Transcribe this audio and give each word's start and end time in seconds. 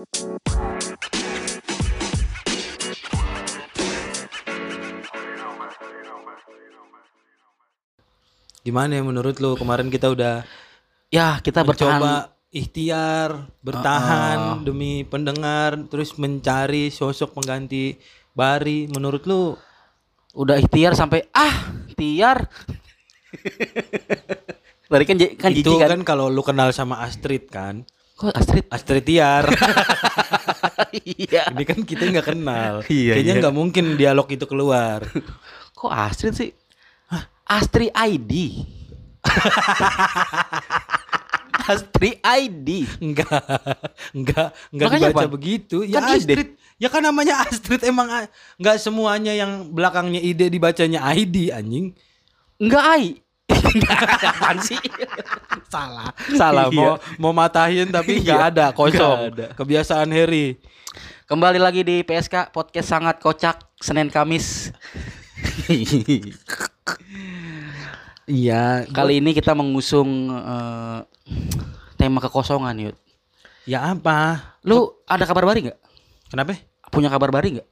Gimana 0.00 0.16
ya 8.96 9.04
menurut 9.04 9.36
lu? 9.44 9.60
Kemarin 9.60 9.92
kita 9.92 10.08
udah 10.08 10.40
Ya 11.12 11.36
kita 11.44 11.68
bertahan 11.68 12.00
mencoba 12.00 12.32
ikhtiar 12.48 13.52
bertahan 13.60 14.64
demi 14.64 15.04
pendengar 15.04 15.76
terus 15.92 16.16
mencari 16.16 16.88
sosok 16.88 17.36
pengganti 17.36 18.00
Bari. 18.32 18.88
Menurut 18.88 19.28
lu 19.28 19.52
udah 20.32 20.56
ikhtiar 20.56 20.96
sampai 20.96 21.28
ah 21.36 21.76
tiar. 21.92 22.48
Tadi 24.88 25.04
kan 25.12 25.16
kan 25.36 25.52
itu 25.52 25.76
kan. 25.76 25.92
kan 25.92 26.00
kalau 26.08 26.32
lu 26.32 26.40
kenal 26.40 26.72
sama 26.72 27.04
Astrid 27.04 27.52
kan? 27.52 27.84
Kok 28.20 28.36
Astrid? 28.36 28.68
Astrid 28.68 29.04
Tiar. 29.08 29.48
iya. 30.92 31.48
Ini 31.56 31.64
kan 31.64 31.80
kita 31.88 32.04
nggak 32.04 32.36
kenal. 32.36 32.84
Iya, 32.84 33.16
Kayaknya 33.16 33.32
iya. 33.32 33.40
nggak 33.40 33.56
mungkin 33.56 33.84
dialog 33.96 34.28
itu 34.28 34.44
keluar. 34.44 35.00
Kok 35.80 35.88
Astrid 35.88 36.36
sih? 36.36 36.52
Astri 37.48 37.88
ID. 37.88 38.60
Astri 41.70 42.20
ID. 42.20 42.68
Enggak, 43.00 43.40
enggak, 44.12 44.48
enggak 44.68 44.88
Makanya 44.92 45.08
dibaca 45.10 45.26
apa? 45.26 45.32
begitu. 45.32 45.76
Ya 45.82 46.04
Kan. 46.04 46.20
Astrid, 46.20 46.48
ya 46.76 46.88
kan 46.92 47.02
namanya 47.02 47.34
Astrid 47.48 47.80
emang 47.88 48.28
enggak 48.60 48.76
semuanya 48.78 49.32
yang 49.32 49.72
belakangnya 49.72 50.20
ide 50.20 50.52
dibacanya 50.52 51.08
ID 51.10 51.56
anjing. 51.56 51.96
Enggak 52.60 52.84
ai. 52.84 53.04
Apaan 53.50 54.58
sih? 54.60 54.78
Salah, 55.66 56.10
salah. 56.32 56.66
Mau 56.68 56.94
mau 57.16 57.32
matahin 57.32 57.88
tapi 57.88 58.18
enggak 58.18 58.38
Iya, 58.38 58.48
ada, 58.48 58.66
kosong. 58.70 59.18
nggak 59.20 59.32
ada. 59.32 59.46
Kebiasaan 59.54 60.08
Harry. 60.10 60.58
Kembali 61.24 61.58
lagi 61.58 61.82
di 61.82 62.02
PSK 62.02 62.50
Podcast 62.50 62.88
Sangat 62.88 63.18
Kocak 63.18 63.70
Senin 63.76 64.10
Kamis. 64.10 64.74
Iya, 68.26 68.86
Kali 68.88 69.18
ini 69.18 69.30
kita 69.30 69.52
mengusung 69.52 70.08
eh, 70.28 70.98
tema 71.94 72.18
kekosongan, 72.20 72.74
Yud. 72.78 72.96
ya 73.66 73.92
apa? 73.92 74.54
Lu 74.62 74.98
ada 75.04 75.22
kabar 75.22 75.44
bari 75.44 75.66
nggak? 75.66 75.78
Kenapa? 76.30 76.54
Punya 76.90 77.06
kabar 77.06 77.30
bari 77.30 77.58
nggak? 77.58 77.68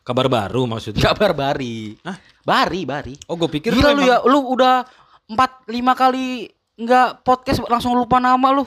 Kabar 0.00 0.26
baru 0.26 0.66
maksudnya? 0.66 1.02
Kabar 1.04 1.30
bari. 1.30 1.94
Hah? 2.02 2.16
Bari, 2.40 2.82
bari. 2.82 3.14
Oh, 3.28 3.36
gue 3.36 3.46
pikir 3.52 3.70
Gila 3.70 3.92
lu 3.92 4.00
emang- 4.00 4.08
ya, 4.08 4.16
lu 4.24 4.40
udah 4.48 4.82
empat 5.30 5.62
lima 5.70 5.94
kali 5.94 6.50
nggak 6.74 7.22
podcast 7.22 7.62
langsung 7.70 7.94
lupa 7.94 8.18
nama 8.18 8.50
lu. 8.50 8.66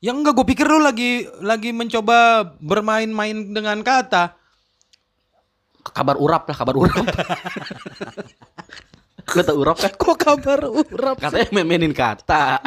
Ya 0.00 0.12
enggak, 0.12 0.36
gue 0.36 0.46
pikir 0.48 0.68
lu 0.68 0.80
lagi 0.84 1.24
lagi 1.40 1.72
mencoba 1.72 2.44
bermain-main 2.60 3.52
dengan 3.52 3.80
kata. 3.80 4.36
Kabar 5.84 6.16
urap 6.16 6.48
lah, 6.48 6.56
kabar 6.56 6.76
urap. 6.76 7.04
lu 9.34 9.40
tau 9.40 9.56
urap 9.56 9.76
kan? 9.80 9.92
Kok 9.92 10.16
kabar 10.16 10.60
urap? 10.68 11.16
Katanya 11.20 11.64
mainin 11.64 11.92
kata. 11.92 12.60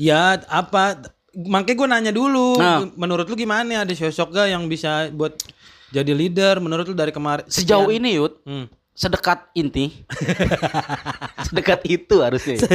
Ya 0.00 0.40
apa? 0.48 1.12
Makanya 1.36 1.76
gue 1.76 1.88
nanya 1.92 2.12
dulu. 2.16 2.56
Nah. 2.56 2.88
Menurut 2.96 3.28
lu 3.28 3.36
gimana? 3.36 3.84
Ada 3.84 3.92
sosok 3.92 4.32
gak 4.32 4.48
yang 4.48 4.64
bisa 4.64 5.12
buat 5.12 5.36
jadi 5.92 6.16
leader? 6.16 6.56
Menurut 6.64 6.88
lu 6.88 6.96
dari 6.96 7.12
kemarin? 7.12 7.44
Sejauh 7.44 7.92
ini 7.92 8.16
Yud, 8.16 8.40
Hmm. 8.48 8.64
Sedekat 9.00 9.48
inti. 9.56 10.04
sedekat 11.48 11.80
itu 11.88 12.20
harusnya. 12.20 12.60
ya. 12.60 12.68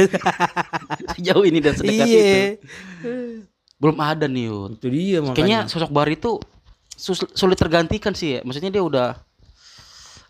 Sejauh 1.14 1.46
ini 1.46 1.62
dan 1.62 1.78
sedekat 1.78 2.06
Iya. 2.10 2.18
itu. 2.18 2.66
Belum 3.78 3.96
ada 4.02 4.26
nih 4.26 4.50
Yud. 4.50 4.82
Itu 4.82 4.88
dia 4.90 5.18
makanya. 5.22 5.36
Kayaknya 5.38 5.60
sosok 5.70 5.94
Bari 5.94 6.18
itu 6.18 6.42
sulit 7.36 7.54
tergantikan 7.60 8.10
sih 8.10 8.36
ya. 8.36 8.40
Maksudnya 8.42 8.74
dia 8.74 8.82
udah 8.82 9.08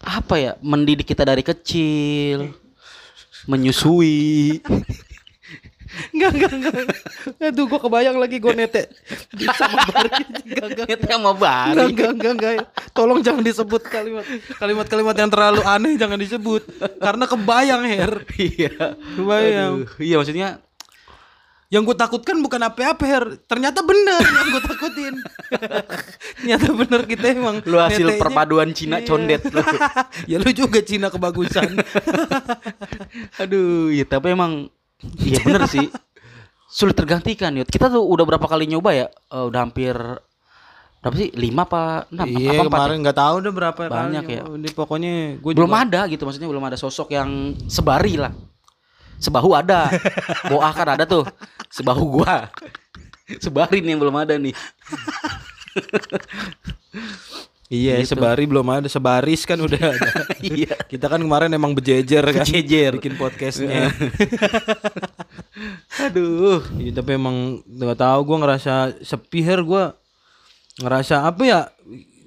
apa 0.05 0.35
ya? 0.37 0.53
Mendidik 0.61 1.09
kita 1.09 1.25
dari 1.25 1.41
kecil, 1.41 2.53
menyusui. 3.49 4.61
Enggak, 6.13 6.31
enggak, 6.33 6.53
enggak. 6.53 6.75
Aduh, 7.43 7.65
gue 7.67 7.81
kebayang 7.81 8.17
lagi 8.17 8.37
gue 8.37 8.53
nete. 8.53 8.83
Sama 9.53 9.79
Bari. 9.87 10.11
Enggak, 10.45 10.67
enggak. 10.69 10.87
Itu 10.89 11.05
sama 11.07 11.33
Bari. 11.33 11.71
Enggak, 11.73 11.89
enggak, 11.89 12.11
enggak, 12.13 12.33
enggak. 12.33 12.55
Tolong 12.91 13.21
jangan 13.21 13.43
disebut 13.43 13.83
kalimat 13.87 14.25
kalimat-kalimat 14.57 15.15
yang 15.15 15.29
terlalu 15.29 15.61
aneh 15.63 15.95
jangan 15.95 16.17
disebut 16.17 16.63
karena 16.99 17.25
kebayang 17.25 17.83
Her. 17.85 18.13
Iya. 18.37 18.73
Kebayang. 19.17 19.73
Aduh, 19.83 19.91
Iya 19.99 20.17
maksudnya 20.17 20.49
Yang 21.67 21.83
gue 21.83 21.97
takutkan 21.99 22.39
bukan 22.39 22.63
apa-apa 22.63 23.05
Her. 23.05 23.25
Ternyata 23.43 23.83
bener 23.83 24.23
yang 24.23 24.49
gue 24.49 24.63
takutin. 24.63 25.15
Ternyata 26.39 26.67
bener 26.71 27.01
kita 27.05 27.27
emang 27.35 27.59
lu 27.67 27.75
hasil 27.77 28.07
netenya- 28.07 28.23
perpaduan 28.23 28.71
Cina 28.71 29.03
Iya. 29.03 29.07
condet 29.11 29.43
lu. 29.51 29.59
ya 30.31 30.39
lu 30.39 30.51
juga 30.55 30.79
Cina 30.79 31.11
kebagusan. 31.11 31.75
Aduh, 33.43 33.91
ya 33.91 34.07
tapi 34.07 34.31
emang 34.31 34.71
iya 35.21 35.39
bener 35.45 35.65
sih. 35.69 35.87
Sulit 36.67 36.97
tergantikan, 36.99 37.55
Yud. 37.57 37.69
Kita 37.71 37.89
tuh 37.89 38.05
udah 38.05 38.25
berapa 38.27 38.47
kali 38.47 38.69
nyoba 38.69 38.91
ya? 38.93 39.07
Eh, 39.09 39.45
udah 39.47 39.61
hampir 39.65 39.95
berapa 41.01 41.17
sih? 41.23 41.31
Lima 41.39 41.63
apa 41.69 42.11
enam? 42.11 42.27
iya 42.27 42.59
apa 42.59 42.67
ya? 42.67 42.71
kemarin 42.73 42.97
nggak 43.07 43.19
tahu 43.21 43.35
udah 43.39 43.53
berapa 43.55 43.81
Banyak 43.87 44.25
kali. 44.27 44.37
ya. 44.37 44.43
Ini 44.43 44.69
pokoknya 44.75 45.13
gue 45.39 45.53
belum 45.55 45.71
ada 45.71 46.01
gitu 46.11 46.27
maksudnya 46.27 46.51
belum 46.51 46.65
ada 46.67 46.75
sosok 46.75 47.15
yang 47.15 47.55
sebari 47.71 48.19
lah 48.19 48.35
sebahu 49.17 49.57
ada 49.57 49.89
boah 50.51 50.73
kan 50.77 50.97
ada 50.97 51.05
tuh 51.09 51.25
sebahu 51.73 52.21
gua 52.21 52.53
sebari 53.41 53.81
nih 53.81 53.97
yang 53.97 54.01
belum 54.05 54.17
ada 54.17 54.37
nih 54.37 54.53
Iya, 57.67 57.99
Gitu. 57.99 58.15
sebari 58.15 58.47
belum 58.47 58.63
ada, 58.65 58.87
sebaris 58.87 59.43
kan 59.43 59.59
udah 59.59 59.83
ada. 59.91 60.11
iya 60.47 60.79
Kita 60.81 61.07
kan 61.07 61.19
kemarin 61.19 61.51
emang 61.51 61.75
bejejer 61.75 62.23
kan. 62.23 62.43
Bejejer. 62.43 62.95
bikin 62.95 63.15
podcastnya. 63.17 63.91
aduh 65.99 66.63
Iya, 66.77 66.93
tapi 66.95 67.11
emang 67.15 67.37
nggak 67.65 67.99
tahu 67.99 68.21
gue 68.25 68.37
ngerasa 68.39 68.73
sepi 69.01 69.41
her 69.41 69.61
gue 69.61 69.85
ngerasa 70.79 71.25
apa 71.25 71.43
ya? 71.43 71.61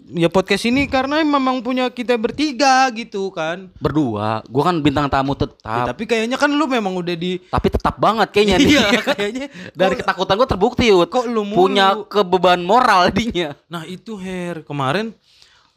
Ya 0.09 0.25
podcast 0.25 0.65
ini 0.65 0.89
karena 0.89 1.21
memang 1.21 1.61
punya 1.61 1.85
kita 1.87 2.17
bertiga 2.17 2.89
gitu 2.89 3.29
kan. 3.29 3.69
berdua 3.77 4.41
gua 4.49 4.63
kan 4.65 4.81
bintang 4.81 5.05
tamu 5.05 5.37
Ya, 5.37 5.45
tetap 5.45 5.85
tapi 5.85 6.03
kayaknya 6.03 6.33
kan 6.33 6.49
lu 6.49 6.65
memang 6.65 6.97
udah 6.97 7.13
di 7.13 7.37
tapi 7.45 7.69
tetap 7.69 7.93
banget 7.95 8.33
kayaknya 8.33 8.57
nih. 8.57 8.73
Iya, 8.73 8.87
kayaknya 9.05 9.45
dari 9.77 9.93
kok- 9.93 10.01
ketakutan 10.01 10.33
gua 10.35 10.49
terbukti 10.49 10.89
kok 10.89 11.29
lu 11.29 11.45
mulu? 11.45 11.61
punya 11.61 11.93
kebeban 12.03 12.57
moral 12.59 13.13
dinya 13.13 13.53
Nah 13.69 13.85
itu 13.85 14.17
Her 14.17 14.65
kemarin 14.65 15.13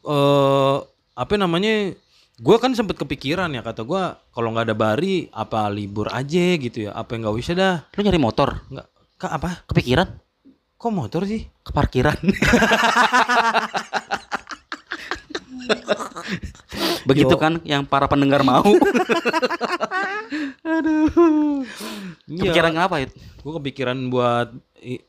eh 0.02 0.76
apa 1.12 1.32
namanya? 1.36 1.94
Gue 2.42 2.56
kan 2.58 2.74
sempet 2.74 2.98
kepikiran 2.98 3.52
ya 3.54 3.62
kata 3.62 3.84
gua 3.86 4.18
kalau 4.34 4.50
nggak 4.50 4.66
ada 4.72 4.74
Bari 4.74 5.30
apa 5.30 5.68
libur 5.70 6.10
aja 6.10 6.56
gitu 6.58 6.88
ya? 6.88 6.96
Apa 6.96 7.14
nggak 7.14 7.36
bisa 7.38 7.52
dah? 7.54 7.86
lu 7.94 8.00
nyari 8.02 8.18
motor 8.18 8.58
Nggak? 8.66 8.86
Kak 9.20 9.32
apa? 9.38 9.50
kepikiran 9.70 10.08
Kok 10.74 10.90
motor 10.90 11.22
sih? 11.22 11.46
ke 11.62 11.70
parkiran 11.70 12.18
begitu 17.02 17.34
Yo. 17.34 17.38
kan 17.38 17.58
yang 17.62 17.82
para 17.86 18.06
pendengar 18.06 18.42
mau 18.42 18.62
Aduh. 20.66 21.62
kepikiran 22.26 22.72
ngapa 22.74 23.06
Yud? 23.06 23.12
Gue 23.42 23.58
kepikiran 23.58 23.98
buat 24.06 24.54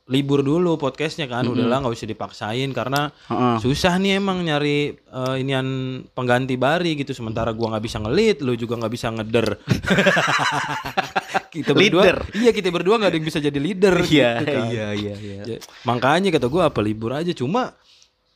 libur 0.05 0.41
dulu 0.41 0.77
podcastnya 0.77 1.25
kan. 1.25 1.45
Udahlah 1.45 1.81
nggak 1.81 1.93
usah 1.93 2.05
dipaksain 2.05 2.69
karena 2.73 3.09
Heeh. 3.29 3.57
susah 3.57 3.97
nih 3.97 4.17
emang 4.17 4.41
nyari 4.41 4.93
eh, 4.93 5.35
inian 5.37 6.01
pengganti 6.13 6.57
Bari 6.57 6.97
gitu. 6.97 7.13
Sementara 7.13 7.53
gua 7.53 7.77
nggak 7.77 7.83
bisa 7.83 7.97
ngelit, 7.97 8.41
lu 8.41 8.53
juga 8.53 8.77
nggak 8.77 8.93
bisa 8.93 9.09
ngeder. 9.09 9.47
kita 11.53 11.73
berdua, 11.73 12.01
Leader. 12.01 12.17
iya 12.33 12.49
kita 12.49 12.73
berdua 12.73 12.97
nggak 12.97 13.11
ada 13.13 13.17
yang 13.17 13.27
bisa 13.29 13.37
jadi 13.37 13.59
leader. 13.59 13.93
Iya, 14.01 14.29
gitu 14.41 14.45
kan. 14.49 14.65
iya, 14.69 14.87
iya, 14.93 15.13
iya. 15.17 15.41
Ya, 15.45 15.57
makanya 15.85 16.29
kata 16.33 16.49
gua 16.49 16.69
apa 16.69 16.81
libur 16.81 17.13
aja. 17.13 17.29
Cuma 17.33 17.73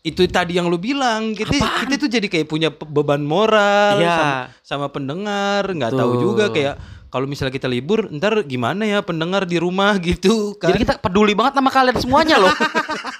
itu 0.05 0.23
tadi 0.29 0.55
yang 0.55 0.71
lu 0.71 0.79
bilang 0.79 1.35
kita 1.35 1.51
kita 1.83 1.95
tuh 1.99 2.07
jadi 2.07 2.27
kayak 2.29 2.47
punya 2.47 2.69
beban 2.71 3.19
moral 3.21 3.99
Iya. 3.99 4.15
sama, 4.15 4.33
sama 4.63 4.87
pendengar 4.87 5.67
nggak 5.67 5.91
tahu 5.91 6.11
juga 6.21 6.47
kayak 6.47 6.75
kalau 7.07 7.25
misalnya 7.25 7.55
kita 7.55 7.71
libur 7.71 8.11
ntar 8.11 8.43
gimana 8.43 8.83
ya 8.83 8.99
pendengar 8.99 9.47
di 9.47 9.57
rumah 9.57 9.95
gitu 9.99 10.55
kan 10.59 10.71
Jadi 10.71 10.83
kita 10.83 10.93
peduli 10.99 11.31
banget 11.31 11.59
sama 11.59 11.71
kalian 11.71 11.97
semuanya 11.99 12.35
loh. 12.39 12.51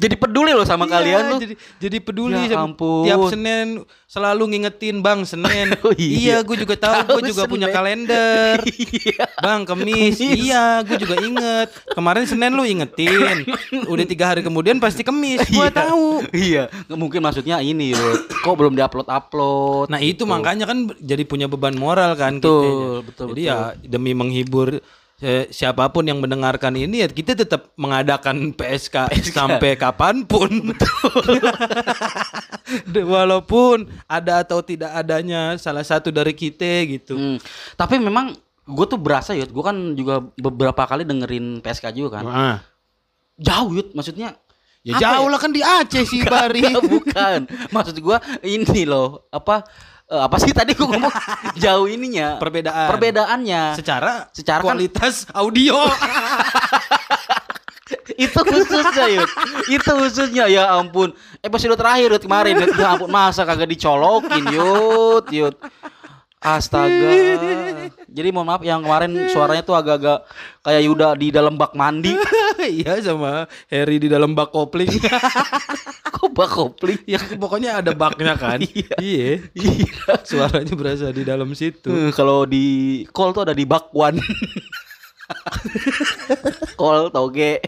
jadi 0.00 0.14
peduli 0.16 0.50
loh 0.50 0.64
sama 0.64 0.84
Iya, 0.84 0.92
kalian 0.92 1.22
tuh. 1.28 1.38
Jadi 1.38 1.54
jadi 1.78 1.96
peduli 2.00 2.40
Ya 2.40 2.56
sama- 2.56 2.64
ampun. 2.66 3.04
tiap 3.04 3.20
Senin 3.28 3.66
selalu 4.04 4.42
ngingetin 4.48 4.96
Bang 4.98 5.22
Senin. 5.22 5.76
Oh, 5.84 5.92
iya, 5.92 6.16
iya. 6.16 6.36
gue 6.40 6.56
juga 6.56 6.74
tahu, 6.74 7.20
gue 7.20 7.30
juga 7.30 7.44
punya 7.44 7.68
Senin. 7.68 7.76
kalender. 7.76 8.56
Iya. 8.90 9.24
Bang 9.38 9.62
Kemis, 9.62 10.16
Kemis. 10.16 10.40
iya, 10.40 10.64
gue 10.80 10.96
juga 10.96 11.16
inget. 11.18 11.68
Kemarin 11.90 12.24
Senin 12.24 12.52
lu 12.52 12.64
ingetin, 12.64 13.44
udah 13.92 14.04
tiga 14.04 14.24
hari 14.26 14.40
kemudian 14.40 14.76
pasti 14.76 15.00
Kemis. 15.00 15.44
Gue 15.46 15.62
Iya. 15.62 15.76
tahu. 15.76 16.04
Iya, 16.30 16.62
mungkin 16.90 17.20
maksudnya 17.20 17.60
ini 17.60 17.92
loh. 17.92 18.16
Kok 18.40 18.56
belum 18.56 18.74
diupload-upload? 18.74 19.88
Nah 19.88 20.00
itu 20.00 20.24
makanya 20.24 20.64
kan 20.64 20.88
jadi 20.96 21.22
punya 21.22 21.44
beban 21.44 21.74
moral 21.74 22.14
kan 22.14 22.36
Betul, 22.36 22.62
kitanya. 22.62 22.88
betul, 23.04 23.26
Jadi 23.30 23.42
betul. 23.42 23.50
ya 23.50 23.56
demi 23.82 24.12
menghibur 24.12 24.68
siapa 25.52 25.84
pun 25.92 26.08
yang 26.08 26.16
mendengarkan 26.16 26.72
ini 26.80 27.04
ya 27.04 27.08
kita 27.12 27.36
tetap 27.36 27.76
mengadakan 27.76 28.50
PSK, 28.58 29.12
sampai 29.30 29.76
kapan 29.76 30.24
pun. 30.24 30.48
Walaupun 33.14 33.84
ada 34.08 34.40
atau 34.40 34.64
tidak 34.64 34.96
adanya 34.96 35.60
salah 35.60 35.84
satu 35.84 36.08
dari 36.08 36.32
kita 36.32 36.88
gitu. 36.88 37.14
Hmm. 37.18 37.36
Tapi 37.76 38.00
memang 38.00 38.32
gue 38.64 38.86
tuh 38.88 38.96
berasa 38.96 39.36
yud, 39.36 39.52
gue 39.52 39.64
kan 39.64 39.76
juga 39.92 40.24
beberapa 40.40 40.86
kali 40.88 41.04
dengerin 41.04 41.60
PSK 41.60 41.92
juga 41.92 42.20
kan. 42.20 42.24
Ah. 42.24 42.58
Jauh 43.36 43.76
yud, 43.76 43.92
maksudnya. 43.92 44.36
Ya 44.80 44.96
jauh 44.96 45.28
lah 45.28 45.36
kan 45.36 45.52
di 45.52 45.60
Aceh 45.60 46.08
sih 46.08 46.24
Bari. 46.32 46.72
Bukan. 46.72 47.44
Maksud 47.68 48.00
gua 48.00 48.16
ini 48.40 48.88
loh, 48.88 49.28
apa 49.28 49.68
eh, 50.10 50.20
apa 50.20 50.36
sih 50.36 50.50
tadi 50.50 50.74
gua 50.74 50.90
ngomong 50.90 51.12
jauh 51.62 51.86
ininya. 51.86 52.36
Perbedaan. 52.36 52.88
Perbedaannya. 52.90 53.62
Secara 53.78 54.26
Secara 54.34 54.60
kan- 54.60 54.74
kualitas 54.74 55.24
audio. 55.30 55.78
itu 58.20 58.36
khususnya 58.36 59.06
Yud. 59.08 59.30
Itu 59.66 59.90
khususnya 59.96 60.44
ya 60.46 60.76
ampun. 60.76 61.10
Episode 61.40 61.74
terakhir 61.74 62.12
Yud 62.12 62.22
kemarin 62.22 62.54
Yud. 62.58 62.76
Ya 62.76 62.94
ampun 62.94 63.08
masa 63.08 63.42
kagak 63.42 63.66
dicolokin 63.66 64.44
Yud, 64.46 65.24
Yud. 65.32 65.54
Astaga. 66.40 67.12
Jadi 68.08 68.28
mohon 68.32 68.48
maaf 68.48 68.64
yang 68.64 68.80
kemarin 68.80 69.12
suaranya 69.28 69.60
tuh 69.60 69.76
agak-agak 69.76 70.24
kayak 70.64 70.82
Yuda 70.88 71.08
di 71.20 71.28
dalam 71.28 71.60
bak 71.60 71.76
mandi. 71.76 72.16
Iya 72.60 73.00
sama 73.00 73.48
Harry 73.72 73.96
di 73.96 74.08
dalam 74.12 74.36
bak 74.36 74.52
kopling. 74.52 74.92
Kok 76.16 76.28
bak 76.36 76.48
kopling? 76.52 77.00
ya 77.08 77.16
pokoknya 77.16 77.80
ada 77.80 77.96
baknya 77.96 78.36
kan. 78.36 78.60
Iya. 78.76 78.96
iya. 79.00 79.28
Iya. 79.56 80.12
Suaranya 80.24 80.76
berasa 80.76 81.08
di 81.08 81.24
dalam 81.24 81.48
situ. 81.56 81.88
Eh, 81.88 82.12
Kalau 82.12 82.44
di 82.44 83.04
call 83.16 83.32
tuh 83.32 83.48
ada 83.48 83.56
di 83.56 83.64
bakwan. 83.64 84.20
call 86.76 87.08
toge. 87.08 87.64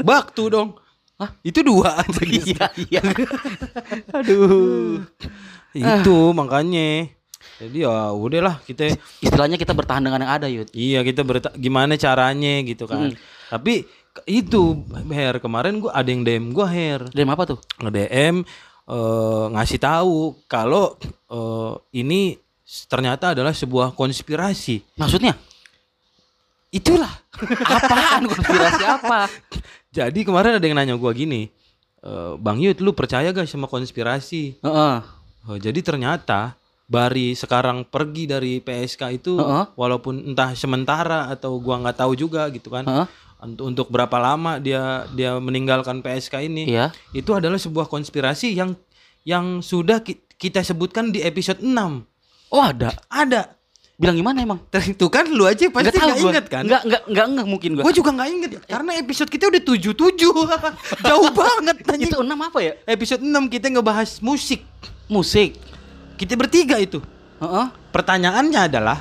Baktu 0.00 0.42
dong. 0.48 0.80
Hah? 1.20 1.36
Itu 1.44 1.60
dua. 1.60 2.00
iya 2.24 2.64
iya. 2.88 3.02
Aduh. 4.16 5.04
itu 5.76 6.16
makanya. 6.32 7.19
Jadi 7.60 7.84
ya 7.84 8.08
udahlah 8.10 8.56
kita 8.60 8.96
Istilahnya 9.20 9.54
kita 9.54 9.70
bertahan 9.70 10.00
dengan 10.00 10.16
yang 10.18 10.32
ada, 10.32 10.48
Yud. 10.48 10.72
iya 10.72 11.00
kita 11.00 11.20
berta 11.20 11.52
gimana 11.54 11.94
caranya 11.94 12.64
gitu 12.64 12.84
kan. 12.84 13.12
Tapi 13.46 13.84
ke- 13.84 14.24
itu 14.26 14.80
Her 15.06 15.36
kemarin 15.38 15.76
gua 15.78 15.92
ada 15.92 16.08
yang 16.08 16.24
DM 16.24 16.50
gua 16.50 16.64
Her. 16.66 17.06
Dari 17.06 17.22
apa 17.22 17.44
tuh? 17.46 17.58
nge-DM 17.78 18.40
eh, 18.86 19.44
ngasih 19.52 19.76
tahu 19.76 20.16
kalau 20.46 20.96
eh, 21.28 21.72
ini 21.94 22.40
ternyata 22.86 23.32
adalah 23.32 23.52
sebuah 23.52 23.92
konspirasi. 23.92 24.80
Maksudnya? 24.96 25.36
Itulah. 26.70 27.10
Apaan 27.76 28.24
konspirasi 28.24 28.82
apa? 28.82 29.26
Jadi 29.96 30.22
kemarin 30.22 30.56
ada 30.56 30.62
yang 30.62 30.78
nanya 30.78 30.94
gua 30.94 31.10
gini, 31.10 31.50
"Eh, 32.00 32.32
Bang 32.38 32.56
Yud, 32.56 32.78
lu 32.78 32.94
percaya 32.94 33.28
gak 33.28 33.44
sama 33.44 33.66
konspirasi? 33.66 34.54
Heeh. 34.62 34.96
Oh, 35.40 35.56
jadi 35.56 35.80
ternyata 35.80 36.52
Bari 36.90 37.38
sekarang 37.38 37.86
pergi 37.86 38.26
dari 38.26 38.58
PSK 38.58 39.02
itu 39.14 39.38
Heeh. 39.38 39.70
walaupun 39.78 40.26
entah 40.26 40.50
sementara 40.52 41.30
atau 41.30 41.62
gua 41.62 41.78
nggak 41.78 42.02
tahu 42.02 42.18
juga 42.18 42.50
gitu 42.50 42.66
kan. 42.66 42.82
Heeh. 42.82 43.06
Untuk 43.40 43.64
untuk 43.64 43.86
berapa 43.88 44.18
lama 44.18 44.58
dia 44.58 45.06
dia 45.14 45.38
meninggalkan 45.38 46.02
PSK 46.02 46.50
ini. 46.50 46.66
Iya. 46.66 46.90
Itu 47.14 47.32
adalah 47.32 47.56
sebuah 47.56 47.86
konspirasi 47.86 48.52
yang 48.52 48.74
yang 49.22 49.62
sudah 49.62 50.02
ki- 50.02 50.18
kita 50.34 50.60
sebutkan 50.60 51.14
di 51.14 51.22
episode 51.22 51.62
6. 51.62 51.70
Oh, 52.50 52.58
ada. 52.58 52.90
Ada. 53.06 53.54
Bilang 53.94 54.16
gimana 54.16 54.40
emang? 54.40 54.58
Itu 54.72 55.12
kan 55.12 55.28
lu 55.28 55.44
aja 55.44 55.68
pasti 55.68 55.92
nggak 55.92 56.18
gua. 56.18 56.30
inget 56.32 56.46
kan? 56.48 56.64
Enggak, 56.64 56.82
enggak, 56.88 57.02
enggak, 57.06 57.26
enggak 57.30 57.46
mungkin 57.46 57.70
gua. 57.76 57.84
Gue 57.84 57.94
juga 57.94 58.10
nggak 58.16 58.28
inget 58.32 58.50
karena 58.64 58.90
episode 58.96 59.28
kita 59.28 59.44
udah 59.46 59.62
77 59.62 60.16
Jauh 61.06 61.28
banget. 61.30 61.76
Itu 62.00 62.18
enam 62.24 62.40
apa 62.40 62.58
ya? 62.58 62.72
Episode 62.82 63.22
6 63.22 63.30
kita 63.46 63.68
ngebahas 63.68 64.18
musik. 64.18 64.64
Musik. 65.06 65.54
Kita 66.20 66.36
bertiga 66.36 66.76
itu. 66.76 67.00
Heeh. 67.40 67.66
Pertanyaannya 67.90 68.60
adalah 68.68 68.98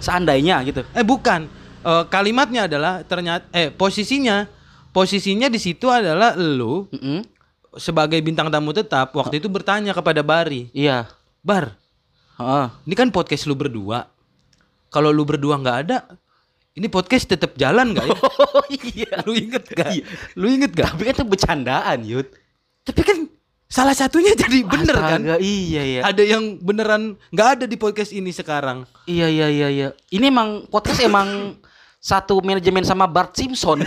Seandainya 0.00 0.64
gitu. 0.64 0.80
eh 0.92 1.04
bukan 1.04 1.52
Eh, 1.86 2.04
kalimatnya 2.10 2.66
adalah 2.66 3.06
ternyata 3.06 3.46
eh 3.54 3.70
posisinya 3.70 4.42
posisinya 4.90 5.46
di 5.46 5.54
situ 5.62 5.86
adalah 5.86 6.34
lu 6.34 6.90
Heeh. 6.90 7.22
sebagai 7.78 8.18
bintang 8.26 8.50
tamu 8.50 8.74
tetap 8.74 9.14
waktu 9.14 9.38
itu 9.38 9.46
bertanya 9.46 9.94
kepada 9.94 10.18
Bari, 10.26 10.66
Iya. 10.74 11.06
"Bar, 11.46 11.78
Heeh. 12.42 12.66
ini 12.90 12.94
kan 12.98 13.14
podcast 13.14 13.46
lu 13.46 13.54
berdua. 13.54 14.02
Kalau 14.90 15.14
lu 15.14 15.22
berdua 15.22 15.62
nggak 15.62 15.78
ada, 15.86 16.10
ini 16.74 16.90
podcast 16.90 17.30
tetap 17.30 17.54
jalan 17.54 17.94
nggak 17.94 18.06
ya?" 18.10 18.18
Oh 18.58 18.66
iya. 18.66 19.22
lu 19.22 19.38
inget 19.38 19.64
gak? 19.70 19.90
Iya. 19.94 20.04
Lu 20.34 20.46
inget 20.50 20.74
gak? 20.74 20.90
Tapi 20.90 21.02
kan 21.06 21.14
itu 21.14 21.24
bercandaan, 21.28 21.98
Yud. 22.02 22.26
Tapi 22.82 23.00
kan 23.06 23.18
salah 23.66 23.94
satunya 23.94 24.32
jadi 24.42 24.62
bener 24.62 24.96
kan? 24.96 25.20
Astaga, 25.22 25.36
Iya, 25.42 25.82
iya. 25.82 26.00
Ada 26.06 26.22
yang 26.22 26.58
beneran 26.58 27.18
nggak 27.30 27.48
ada 27.58 27.64
di 27.66 27.76
podcast 27.76 28.14
ini 28.14 28.30
sekarang. 28.30 28.86
Iya 29.04 29.26
iya 29.26 29.46
iya 29.50 29.68
iya. 29.68 29.88
Ini 30.10 30.30
emang 30.30 30.66
podcast 30.70 31.02
emang 31.02 31.58
satu 32.02 32.38
manajemen 32.40 32.86
sama 32.86 33.10
Bart 33.10 33.34
Simpson. 33.34 33.82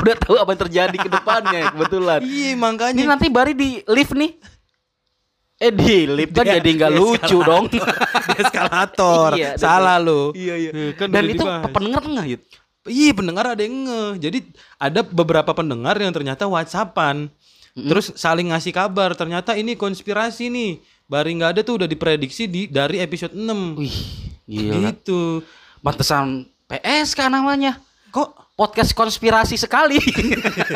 Udah 0.00 0.16
tahu 0.16 0.36
apa 0.40 0.50
yang 0.50 0.60
terjadi 0.66 0.96
ke 0.96 1.08
depannya 1.12 1.70
kebetulan. 1.70 2.20
Iya 2.24 2.50
Ini 2.50 2.58
makanya. 2.58 3.02
nanti 3.06 3.26
Bari 3.28 3.52
di 3.54 3.78
lift 3.86 4.14
nih. 4.16 4.32
Eh 5.60 5.68
di 5.68 6.08
lift 6.08 6.32
kan 6.32 6.48
jadi 6.48 6.64
nggak 6.72 6.92
lucu 6.96 7.38
dong. 7.44 7.68
Di 7.68 7.78
eskalator. 8.40 9.36
Iya, 9.36 9.60
Salah 9.60 10.00
lu. 10.00 10.32
Iya 10.32 10.54
iya. 10.56 10.70
kan 10.96 11.12
Dan 11.12 11.28
itu 11.28 11.44
pendengar 11.70 12.02
enggak 12.02 12.26
Yud? 12.32 12.42
Iya 12.88 13.12
pendengar 13.12 13.52
ada 13.52 13.60
yang 13.60 13.84
nge. 13.84 14.02
Jadi 14.24 14.38
ada 14.80 15.04
beberapa 15.04 15.52
pendengar 15.52 16.00
yang 16.00 16.12
ternyata 16.16 16.48
WhatsAppan. 16.48 17.28
Terus 17.76 18.12
saling 18.16 18.50
ngasih 18.50 18.72
kabar. 18.72 19.12
Ternyata 19.12 19.52
ini 19.56 19.76
konspirasi 19.76 20.48
nih. 20.48 20.80
Bari 21.10 21.36
nggak 21.36 21.50
ada 21.58 21.60
tuh 21.66 21.82
udah 21.82 21.88
diprediksi 21.90 22.46
di 22.46 22.70
dari 22.70 23.02
episode 23.02 23.34
6. 23.34 23.76
Wih, 23.76 23.98
gila. 24.46 24.94
Gitu. 24.94 25.42
Pantesan 25.82 26.46
PSK 26.70 27.26
namanya. 27.28 27.82
Kok 28.14 28.49
Podcast 28.60 28.92
konspirasi 28.92 29.56
sekali. 29.56 29.96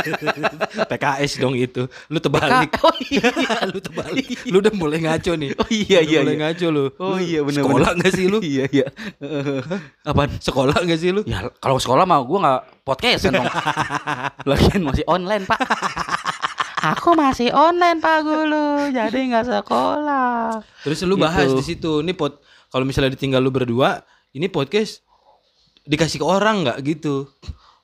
PKS 0.90 1.36
dong 1.36 1.52
itu. 1.52 1.84
Lu 2.08 2.16
terbalik. 2.16 2.72
Oh 2.81 2.96
iya. 3.12 3.28
lu 3.72 3.76
terbalik. 3.76 4.25
Lu 4.48 4.64
udah 4.64 4.72
mulai 4.72 5.04
ngaco 5.04 5.36
nih. 5.36 5.52
Oh 5.52 5.69
iya 5.69 6.00
Udah 6.00 6.08
iya. 6.08 6.20
mulai 6.25 6.32
iya. 6.32 6.40
ngaco 6.48 6.66
lu. 6.72 6.84
Oh 6.96 7.12
Lu 7.12 7.16
iya 7.20 7.40
benar. 7.44 7.60
Sekolah 7.60 7.90
nggak 8.00 8.12
sih 8.16 8.25
lu? 8.25 8.38
iya 8.56 8.64
iya. 8.72 8.86
Apaan? 10.00 10.32
Sekolah 10.40 10.81
nggak 10.81 10.96
sih 10.96 11.12
lu? 11.12 11.28
Ya 11.28 11.44
kalau 11.60 11.76
sekolah 11.76 12.08
mah 12.08 12.25
gue 12.25 12.38
nggak 12.40 12.60
podcast 12.88 13.29
dong. 13.29 13.44
Lagian 14.48 14.81
masih 14.81 15.05
online 15.05 15.44
pak. 15.44 15.60
Aku 16.96 17.12
masih 17.12 17.53
online 17.53 18.00
pak 18.00 18.24
Gulu, 18.24 18.96
jadi 18.96 19.19
nggak 19.29 19.60
sekolah. 19.60 20.64
Terus 20.88 21.05
lu 21.05 21.20
bahas 21.20 21.53
Gitu. 21.53 21.60
di 21.60 21.64
situ. 21.64 21.93
Ini 22.00 22.17
pot 22.17 22.41
kalau 22.72 22.88
misalnya 22.88 23.12
ditinggal 23.12 23.44
lu 23.44 23.53
berdua, 23.53 24.00
ini 24.32 24.48
podcast 24.48 25.05
dikasih 25.84 26.24
ke 26.24 26.26
orang 26.26 26.64
nggak 26.64 26.81
gitu. 26.81 27.29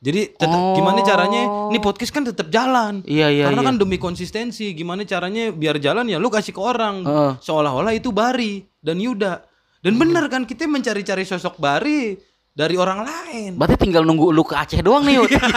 Jadi 0.01 0.33
tetap 0.33 0.57
Oh. 0.57 0.73
gimana 0.73 1.01
caranya? 1.01 1.69
Ini 1.69 1.79
podcast 1.79 2.09
kan 2.09 2.25
tetap 2.25 2.49
jalan. 2.49 3.05
Iya 3.05 3.29
iya 3.29 3.45
Karena 3.47 3.61
iya. 3.61 3.69
kan 3.69 3.77
demi 3.77 3.97
konsistensi, 3.97 4.73
gimana 4.73 5.05
caranya 5.05 5.53
biar 5.53 5.77
jalan 5.77 6.09
ya 6.09 6.17
lu 6.17 6.27
kasih 6.27 6.51
ke 6.51 6.59
orang. 6.59 7.05
Heeh. 7.05 7.33
Seolah-olah 7.39 7.93
itu 7.93 8.09
Bari 8.11 8.65
dan 8.79 8.97
Yuda. 8.97 9.45
Dan 9.79 9.97
bener 9.97 10.25
kan 10.27 10.45
kita 10.45 10.65
mencari-cari 10.65 11.23
sosok 11.23 11.57
Bari 11.57 12.17
dari 12.51 12.75
orang 12.75 13.01
lain. 13.01 13.51
Berarti 13.55 13.77
tinggal 13.79 14.03
nunggu 14.03 14.29
lu 14.29 14.41
ke 14.41 14.53
Aceh 14.53 14.81
doang 14.81 15.05
nih, 15.05 15.21
ya 15.21 15.29
kan? 15.29 15.53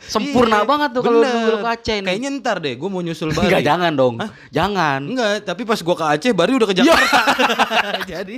Sempurna 0.00 0.62
Iya, 0.62 0.64
banget 0.64 0.88
tuh 0.92 1.02
kalau 1.02 1.18
nunggu 1.18 1.48
lu 1.48 1.58
ke 1.58 1.70
Aceh 1.72 1.96
nih. 1.96 2.06
Kayaknya 2.06 2.30
ntar 2.38 2.56
deh 2.58 2.74
gue 2.74 2.86
mau 2.88 2.98
nyusul 2.98 3.30
Bari. 3.30 3.50
Enggak 3.50 3.62
jangan 3.62 3.92
dong. 3.92 4.14
Jangan. 4.48 5.00
Enggak, 5.04 5.42
tapi 5.42 5.62
pas 5.62 5.78
gua 5.78 5.96
ke 5.96 6.06
Aceh 6.08 6.30
Bari 6.32 6.54
udah 6.54 6.66
ke 6.66 6.74
Iya. 6.74 6.86
Jakarta. 6.86 7.20
jadi 8.14 8.36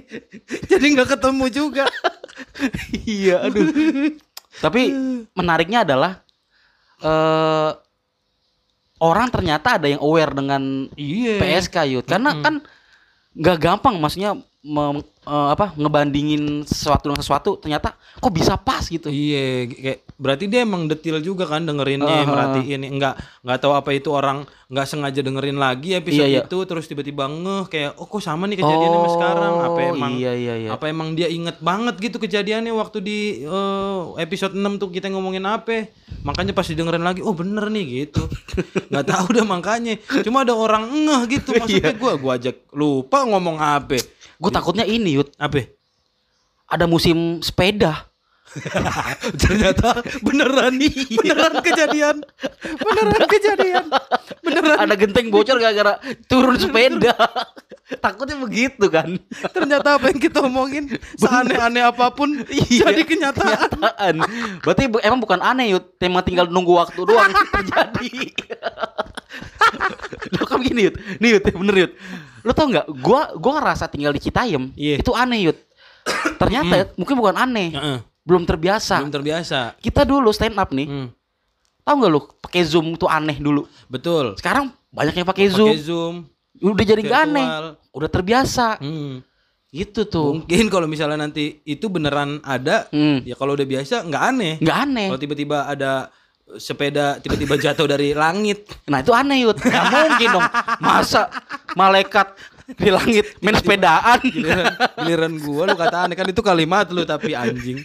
jadi 0.67 0.87
nggak 0.91 1.09
ketemu 1.15 1.45
juga. 1.51 1.85
iya, 3.05 3.45
aduh. 3.45 3.69
Tapi 4.61 4.83
menariknya 5.35 5.83
adalah 5.83 6.23
eh 7.03 7.71
orang 9.03 9.29
ternyata 9.29 9.77
ada 9.77 9.91
yang 9.91 10.01
aware 10.01 10.33
dengan 10.33 10.89
Iya. 10.95 11.37
PSK 11.43 11.77
Yud. 11.91 12.07
Karena 12.07 12.39
kan 12.41 12.63
nggak 13.35 13.59
gampang 13.59 13.99
maksudnya 13.99 14.39
mem- 14.65 15.05
eh, 15.25 15.49
apa 15.51 15.73
ngebandingin 15.75 16.65
sesuatu 16.65 17.07
dengan 17.07 17.21
sesuatu 17.21 17.51
ternyata 17.57 17.93
kok 18.15 18.33
bisa 18.33 18.57
pas 18.57 18.81
gitu. 18.83 19.07
Iya, 19.07 19.69
kayak 19.69 19.99
berarti 20.15 20.45
dia 20.47 20.63
emang 20.63 20.85
detil 20.85 21.21
juga 21.21 21.45
kan 21.45 21.63
dengerinnya, 21.63 22.25
Aha. 22.25 22.25
merhatiin 22.25 22.81
enggak 22.83 23.15
nggak 23.41 23.59
tahu 23.59 23.73
apa 23.73 23.91
itu 23.93 24.09
orang 24.09 24.43
nggak 24.65 24.87
sengaja 24.87 25.21
dengerin 25.21 25.57
lagi 25.57 25.93
episode 25.93 26.25
Iya, 26.25 26.41
iya. 26.41 26.43
itu 26.43 26.59
terus 26.65 26.85
tiba-tiba 26.85 27.25
ngeh 27.27 27.65
kayak 27.67 27.93
oh 27.97 28.07
kok 28.07 28.19
sama 28.19 28.45
nih 28.47 28.57
kejadiannya 28.57 28.89
sama 28.97 29.11
sekarang. 29.13 29.55
Apa 29.61 29.79
Oh, 29.85 29.93
emang 29.93 30.13
iya 30.15 30.33
iya 30.33 30.55
iya. 30.59 30.69
apa 30.73 30.85
emang 30.87 31.13
dia 31.13 31.29
inget 31.29 31.61
banget 31.61 32.01
gitu 32.01 32.17
kejadiannya 32.17 32.73
waktu 32.73 32.99
di 32.99 33.19
eh, 33.43 34.01
episode 34.19 34.53
6 34.53 34.65
tuh 34.79 34.89
kita 34.89 35.09
ngomongin 35.09 35.45
apa. 35.45 35.93
Makanya 36.23 36.53
pas 36.53 36.65
didengerin 36.65 37.03
lagi 37.03 37.21
oh 37.21 37.33
bener 37.33 37.69
nih 37.69 37.85
gitu. 38.07 38.25
nggak 38.91 39.07
tahu 39.07 39.27
dah 39.31 39.45
makanya. 39.45 39.95
Cuma 40.21 40.41
ada 40.41 40.53
orang 40.53 40.89
ngeh 40.89 41.23
gitu 41.35 41.51
Iya. 41.51 41.61
maksudnya 41.61 41.93
gua 41.95 42.13
gua 42.17 42.33
ajak 42.35 42.57
lupa 42.71 43.25
ngomong 43.25 43.57
apa. 43.57 44.01
Gue 44.45 44.53
takutnya 44.53 44.85
ini 44.85 45.17
Yud 45.17 45.33
Apa? 45.41 45.65
ada 46.65 46.85
musim 46.85 47.41
sepeda. 47.41 48.09
Ternyata 49.43 49.99
beneran 50.23 50.79
nih, 50.79 50.93
beneran 51.19 51.59
kejadian, 51.59 52.23
beneran 52.79 53.25
kejadian, 53.27 53.85
beneran. 54.45 54.79
ada 54.79 54.95
genteng 54.95 55.27
bocor 55.33 55.59
gara-gara 55.59 55.99
turun 56.29 56.55
sepeda. 56.55 57.17
Takutnya 58.05 58.39
begitu 58.39 58.87
kan. 58.89 59.17
Ternyata 59.51 59.99
apa 59.99 60.09
yang 60.13 60.21
kita 60.23 60.39
omongin 60.41 60.87
seaneh-aneh 61.19 61.83
apa 61.83 62.15
pun 62.15 62.31
Iya. 62.47 62.95
jadi 62.95 63.03
kenyataan. 63.03 63.59
Kenyataan. 63.75 64.15
Berarti 64.63 64.83
emang 65.03 65.21
bukan 65.21 65.41
aneh 65.43 65.75
yut, 65.75 65.97
tema 65.99 66.23
tinggal 66.23 66.47
nunggu 66.47 66.79
waktu 66.79 67.01
doang 67.01 67.33
terjadi. 67.59 68.09
Lo 70.39 70.45
kan 70.47 70.63
gini 70.63 70.89
yut, 70.89 70.97
nih 71.19 71.29
yut, 71.39 71.45
bener 71.45 71.77
yut. 71.89 71.93
Lo 72.45 72.53
tau 72.53 72.69
nggak? 72.69 72.87
Gua 73.01 73.33
gua 73.35 73.53
ngerasa 73.59 73.89
tinggal 73.89 74.13
di 74.13 74.21
Citayam 74.21 74.69
Iya. 74.75 75.01
itu 75.01 75.11
aneh 75.11 75.41
yut. 75.43 75.59
Ternyata 76.37 76.75
Yut, 76.77 76.91
mungkin 76.95 77.17
bukan 77.17 77.33
aneh, 77.35 77.73
Heeh, 77.73 77.99
belum 78.23 78.45
terbiasa. 78.45 79.01
Belum 79.01 79.09
terbiasa. 79.11 79.73
Kita 79.79 80.05
dulu 80.05 80.29
stand 80.29 80.53
up 80.55 80.69
nih, 80.69 80.85
Hmm, 80.85 81.09
tahu 81.81 81.95
nggak 81.97 82.11
lu 82.11 82.21
pakai 82.39 82.61
zoom 82.63 82.93
itu 82.93 83.09
aneh 83.09 83.41
dulu. 83.41 83.65
betul. 83.87 84.37
Sekarang 84.37 84.69
banyak 84.91 85.15
yang 85.15 85.25
pakai 85.25 85.49
zoom, 85.49 85.73
Pakai 85.73 85.81
zoom. 85.81 86.15
udah 86.61 86.85
jadi 86.85 87.01
nggak 87.01 87.21
aneh, 87.25 87.49
udah 87.91 88.11
terbiasa. 88.11 88.77
Hmm. 88.77 89.25
Gitu 89.73 90.05
tuh. 90.05 90.39
Mungkin 90.39 90.69
kalau 90.69 90.85
misalnya 90.85 91.19
nanti 91.19 91.65
itu 91.65 91.89
beneran 91.89 92.39
ada, 92.45 92.85
Hmm. 92.93 93.25
ya 93.25 93.35
kalau 93.35 93.57
udah 93.57 93.65
biasa 93.65 94.05
nggak 94.05 94.23
aneh. 94.29 94.55
Nggak 94.61 94.79
aneh. 94.85 95.07
Kalau 95.09 95.19
tiba-tiba 95.19 95.59
ada 95.65 96.13
sepeda 96.57 97.19
tiba-tiba 97.21 97.55
jatuh 97.59 97.87
dari 97.87 98.17
langit, 98.17 98.67
Nah 98.89 99.01
itu 99.01 99.11
aneh 99.11 99.45
Yud 99.45 99.59
Gak 99.61 99.85
mungkin 99.91 100.29
dong 100.35 100.49
Masa 100.83 101.31
malaikat 101.75 102.35
di 102.65 102.89
langit 102.89 103.37
main 103.45 103.61
sepedaan 103.61 104.25
giliran, 104.25 104.73
giliran 104.97 105.33
gua 105.37 105.63
lu 105.69 105.77
kata 105.77 106.09
aneh 106.09 106.17
kan 106.17 106.25
itu 106.25 106.41
kalimat 106.41 106.89
lu 106.89 107.05
tapi 107.05 107.37
anjing. 107.37 107.85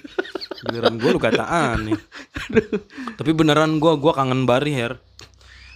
Giliran 0.63 0.95
gua 0.95 1.09
lu 1.11 1.19
kata 1.19 1.43
aneh. 1.43 1.99
tapi 3.19 3.31
beneran 3.35 3.75
gua 3.83 3.99
gua 3.99 4.15
kangen 4.15 4.47
Bari 4.47 4.71
Her. 4.71 4.95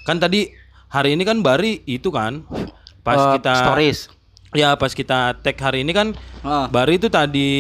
Kan 0.07 0.23
tadi 0.23 0.55
hari 0.88 1.19
ini 1.19 1.27
kan 1.27 1.43
Bari 1.43 1.83
itu 1.83 2.07
kan 2.15 2.47
pas 3.03 3.19
Eh, 3.19 3.43
kita 3.43 3.53
Stories 3.59 4.00
Ya 4.53 4.74
pas 4.74 4.91
kita 4.91 5.33
tag 5.36 5.57
hari 5.57 5.81
ini 5.81 5.91
kan 5.91 6.13
Ah. 6.39 6.67
Bari 6.67 6.98
itu 6.98 7.07
tadi 7.07 7.51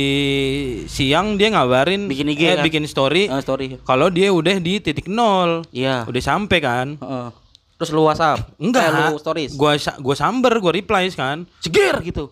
siang 0.85 1.33
dia 1.33 1.47
ngabarin 1.49 2.05
Bikin 2.05 2.27
IG 2.27 2.41
eh, 2.43 2.49
kan? 2.53 2.63
bikin 2.63 2.83
story 2.83 3.25
Eh, 3.25 3.39
Story 3.39 3.79
kalau 3.81 4.07
dia 4.07 4.27
udah 4.29 4.57
di 4.57 4.77
titik 4.77 5.07
nol. 5.07 5.63
Iya 5.69 6.03
Udah 6.03 6.19
sampai 6.19 6.59
kan? 6.59 6.87
Heeh. 6.95 7.27
Terus 7.73 7.89
lu 7.89 8.03
whatsapp 8.03 8.43
Enggak. 8.57 8.83
Eh, 8.85 9.09
lu 9.09 9.17
stories 9.17 9.51
Gua 9.53 9.73
gua 9.97 10.13
samber, 10.13 10.53
gua 10.57 10.71
reply 10.71 11.07
kan. 11.09 11.47
Cegir 11.59 11.95
gitu 12.01 12.29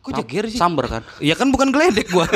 Kok 0.00 0.12
jeger 0.20 0.44
sih? 0.46 0.58
Samber 0.58 0.84
kan 0.84 1.02
Iya 1.16 1.32
kan 1.32 1.48
bukan 1.48 1.70
geledek 1.70 2.10
gua. 2.10 2.26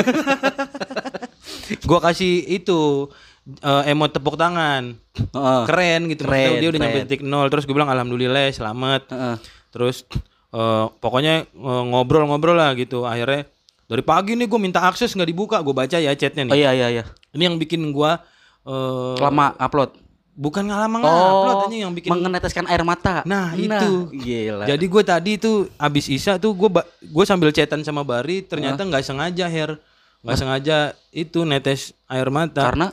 gua 1.87 1.99
kasih 2.01 2.47
itu 2.49 3.11
eh, 3.59 3.83
emot 3.87 4.09
tepuk 4.09 4.35
tangan. 4.35 4.95
Heeh. 5.13 5.61
Keren 5.65 6.01
gitu. 6.07 6.23
Keren, 6.23 6.39
Maksudnya 6.39 6.59
dia 6.59 6.69
udah 6.69 6.79
nyampe 6.79 6.95
keren. 6.95 7.07
titik 7.07 7.21
nol 7.21 7.47
terus 7.47 7.63
gue 7.63 7.73
bilang 7.73 7.89
alhamdulillah 7.89 8.49
selamat. 8.49 9.01
Heeh. 9.09 9.35
Terus 9.69 10.07
eh, 10.53 10.85
pokoknya 11.01 11.45
eh, 11.45 11.83
ngobrol-ngobrol 11.89 12.57
lah 12.57 12.73
gitu. 12.77 13.05
Akhirnya 13.05 13.45
dari 13.89 14.03
pagi 14.05 14.37
nih 14.37 14.45
gue 14.45 14.59
minta 14.61 14.85
akses 14.85 15.13
nggak 15.13 15.29
dibuka. 15.29 15.57
Gue 15.61 15.73
baca 15.73 15.97
ya 15.97 16.13
chatnya 16.13 16.45
Oh 16.45 16.53
nih. 16.53 16.61
iya 16.61 16.71
iya 16.77 16.87
iya 17.01 17.03
Ini 17.33 17.49
yang 17.49 17.57
bikin 17.57 17.89
gua 17.89 18.21
eh 18.65 19.15
Lama 19.17 19.55
upload 19.57 19.97
bukan 20.39 20.71
nggak 20.71 20.79
lama 20.87 20.97
ngupload 21.03 21.57
Oh 21.57 21.63
anjing 21.67 21.81
yang 21.83 21.93
bikin 21.95 22.09
Mengeneteskan 22.15 22.65
air 22.71 22.83
mata 22.87 23.27
Nah, 23.27 23.51
itu. 23.59 24.07
Gila 24.13 24.63
Jadi 24.69 24.85
gue 24.87 25.03
tadi 25.03 25.31
tuh 25.35 25.67
abis 25.75 26.07
Isa 26.07 26.39
tuh 26.39 26.55
gue 26.55 26.69
gue 27.01 27.25
sambil 27.27 27.51
chatan 27.51 27.83
sama 27.83 28.07
Bari 28.07 28.45
ternyata 28.47 28.87
nggak 28.87 29.03
sengaja 29.03 29.45
Her 29.51 29.75
nggak 30.19 30.37
sengaja 30.37 30.77
itu 31.15 31.47
netes 31.47 31.95
air 32.11 32.27
mata. 32.27 32.67
Karena 32.67 32.91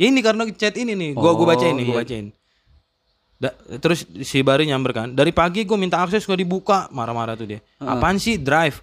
ini 0.00 0.20
karena 0.24 0.48
chat 0.56 0.72
ini 0.80 0.96
nih 0.96 1.10
gue 1.12 1.30
gue 1.36 1.46
bacain 1.46 1.74
nih 1.76 1.84
gue 1.84 1.96
iya. 1.96 2.02
bacain. 2.04 2.26
Da- 3.42 3.58
terus 3.76 4.06
si 4.22 4.38
Bari 4.38 4.70
nyamber 4.70 4.94
kan 4.94 5.08
dari 5.10 5.34
pagi 5.34 5.66
gue 5.66 5.74
minta 5.74 5.98
akses 5.98 6.22
gak 6.22 6.38
dibuka 6.38 6.86
marah-marah 6.88 7.34
tuh 7.34 7.50
dia. 7.50 7.60
Apaan 7.76 8.14
sih 8.14 8.38
drive? 8.38 8.78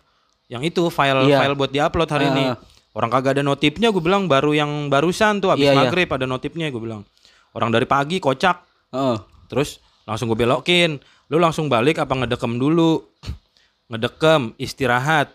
Yang 0.51 0.75
itu 0.75 0.81
file 0.91 1.23
Iya. 1.23 1.39
file 1.39 1.55
buat 1.55 1.71
diupload 1.71 2.09
hari 2.09 2.27
ini. 2.27 2.45
Orang 2.91 3.07
kagak 3.07 3.39
ada 3.39 3.43
notifnya 3.45 3.87
gue 3.87 4.03
bilang 4.03 4.27
baru 4.27 4.51
yang 4.51 4.91
barusan 4.91 5.39
tuh 5.39 5.55
abis 5.55 5.63
Iya, 5.63 5.71
iya. 5.71 5.79
maghrib 5.79 6.09
ada 6.09 6.27
notifnya 6.27 6.67
gue 6.67 6.81
bilang. 6.81 7.07
Orang 7.49 7.71
dari 7.71 7.87
pagi 7.87 8.19
kocak 8.19 8.67
Heeh. 8.91 9.15
Terus 9.47 9.79
langsung 10.03 10.27
gue 10.27 10.35
belokin. 10.35 10.99
Lu 11.29 11.37
langsung 11.37 11.71
balik 11.71 11.95
apa 11.97 12.11
ngedekem 12.11 12.59
dulu? 12.59 12.99
Ngedekem, 13.89 14.57
istirahat. 14.57 15.31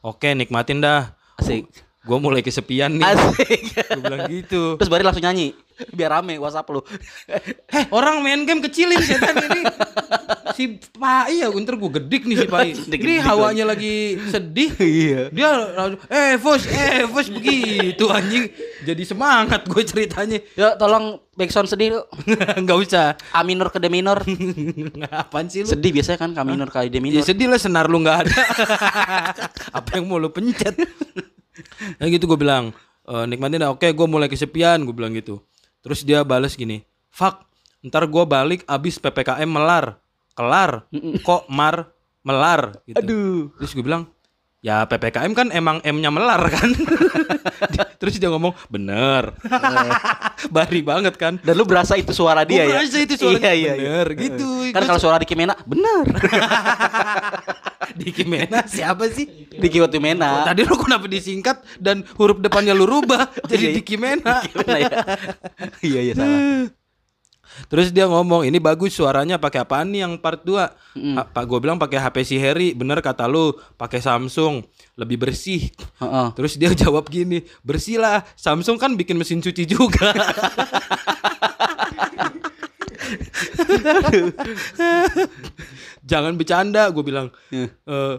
Oke, 0.00 0.32
nikmatin 0.32 0.80
dah. 0.80 1.12
Asik 1.36 1.68
Gue 2.02 2.18
mulai 2.18 2.40
kesepian 2.40 2.96
nih. 2.96 3.04
Asik 3.04 3.62
Gue 3.90 4.00
bilang 4.00 4.26
gitu. 4.26 4.62
Terus 4.74 4.88
Bari 4.88 5.04
langsung 5.04 5.22
nyanyi 5.22 5.52
Biar 5.96 6.18
rame 6.18 6.38
whatsapp 6.38 6.66
lu 6.70 6.80
Heh, 7.70 7.86
orang 7.96 8.22
main 8.22 8.44
game 8.46 8.62
kecilin 8.62 9.00
setan 9.00 9.36
ini. 9.38 9.62
Si 10.52 10.76
Pai 11.00 11.40
ya, 11.40 11.48
ntar 11.48 11.80
gue 11.80 11.90
gedik 11.96 12.28
nih 12.28 12.36
si 12.44 12.46
Pai. 12.46 12.76
Ini 12.92 13.24
hawanya 13.24 13.72
lagi 13.72 14.20
sedih. 14.28 14.76
Iya 14.76 15.22
Dia 15.32 15.50
eh 16.12 16.36
Fos, 16.36 16.68
eh 16.68 17.08
Fos 17.08 17.32
begitu 17.32 18.04
anjing. 18.12 18.52
Jadi 18.84 19.02
semangat 19.08 19.64
gue 19.64 19.82
ceritanya. 19.82 20.38
Yuk 20.54 20.74
tolong 20.76 21.18
backsound 21.32 21.72
sedih 21.72 21.96
lu 21.96 22.00
Nggak 22.36 22.78
usah. 22.84 23.16
A 23.32 23.40
minor 23.40 23.72
ke 23.72 23.80
D 23.80 23.88
minor 23.88 24.20
Apaan 25.08 25.48
sih 25.48 25.64
lu? 25.64 25.72
Sedih 25.72 25.90
biasanya 25.96 26.20
kan 26.20 26.36
K 26.36 26.40
minor 26.44 26.68
ke 26.68 26.84
D 26.86 26.96
Ya 26.96 27.00
minor 27.00 27.24
sedih 27.24 27.48
lah 27.48 27.60
senar 27.60 27.88
lu 27.88 28.04
nggak 28.04 28.18
ada. 28.28 28.40
Apa 29.72 29.96
yang 29.96 30.04
mau 30.06 30.20
lu 30.20 30.28
pencet? 30.28 30.76
Ya 32.00 32.06
gitu 32.08 32.24
gue 32.28 32.38
bilang, 32.40 32.72
e, 33.04 33.14
nikmatin 33.28 33.60
dah. 33.60 33.70
Oke, 33.74 33.90
gue 33.92 34.06
mulai 34.08 34.28
kesepian, 34.28 34.82
gue 34.84 34.94
bilang 34.94 35.12
gitu. 35.12 35.42
Terus 35.82 36.06
dia 36.06 36.22
balas 36.22 36.54
gini, 36.54 36.86
fuck, 37.10 37.42
ntar 37.82 38.06
gue 38.06 38.24
balik 38.24 38.62
abis 38.70 39.02
ppkm 39.02 39.50
melar, 39.50 39.98
kelar, 40.38 40.86
kok 41.26 41.50
mar 41.50 41.90
melar 42.22 42.78
gitu. 42.86 43.02
Aduh. 43.02 43.50
Terus 43.58 43.74
gue 43.74 43.84
bilang, 43.84 44.06
ya 44.62 44.86
ppkm 44.86 45.32
kan 45.34 45.48
emang 45.50 45.82
m-nya 45.82 46.10
melar 46.14 46.38
kan. 46.46 46.70
Terus 48.00 48.18
dia 48.18 48.30
ngomong, 48.30 48.54
bener. 48.66 49.34
Bari 50.54 50.82
banget 50.82 51.14
kan. 51.18 51.38
Dan 51.38 51.54
lu 51.54 51.66
berasa 51.66 51.98
itu 51.98 52.10
suara 52.14 52.42
dia 52.46 52.62
Gua 52.62 52.66
ya? 52.66 52.74
berasa 52.78 52.98
itu 52.98 53.14
suara 53.18 53.38
iya, 53.38 53.52
iya, 53.54 53.72
bener, 53.74 54.06
iya. 54.14 54.18
gitu. 54.26 54.48
Kan 54.70 54.82
kalau 54.86 55.00
suara 55.02 55.18
Diki 55.22 55.34
Mena 55.38 55.54
bener 55.66 56.06
Diki 58.00 58.24
Mena 58.26 58.64
siapa 58.66 59.06
sih? 59.10 59.26
Diki 59.52 59.78
Watu 59.78 60.00
Mena 60.00 60.46
Tadi 60.48 60.64
lu 60.64 60.74
kenapa 60.80 61.06
disingkat 61.06 61.62
dan 61.78 62.02
huruf 62.16 62.40
depannya 62.40 62.72
lu 62.72 62.88
rubah 62.88 63.28
jadi 63.46 63.70
Iya. 63.70 63.76
Diki 63.78 63.94
Mena. 64.00 64.42
Mena 64.56 64.76
ya 64.80 64.90
Iya 65.82 66.00
iya 66.10 66.12
salah 66.16 66.40
Terus 67.68 67.92
dia 67.92 68.08
ngomong, 68.08 68.44
"Ini 68.48 68.58
bagus 68.58 68.96
suaranya 68.96 69.36
pakai 69.36 69.64
apaan 69.64 69.92
nih 69.92 70.04
yang 70.04 70.14
part 70.20 70.40
2?" 70.44 70.68
Pak 71.32 71.44
gue 71.48 71.58
bilang 71.60 71.78
pakai 71.80 71.98
HP 72.00 72.16
si 72.24 72.36
Harry, 72.40 72.72
bener 72.76 73.00
kata 73.00 73.28
lu, 73.28 73.52
pakai 73.76 74.00
Samsung, 74.00 74.64
lebih 74.96 75.20
bersih. 75.20 75.68
Heeh. 76.00 76.26
Terus 76.36 76.56
dia 76.60 76.72
jawab 76.84 77.08
gini, 77.08 77.44
"Bersih 77.64 78.00
lah, 78.00 78.24
Samsung 78.36 78.76
kan 78.76 78.96
bikin 78.96 79.16
mesin 79.16 79.40
cuci 79.40 79.64
juga." 79.68 80.12
Jangan 86.02 86.34
bercanda, 86.34 86.90
gue 86.90 87.04
bilang. 87.04 87.28
Iya. 87.48 87.68
Eh, 87.70 88.14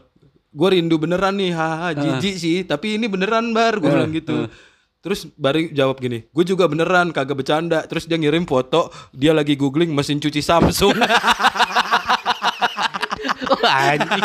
gue 0.54 0.70
rindu 0.70 1.02
beneran 1.02 1.34
nih, 1.34 1.52
haha, 1.52 1.98
jijik 1.98 2.36
sih, 2.38 2.58
tapi 2.64 3.02
ini 3.02 3.10
beneran 3.10 3.52
bar, 3.52 3.82
gue 3.82 3.90
bilang 3.90 4.14
gitu. 4.14 4.48
Terus 5.04 5.28
Bari 5.36 5.76
jawab 5.76 6.00
gini, 6.00 6.24
gue 6.32 6.46
juga 6.48 6.64
beneran 6.64 7.12
kagak 7.12 7.44
bercanda. 7.44 7.84
Terus 7.84 8.08
dia 8.08 8.16
ngirim 8.16 8.48
foto, 8.48 8.88
dia 9.12 9.36
lagi 9.36 9.60
googling 9.60 9.92
mesin 9.92 10.24
cuci 10.24 10.40
Samsung. 10.40 10.96
Anjing 13.94 14.24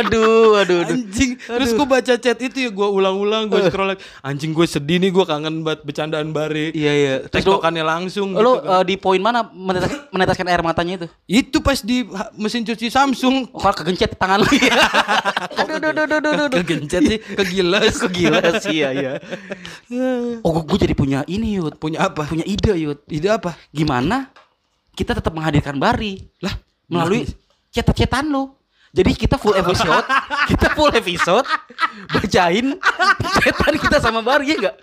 Aduh 0.00 0.60
aduh 0.60 0.78
aduh 0.84 0.96
anjing. 0.96 1.36
Terus 1.40 1.70
gue 1.72 1.86
baca 1.86 2.14
chat 2.16 2.38
itu 2.40 2.58
ya, 2.68 2.70
gue 2.72 2.88
ulang-ulang, 2.88 3.48
gue 3.48 3.60
scroll 3.68 3.94
lagi. 3.94 4.02
Anjing 4.20 4.52
gue 4.52 4.66
sedih 4.66 4.98
nih, 5.00 5.10
gue 5.12 5.24
kangen 5.24 5.64
banget 5.64 5.80
bercandaan 5.84 6.32
Bari. 6.32 6.72
Iya 6.72 6.92
iya 6.92 7.14
Terus 7.28 7.46
langsung. 7.84 8.34
lu 8.36 8.60
gitu 8.60 8.66
kan. 8.66 8.80
eh, 8.80 8.84
di 8.84 8.94
poin 8.96 9.20
mana 9.20 9.46
menetes, 9.52 9.92
meneteskan 10.12 10.46
air 10.48 10.62
matanya 10.64 11.04
itu? 11.04 11.06
Itu 11.28 11.58
pas 11.64 11.80
di 11.80 12.04
mesin 12.36 12.64
cuci 12.64 12.88
Samsung. 12.92 13.52
Oh, 13.52 13.60
kalau 13.60 13.76
kegencet 13.76 14.16
tangan 14.16 14.40
lu 14.44 14.52
ya. 14.56 14.76
aduh, 15.60 15.76
aduh, 15.78 15.90
aduh, 15.92 16.18
aduh, 16.18 16.32
aduh. 16.48 16.58
Kegencet 16.60 17.02
sih, 17.06 17.18
kegilas. 17.20 17.94
Gila 18.10 18.42
sih 18.60 18.76
ya, 18.84 18.90
ya. 18.92 19.12
Oh, 20.44 20.60
gue 20.64 20.78
jadi 20.80 20.94
punya 20.96 21.24
ini, 21.28 21.60
Yud. 21.60 21.76
Punya 21.80 22.10
apa? 22.10 22.26
Punya 22.26 22.44
ide, 22.44 22.74
Yud. 22.76 23.00
Ide 23.08 23.28
apa? 23.30 23.56
Gimana 23.70 24.30
kita 24.94 25.16
tetap 25.16 25.32
menghadirkan 25.32 25.80
Bari 25.80 26.20
Lah, 26.44 26.52
melalui 26.90 27.24
cetak-cetan 27.70 28.26
lu. 28.26 28.50
Jadi 28.90 29.14
kita 29.14 29.38
full 29.38 29.54
episode, 29.54 30.02
kita 30.50 30.74
full 30.74 30.90
episode 30.90 31.46
bacain 32.10 32.74
cetan 33.38 33.74
kita 33.78 34.02
sama 34.02 34.18
Bari 34.18 34.50
ya 34.50 34.56
enggak? 34.58 34.76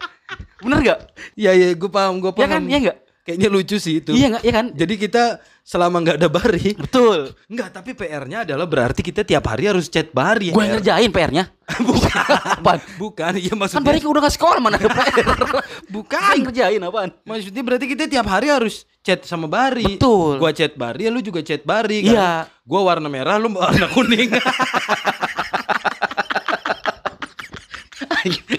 Bener 0.63 0.77
enggak? 0.79 0.99
Iya 1.35 1.51
iya, 1.51 1.67
gue 1.75 1.89
paham, 1.91 2.23
gue 2.23 2.31
Iya 2.31 2.39
paham. 2.39 2.51
kan? 2.55 2.61
Iya 2.71 2.77
enggak? 2.87 2.97
Kayaknya 3.27 3.49
lucu 3.51 3.75
sih 3.75 3.99
itu. 3.99 4.15
Iya 4.15 4.25
enggak? 4.31 4.43
Iya 4.47 4.53
kan? 4.55 4.65
Jadi 4.71 4.93
kita 4.95 5.23
selama 5.67 5.99
nggak 5.99 6.15
ada 6.23 6.29
Bari. 6.31 6.79
Betul. 6.79 7.35
Enggak, 7.51 7.75
tapi 7.75 7.91
PR-nya 7.91 8.47
adalah 8.47 8.63
berarti 8.63 9.03
kita 9.03 9.27
tiap 9.27 9.51
hari 9.51 9.67
harus 9.67 9.91
chat 9.91 10.15
Bari. 10.15 10.55
Gue 10.55 10.63
ngerjain 10.63 11.11
PR-nya. 11.11 11.51
bukan, 11.83 12.31
Apaan? 12.63 12.79
bukan, 12.95 13.35
iya 13.35 13.51
Kan 13.51 13.59
maksudnya. 13.59 13.83
Bari 13.83 13.99
udah 14.07 14.21
gak 14.23 14.35
sekolah 14.39 14.63
mana 14.63 14.79
ada 14.79 14.87
PR. 14.87 15.27
Bukan. 15.95 16.19
Gue 16.39 16.47
ngerjain 16.47 16.79
apaan? 16.83 17.11
Maksudnya 17.27 17.63
berarti 17.63 17.85
kita 17.91 18.07
tiap 18.07 18.27
hari 18.31 18.47
harus 18.47 18.87
chat 19.03 19.27
sama 19.27 19.51
Bari. 19.51 19.99
Betul. 19.99 20.39
Gua 20.39 20.55
chat 20.55 20.75
Bari, 20.79 21.07
ya 21.07 21.11
lu 21.11 21.19
juga 21.19 21.43
chat 21.43 21.63
Bari 21.67 22.07
kan. 22.07 22.15
Iya. 22.15 22.31
Gua 22.63 22.87
warna 22.87 23.11
merah, 23.11 23.35
lu 23.35 23.51
warna 23.51 23.91
kuning. 23.91 24.31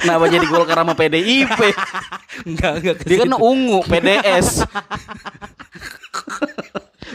Kenapa 0.00 0.24
jadi 0.32 0.48
Golkar 0.48 0.80
sama 0.80 0.96
PDIP? 0.96 1.60
enggak, 2.48 2.72
enggak. 2.80 2.96
Dia 3.04 3.16
kan 3.28 3.36
ungu, 3.36 3.84
PDS. 3.84 4.64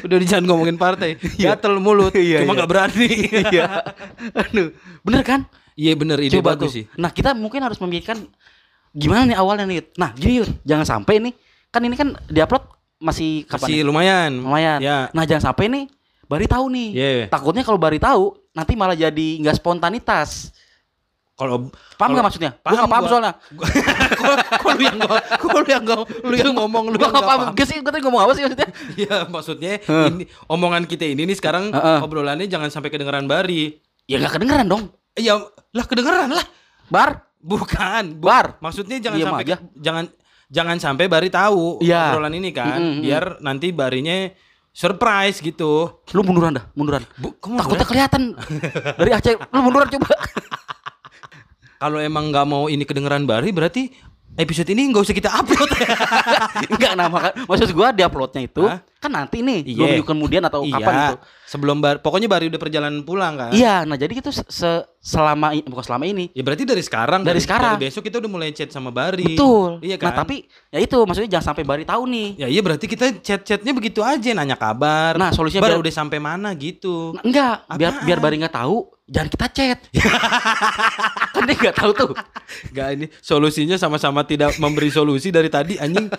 Udah 0.02 0.18
di 0.18 0.26
jangan 0.26 0.46
ngomongin 0.50 0.78
partai. 0.80 1.16
Gatel 1.44 1.78
mulut, 1.78 2.14
Iya, 2.18 2.42
cuma 2.42 2.54
iya. 2.54 2.58
nggak 2.58 2.70
berani. 2.70 3.10
Iya. 3.54 3.66
Aduh. 4.34 4.70
Bener 5.06 5.22
kan? 5.22 5.46
Iya 5.74 5.94
bener 5.98 6.18
ide 6.22 6.38
Coba 6.42 6.54
bagus 6.54 6.70
tuh. 6.70 6.76
sih. 6.82 6.86
Nah, 6.98 7.10
kita 7.10 7.34
mungkin 7.34 7.62
harus 7.62 7.78
memikirkan 7.82 8.26
gimana 8.94 9.26
nih 9.26 9.38
awalnya 9.38 9.66
nih. 9.66 9.90
Nah, 9.98 10.14
gini 10.14 10.42
Yud, 10.42 10.50
jangan 10.66 10.86
sampai 10.86 11.18
nih. 11.22 11.34
Kan 11.74 11.82
ini 11.86 11.96
kan 11.98 12.14
diupload 12.30 12.66
masih 13.02 13.44
kapan? 13.50 13.68
Masih 13.70 13.78
nih? 13.82 13.86
lumayan. 13.86 14.32
Lumayan. 14.38 14.80
Ya. 14.82 14.98
Nah, 15.12 15.26
jangan 15.26 15.54
sampai 15.54 15.68
nih 15.70 15.86
Bari 16.24 16.48
tahu 16.48 16.66
nih. 16.72 16.90
Iya. 16.96 17.26
Takutnya 17.30 17.62
kalau 17.62 17.78
Bari 17.78 18.00
tahu 18.00 18.34
nanti 18.56 18.74
malah 18.80 18.96
jadi 18.96 19.28
nggak 19.44 19.60
spontanitas. 19.60 20.50
Kalau 21.34 21.74
Paham 21.98 22.10
nggak 22.13 22.25
maksudnya? 22.30 22.52
Gua 22.54 22.62
Paham 22.62 22.75
nggak 22.78 22.92
paham 22.94 23.04
gua. 23.04 23.10
soalnya. 23.10 23.34
kok 24.62 24.72
lu 24.78 24.84
yang 24.86 24.98
kok 25.02 25.50
lu 25.50 25.66
yang 25.66 25.84
ngomong, 25.84 26.06
lu 26.22 26.36
yang 26.38 26.54
ngomong, 26.54 26.84
lu 26.94 26.96
Gua 26.96 27.04
yang 27.04 27.13
nggak 27.13 27.25
paham. 27.25 27.42
Gak 27.58 27.68
sih, 27.68 27.78
gue 27.82 27.90
tadi 27.90 28.04
ngomong 28.06 28.22
apa 28.22 28.32
sih 28.34 28.42
maksudnya? 28.46 28.70
Iya, 29.02 29.18
maksudnya 29.25 29.72
ini 30.13 30.24
omongan 30.46 30.86
kita 30.86 31.10
ini 31.10 31.25
nih 31.25 31.34
sekarang 31.34 31.74
obrolannya 31.74 32.46
jangan 32.46 32.70
sampai 32.70 32.94
kedengeran 32.94 33.25
Bari. 33.25 33.82
Ya 34.06 34.22
nggak 34.22 34.38
kedengeran 34.38 34.68
dong. 34.70 34.84
Iya, 35.18 35.42
lah 35.74 35.86
kedengeran 35.86 36.30
lah. 36.30 36.46
Bar. 36.88 37.25
Bukan, 37.44 38.22
bu- 38.22 38.30
Bar. 38.30 38.56
Maksudnya 38.62 39.02
jangan 39.02 39.18
Diam 39.18 39.28
sampai 39.34 39.44
aja. 39.44 39.56
jangan 39.75 40.06
jangan 40.48 40.78
sampai 40.80 41.06
Bari 41.10 41.28
tahu 41.28 41.82
Iya. 41.82 42.13
obrolan 42.13 42.38
ini 42.38 42.54
kan, 42.54 42.80
mm. 42.80 43.02
biar 43.04 43.24
nanti 43.42 43.74
Barinya 43.74 44.30
surprise 44.70 45.42
gitu. 45.42 46.02
Lu 46.13 46.22
munduran 46.22 46.56
dah, 46.56 46.70
munduran. 46.72 47.04
Bu, 47.18 47.34
kamu 47.42 47.58
Takutnya 47.58 47.88
kelihatan 47.90 48.22
dari 49.02 49.12
Aceh. 49.12 49.34
Lu 49.50 49.60
munduran 49.60 49.90
coba. 49.90 50.08
Kalau 51.84 52.00
emang 52.00 52.32
nggak 52.32 52.48
mau 52.48 52.72
ini 52.72 52.88
kedengeran 52.88 53.28
Bari 53.28 53.52
berarti 53.52 53.92
episode 54.40 54.72
ini 54.72 54.88
nggak 54.88 55.04
usah 55.04 55.16
kita 55.16 55.30
upload. 55.36 55.68
Enggak 56.72 56.94
nah 56.96 57.12
maka, 57.12 57.36
maksud 57.44 57.75
gua 57.75 57.92
di 57.92 58.08
uploadnya 58.08 58.48
itu 58.48 58.63
Hah? 58.63 58.80
Kan 59.03 59.12
nanti 59.12 59.39
nih 59.39 59.60
Iya. 59.62 59.75
dua 59.75 59.86
minggu 59.91 60.07
kemudian 60.07 60.39
atau 60.41 60.63
kapan 60.63 60.93
itu. 61.05 61.15
Sebelum 61.43 61.77
Bar, 61.77 62.00
pokoknya 62.00 62.25
Bari 62.25 62.48
udah 62.48 62.57
perjalanan 62.57 63.03
pulang 63.03 63.36
kan. 63.36 63.51
Iya, 63.51 63.83
nah 63.83 63.93
jadi 63.93 64.15
itu 64.15 64.31
se- 64.31 64.48
se- 64.48 64.86
selama 64.98 65.51
ini 65.51 65.62
bukan 65.63 65.83
selama 65.83 66.03
ini. 66.03 66.31
Ya 66.31 66.41
berarti 66.41 66.63
dari 66.63 66.79
sekarang 66.79 67.22
Dari 67.22 67.38
sekarang. 67.38 67.75
Dari 67.75 67.86
besok 67.86 68.01
kita 68.01 68.17
udah 68.17 68.31
mulai 68.31 68.50
chat 68.50 68.72
sama 68.72 68.89
Bari. 68.89 69.36
Betul. 69.36 69.77
Iya 69.79 69.95
kan? 69.98 70.07
Nah, 70.07 70.17
tapi 70.17 70.36
ya 70.67 70.79
itu 70.79 70.95
maksudnya 70.98 71.29
jangan 71.29 71.51
sampai 71.51 71.63
Bari 71.63 71.83
tahu 71.83 72.03
nih. 72.05 72.27
Ya 72.38 72.48
iya 72.48 72.57
berarti 72.60 72.86
kita 72.86 73.12
chat-chatnya 73.15 73.69
begitu 73.72 74.00
aja 74.00 74.29
nanya 74.31 74.55
kabar. 74.55 75.13
Nah, 75.13 75.29
solusinya 75.29 75.62
Bar 75.62 75.75
biar- 75.75 75.83
udah 75.83 75.93
sampai 75.93 76.17
mana 76.17 76.50
gitu. 76.53 77.12
Nah, 77.12 77.22
enggak, 77.22 77.55
biar 77.69 77.91
Apaan? 77.91 78.05
biar 78.07 78.19
Bari 78.19 78.36
nggak 78.39 78.55
tahu, 78.55 78.77
jangan 79.05 79.29
kita 79.29 79.48
chat. 79.51 79.79
kan 81.33 81.43
dia 81.43 81.55
nggak 81.60 81.75
tahu 81.75 81.91
tuh. 81.93 82.12
Gak 82.72 82.88
ini 82.93 83.05
solusinya 83.19 83.75
sama-sama 83.75 84.24
tidak 84.24 84.57
memberi 84.57 84.89
solusi 84.89 85.29
dari 85.29 85.48
tadi 85.48 85.77
anjing. 85.77 86.10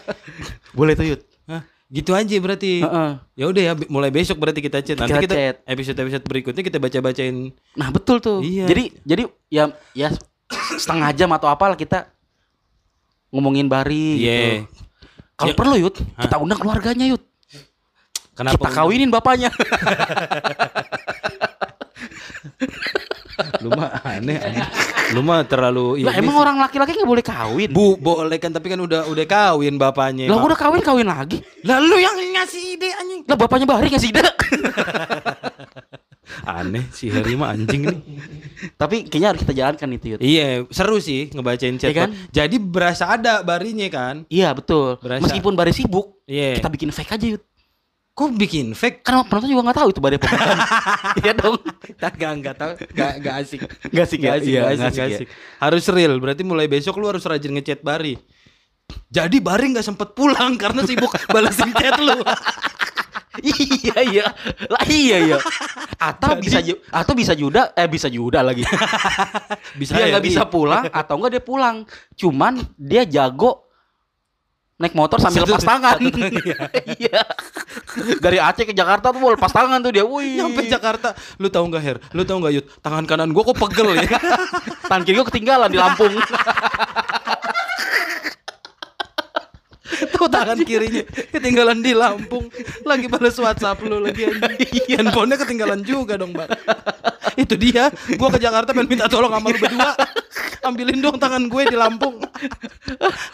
Boleh 0.71 0.95
tuh, 0.95 1.07
Yud. 1.07 1.21
Hah, 1.45 1.63
gitu 1.95 2.11
aja 2.11 2.35
berarti. 2.43 2.83
Heeh. 2.83 3.11
Ya 3.39 3.45
udah 3.47 3.63
ya 3.63 3.73
mulai 3.87 4.11
besok 4.11 4.43
berarti 4.43 4.59
kita 4.59 4.83
chat. 4.83 4.99
Nanti 4.99 5.15
Kita 5.15 5.31
kita 5.31 5.63
episode-episode 5.63 6.25
berikutnya 6.27 6.63
kita 6.67 6.83
baca-bacain. 6.83 7.55
Nah, 7.79 7.89
betul 7.95 8.19
tuh. 8.19 8.43
Iya. 8.43 8.67
Jadi 8.67 8.83
jadi 9.07 9.23
ya 9.47 9.71
ya 9.95 10.11
setengah 10.75 11.15
jam 11.15 11.31
atau 11.31 11.47
apalah 11.47 11.79
kita 11.79 12.11
ngomongin 13.31 13.71
Bari 13.71 14.19
Iya. 14.19 14.35
gitu. 14.35 14.51
Kalau 15.35 15.51
Ya. 15.51 15.59
perlu 15.59 15.75
Yud, 15.79 15.95
kita 15.99 16.37
undang 16.39 16.59
keluarganya 16.59 17.07
Yud. 17.15 17.23
Kenapa? 18.35 18.59
kita 18.59 18.71
kawinin 18.75 19.15
bapaknya. 19.15 19.51
Lu 23.63 23.71
mah 23.75 23.91
aneh, 24.03 24.37
aneh. 24.39 24.63
Lu 25.13 25.21
mah 25.21 25.43
terlalu 25.45 26.01
lah 26.03 26.15
emang 26.17 26.35
sih. 26.35 26.43
orang 26.43 26.57
laki-laki 26.63 26.93
nggak 26.97 27.11
boleh 27.11 27.25
kawin. 27.25 27.71
Bu, 27.71 27.99
boleh 27.99 28.39
kan 28.39 28.51
tapi 28.51 28.71
kan 28.71 28.81
udah 28.81 29.07
udah 29.11 29.25
kawin 29.27 29.75
bapaknya. 29.77 30.31
Lah 30.31 30.39
udah 30.39 30.59
kawin 30.59 30.81
kawin 30.81 31.07
lagi. 31.07 31.43
Lah 31.67 31.79
lu 31.83 31.99
yang 31.99 32.15
ngasih 32.15 32.79
ide 32.79 32.89
anjing. 32.95 33.21
Lah 33.27 33.37
bapaknya 33.37 33.67
Bahri 33.67 33.91
ngasih 33.91 34.11
ide. 34.11 34.23
Aneh 36.45 36.89
si 36.91 37.13
Heri 37.13 37.37
mah 37.37 37.53
anjing 37.53 37.85
nih. 37.85 37.99
Tapi 38.75 39.05
kayaknya 39.07 39.29
harus 39.33 39.41
kita 39.45 39.55
jalankan 39.55 39.89
itu 39.93 40.07
Yud. 40.17 40.21
Iya, 40.25 40.65
seru 40.73 40.97
sih 40.99 41.29
ngebacain 41.31 41.77
chat. 41.77 41.93
Iya 41.93 41.95
kan? 42.05 42.11
Jadi 42.33 42.57
berasa 42.59 43.13
ada 43.13 43.45
barinya 43.45 43.87
kan? 43.93 44.25
Iya 44.29 44.53
betul. 44.57 44.97
Berasa. 45.01 45.21
Meskipun 45.21 45.53
Bahri 45.53 45.73
sibuk, 45.77 46.25
Iya. 46.25 46.57
kita 46.59 46.69
bikin 46.73 46.91
fake 46.91 47.13
aja 47.13 47.27
Yud. 47.37 47.43
Kok 48.15 48.31
bikin 48.33 48.73
fake? 48.73 49.03
Karena 49.03 49.27
penonton 49.27 49.51
juga 49.51 49.63
nggak 49.67 49.79
tahu 49.83 49.89
itu 49.91 49.99
Bahri 49.99 50.17
apa 50.17 50.27
bukan. 50.27 50.59
Iya 51.21 51.33
dong. 51.35 51.59
Enggak 51.99 52.33
enggak 52.33 52.55
tahu, 52.55 52.71
enggak 52.87 53.11
enggak 53.19 53.35
asik. 53.43 53.61
Nggak 53.91 54.05
asik 54.05 54.19
ya? 54.19 54.23
Nggak 54.23 54.35
asik, 54.39 54.47
Iya, 54.47 54.61
nggak 54.61 54.71
nggak 54.71 54.71
asik, 54.71 54.87
asik 54.87 54.95
nggak 54.95 55.11
ya. 55.11 55.17
asik. 55.19 55.29
Harus 55.59 55.85
real, 55.91 56.15
berarti 56.17 56.43
mulai 56.43 56.67
besok 56.67 56.95
lu 56.97 57.07
harus 57.07 57.23
rajin 57.23 57.51
ngechat 57.51 57.81
Bari. 57.81 58.15
Jadi 59.09 59.37
Bari 59.39 59.67
nggak 59.69 59.83
sempet 59.85 60.09
pulang 60.13 60.55
karena 60.55 60.81
sibuk 60.83 61.11
balasin 61.35 61.71
chat 61.73 61.99
lu. 61.99 62.15
iya 63.43 63.99
iya. 64.01 64.25
Lah 64.71 64.85
iya 64.87 65.17
iya. 65.27 65.39
Atau 65.99 66.39
bisa 66.39 66.63
ju- 66.63 66.79
atau 66.89 67.13
bisa 67.13 67.35
Juda 67.35 67.75
eh 67.75 67.91
bisa 67.91 68.07
Juda 68.07 68.41
lagi. 68.41 68.63
Bisa 69.75 69.91
dia 69.93 70.07
nggak 70.07 70.23
Heri. 70.23 70.31
bisa 70.31 70.47
pulang 70.47 70.87
atau 70.87 71.19
enggak 71.19 71.33
dia 71.33 71.43
pulang. 71.43 71.77
Cuman 72.15 72.63
dia 72.79 73.03
jago 73.03 73.64
naik 74.75 74.95
motor 74.99 75.23
sambil 75.23 75.47
lepas 75.47 75.63
tangan. 75.63 76.03
tangan, 76.03 76.11
Iya. 76.99 77.23
Dari 78.19 78.39
Aceh 78.43 78.67
ke 78.67 78.75
Jakarta 78.75 79.15
tuh 79.15 79.23
lepas 79.23 79.53
tangan 79.55 79.79
tuh 79.79 79.95
dia. 79.95 80.03
Wih. 80.03 80.43
Nyampe 80.43 80.67
Jakarta, 80.67 81.15
lu 81.39 81.47
tahu 81.47 81.71
nggak 81.71 81.83
Her? 81.83 81.97
Lu 82.11 82.27
tahu 82.27 82.43
nggak 82.43 82.55
Yud? 82.59 82.67
Tangan 82.83 83.05
kanan 83.07 83.31
gua 83.31 83.47
kok 83.47 83.59
pegel 83.59 83.95
ya? 83.95 84.19
Tangan 84.91 85.03
kiri 85.07 85.17
gua 85.23 85.27
ketinggalan 85.31 85.71
di 85.71 85.79
Lampung. 85.79 86.15
Tuh 89.85 90.29
tangan 90.33 90.57
kirinya 90.65 91.05
ketinggalan 91.29 91.85
di 91.85 91.93
Lampung. 91.93 92.49
Lagi 92.89 93.05
balas 93.05 93.37
WhatsApp 93.37 93.85
lu 93.85 94.01
lagi 94.01 94.25
anjing. 94.33 94.97
Handphonenya 94.97 95.37
ketinggalan 95.45 95.85
juga 95.85 96.17
dong, 96.17 96.33
Mbak. 96.33 96.49
Itu 97.37 97.55
dia, 97.61 97.93
gua 98.17 98.33
ke 98.33 98.41
Jakarta 98.41 98.73
pengen 98.73 98.89
minta 98.89 99.11
tolong 99.13 99.29
sama 99.29 99.53
lu 99.53 99.59
berdua. 99.61 99.93
Ambilin 100.65 101.05
dong 101.05 101.21
tangan 101.21 101.45
gue 101.45 101.63
di 101.69 101.77
Lampung. 101.77 102.17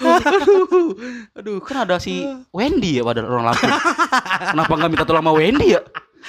Aduh, 0.03 0.99
aduh, 1.39 1.59
kan 1.63 1.87
ada 1.87 2.03
si 2.03 2.27
Wendy 2.51 2.99
ya 2.99 3.07
pada 3.07 3.23
orang 3.23 3.55
Lampung. 3.55 3.71
Kenapa 4.51 4.73
nggak 4.75 4.91
minta 4.91 5.05
tolong 5.07 5.23
sama 5.23 5.33
Wendy 5.39 5.79
ya? 5.79 5.81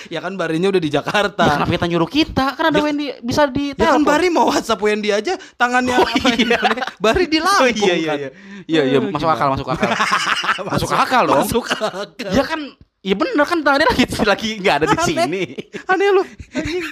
Ya 0.08 0.20
kan 0.20 0.34
Barinya 0.34 0.68
udah 0.68 0.80
di 0.80 0.90
Jakarta. 0.90 1.42
Ya 1.42 1.52
kenapa 1.56 1.72
kita 1.72 1.88
nyuruh 1.88 2.08
kita? 2.08 2.46
Kan 2.54 2.66
ada 2.70 2.80
Wendy 2.80 3.12
bisa 3.20 3.46
di 3.46 3.72
Ya 3.72 3.94
kan. 3.94 4.02
Bari 4.02 4.28
mau 4.28 4.48
WhatsApp 4.48 4.80
Wendy 4.80 5.10
aja 5.10 5.36
tangannya 5.56 5.94
Oh, 5.94 6.04
apa 6.04 6.28
iya. 6.34 6.60
Bari 6.98 7.26
di 7.26 7.38
Oh, 7.38 7.46
Lampung 7.46 7.76
iya 7.78 7.94
iya 7.94 8.08
kan. 8.08 8.18
iya. 8.18 8.30
Iya 8.64 8.82
iya 8.88 8.98
masuk 9.02 9.28
akal 9.28 9.48
masuk 9.52 9.68
akal. 9.68 9.90
masuk 10.72 10.92
akal 10.92 11.24
dong. 11.26 11.44
Masuk 11.44 11.66
akal. 11.68 11.92
Ya 12.30 12.44
kan 12.44 12.62
Iya 13.02 13.18
bener 13.18 13.34
kan 13.42 13.66
tangannya 13.66 13.90
lagi 13.90 14.06
lagi 14.30 14.50
nggak 14.62 14.76
ada 14.78 14.86
di 14.86 14.94
Aneh. 14.94 15.06
sini. 15.10 15.44
Aneh 15.90 16.08
lu. 16.14 16.22
Anjing. 16.54 16.86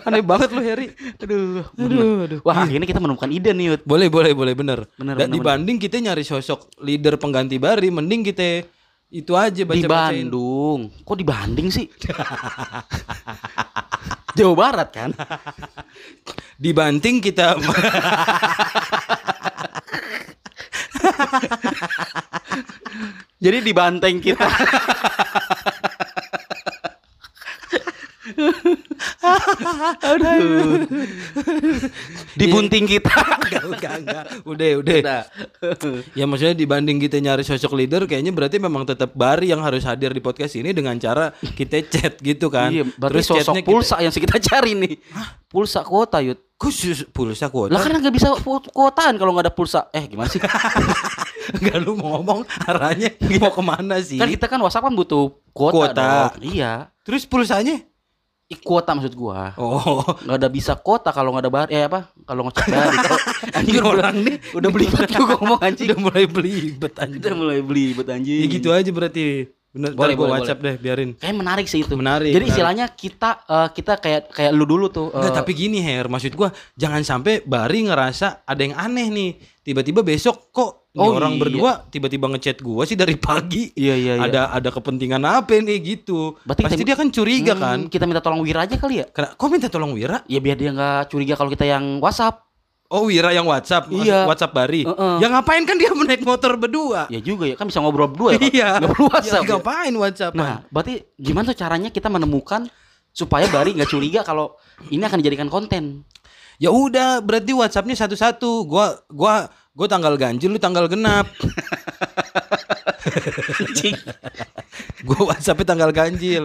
Aneh 0.00 0.22
banget 0.24 0.48
lu 0.48 0.64
Heri. 0.64 0.88
Aduh, 1.20 1.60
Aduh, 1.76 2.24
aduh. 2.24 2.38
Wah 2.40 2.56
akhirnya 2.56 2.88
kita 2.88 2.96
menemukan 2.96 3.28
ide 3.28 3.52
nih 3.52 3.76
Yud. 3.76 3.80
Boleh, 3.84 4.08
boleh, 4.08 4.32
boleh, 4.32 4.56
bener. 4.56 4.88
Bener, 4.96 5.12
Dan 5.12 5.28
bener, 5.28 5.36
dibanding 5.36 5.76
kita 5.76 6.00
nyari 6.00 6.24
sosok 6.24 6.72
leader 6.80 7.20
pengganti 7.20 7.60
Bari, 7.60 7.92
mending 7.92 8.24
kita 8.24 8.64
itu 9.12 9.36
aja 9.36 9.60
Di 9.60 9.68
baca-bacain. 9.68 10.24
Bandung. 10.24 10.88
Kok 11.04 11.16
di 11.20 11.26
Bandung 11.28 11.68
sih? 11.68 11.84
Jawa 14.36 14.54
Barat 14.56 14.88
kan? 14.88 15.12
Dibanting 16.56 17.20
kita 17.20 17.52
Jadi 23.42 23.58
di 23.58 23.74
Banteng 23.74 24.22
kita. 24.22 24.46
Aduh. 30.02 30.86
Di 32.34 32.44
bunting 32.48 32.84
kita. 32.86 33.10
enggak, 33.12 33.64
enggak, 33.66 33.94
enggak. 33.98 34.24
Udah, 34.46 34.68
udah. 34.78 34.98
Udah. 35.02 35.22
Ya 36.14 36.24
maksudnya 36.24 36.54
dibanding 36.54 36.98
kita 36.98 37.18
nyari 37.18 37.42
sosok 37.42 37.74
leader 37.74 38.06
kayaknya 38.06 38.30
berarti 38.30 38.56
memang 38.58 38.86
tetap 38.86 39.10
Bari 39.12 39.50
yang 39.50 39.60
harus 39.60 39.82
hadir 39.82 40.10
di 40.10 40.22
podcast 40.22 40.54
ini 40.54 40.72
dengan 40.72 40.96
cara 40.96 41.34
kita 41.34 41.82
chat 41.84 42.18
gitu 42.18 42.48
kan. 42.48 42.70
Iya, 42.70 42.86
berarti 42.94 43.22
sosok 43.22 43.36
chatnya 43.52 43.62
kita- 43.62 43.70
pulsa 43.70 43.96
yang 44.00 44.12
kita 44.12 44.36
cari 44.38 44.72
nih. 44.74 44.94
Pulsa 45.46 45.84
kuota, 45.84 46.18
Yud. 46.24 46.38
Khusus 46.56 47.04
pulsa 47.10 47.50
kuota. 47.50 47.74
Lah 47.74 47.82
kan 47.82 47.98
nggak 47.98 48.14
bisa 48.14 48.32
ku- 48.38 48.62
kuotaan 48.70 49.18
kalau 49.18 49.34
nggak 49.34 49.50
ada 49.50 49.54
pulsa. 49.54 49.90
Eh 49.90 50.06
gimana 50.06 50.30
sih? 50.30 50.38
Enggak 51.58 51.82
lu 51.82 51.98
mau 51.98 52.16
ngomong 52.16 52.46
arahnya 52.64 53.10
mau 53.42 53.50
ke 53.50 53.60
mana 53.60 53.98
sih? 53.98 54.14
kan 54.14 54.30
kita 54.30 54.46
kan 54.46 54.62
WhatsApp 54.62 54.86
kan 54.86 54.94
butuh 54.94 55.34
kuota. 55.50 55.74
Kuota. 55.74 56.02
dong. 56.38 56.54
Iya. 56.54 56.86
Terus 57.02 57.26
pulsanya? 57.26 57.82
Kuota 58.56 58.92
maksud 58.92 59.14
gua. 59.14 59.54
Oh, 59.56 60.04
nggak 60.20 60.36
ada 60.36 60.48
bisa 60.48 60.72
kuota 60.74 61.08
kalau 61.08 61.30
nggak 61.30 61.44
ada 61.44 61.50
bar 61.50 61.68
eh 61.68 61.82
apa 61.82 62.10
kalau 62.22 62.44
ngecek 62.44 62.66
anjing 63.56 63.72
Ini 63.72 63.78
udah, 63.78 63.90
orang 63.90 64.16
nih 64.18 64.36
udah 64.52 64.68
beli 64.68 64.86
gua 64.88 65.04
ngomong 65.32 65.58
anjing 65.58 65.86
udah 65.86 65.98
mulai 66.00 66.24
belibet 66.26 66.92
udah 66.92 67.02
anjing. 67.02 67.34
mulai 67.34 67.58
beli 67.60 67.86
bet 67.92 68.08
anjing 68.08 68.40
Ya 68.40 68.46
gitu 68.48 68.68
aja 68.68 68.90
berarti. 68.90 69.48
Bener, 69.72 69.96
Boleh, 69.96 70.12
boleh, 70.12 70.36
WhatsApp 70.36 70.60
deh, 70.60 70.76
biarin. 70.76 71.16
kayak 71.16 71.32
menarik 71.32 71.64
sih 71.64 71.80
itu 71.80 71.96
Menarik, 71.96 72.28
jadi 72.28 72.36
menarik. 72.36 72.52
istilahnya 72.52 72.86
kita 72.92 73.30
eh, 73.42 73.68
kita 73.72 73.92
kayak 73.96 74.28
kayak 74.28 74.52
lu 74.52 74.68
dulu 74.68 74.92
tuh 74.92 75.08
Enggak, 75.08 75.32
tapi 75.32 75.56
gini 75.56 75.80
Her, 75.80 76.12
maksud 76.12 76.36
gua 76.36 76.52
jangan 76.76 77.00
sampai 77.00 77.40
Bari 77.40 77.88
ngerasa 77.88 78.44
ada 78.44 78.60
yang 78.60 78.76
aneh 78.76 79.08
nih. 79.08 79.30
Tiba-tiba 79.62 80.02
besok 80.02 80.52
kok 80.52 80.81
Oh, 80.92 81.08
orang 81.10 81.34
iya. 81.34 81.40
berdua 81.40 81.70
tiba-tiba 81.88 82.28
ngechat 82.28 82.60
gua 82.60 82.84
sih 82.84 82.92
dari 82.94 83.16
pagi. 83.16 83.72
iya 83.72 83.96
iya 83.96 84.12
iya 84.14 84.22
Ada 84.22 84.40
ada 84.52 84.68
kepentingan 84.68 85.22
apa 85.22 85.56
nih 85.56 85.80
gitu. 85.80 86.36
Berarti 86.42 86.62
Pasti 86.62 86.76
kita- 86.76 86.86
dia 86.86 86.96
kan 86.96 87.08
curiga 87.08 87.52
Hmm, 87.52 87.62
kan. 87.62 87.78
kita 87.88 88.04
minta 88.04 88.20
tolong 88.20 88.40
Wira 88.40 88.62
aja 88.62 88.76
kali 88.76 89.00
ya 89.00 89.06
Kena- 89.06 89.32
Kok 89.32 89.48
minta 89.48 89.66
tolong 89.66 89.90
Wira? 89.90 90.20
ya 90.26 90.36
biar 90.36 90.52
dia 90.54 90.68
nggak 90.68 91.08
curiga 91.08 91.32
kalau 91.32 91.48
kita 91.48 91.64
yang 91.64 91.96
WhatsApp 91.98 92.44
Oh 92.86 93.08
Wira 93.08 93.32
yang 93.32 93.48
WhatsApp, 93.48 93.88
Iya. 93.88 94.28
WhatsApp 94.28 94.52
Bari. 94.52 94.84
Heeh. 94.84 95.14
Ya 95.16 95.32
ngapain 95.32 95.64
kan 95.64 95.80
dia 95.80 95.88
naik 95.96 96.20
motor 96.22 96.60
berdua? 96.60 97.08
ya 97.08 97.20
juga 97.20 97.48
ya 97.48 97.56
kan 97.56 97.64
bisa 97.64 97.80
ngobrol 97.80 98.04
berdua 98.06 98.36
ya? 98.36 98.40
Iya. 98.42 98.68
nggak 98.78 98.90
perlu 98.92 99.06
WhatsApp 99.08 99.32
Ya, 99.34 99.40
ya. 99.40 99.52
ngapain 99.56 99.94
WhatsApp? 99.96 100.32
nah 100.36 100.60
berarti 100.68 101.00
gimana 101.16 101.48
tuh 101.48 101.56
caranya 101.56 101.88
kita 101.88 102.06
menemukan 102.06 102.68
supaya 103.08 103.48
Bari 103.48 103.72
nggak 103.72 103.88
curiga 103.88 104.20
kalau 104.20 104.60
ini 104.86 105.00
akan 105.00 105.18
dijadikan 105.18 105.48
konten 105.48 106.04
Ya 106.56 106.68
udah, 106.68 107.20
berarti 107.20 107.52
WhatsAppnya 107.52 107.94
satu-satu. 107.94 108.64
Gua 108.64 108.98
gua 109.08 109.46
gua 109.72 109.86
tanggal 109.86 110.14
ganjil, 110.16 110.52
lu 110.52 110.60
tanggal 110.60 110.84
genap. 110.86 111.28
gua 115.06 115.32
WhatsAppnya 115.32 115.66
tanggal 115.66 115.90
ganjil. 115.90 116.44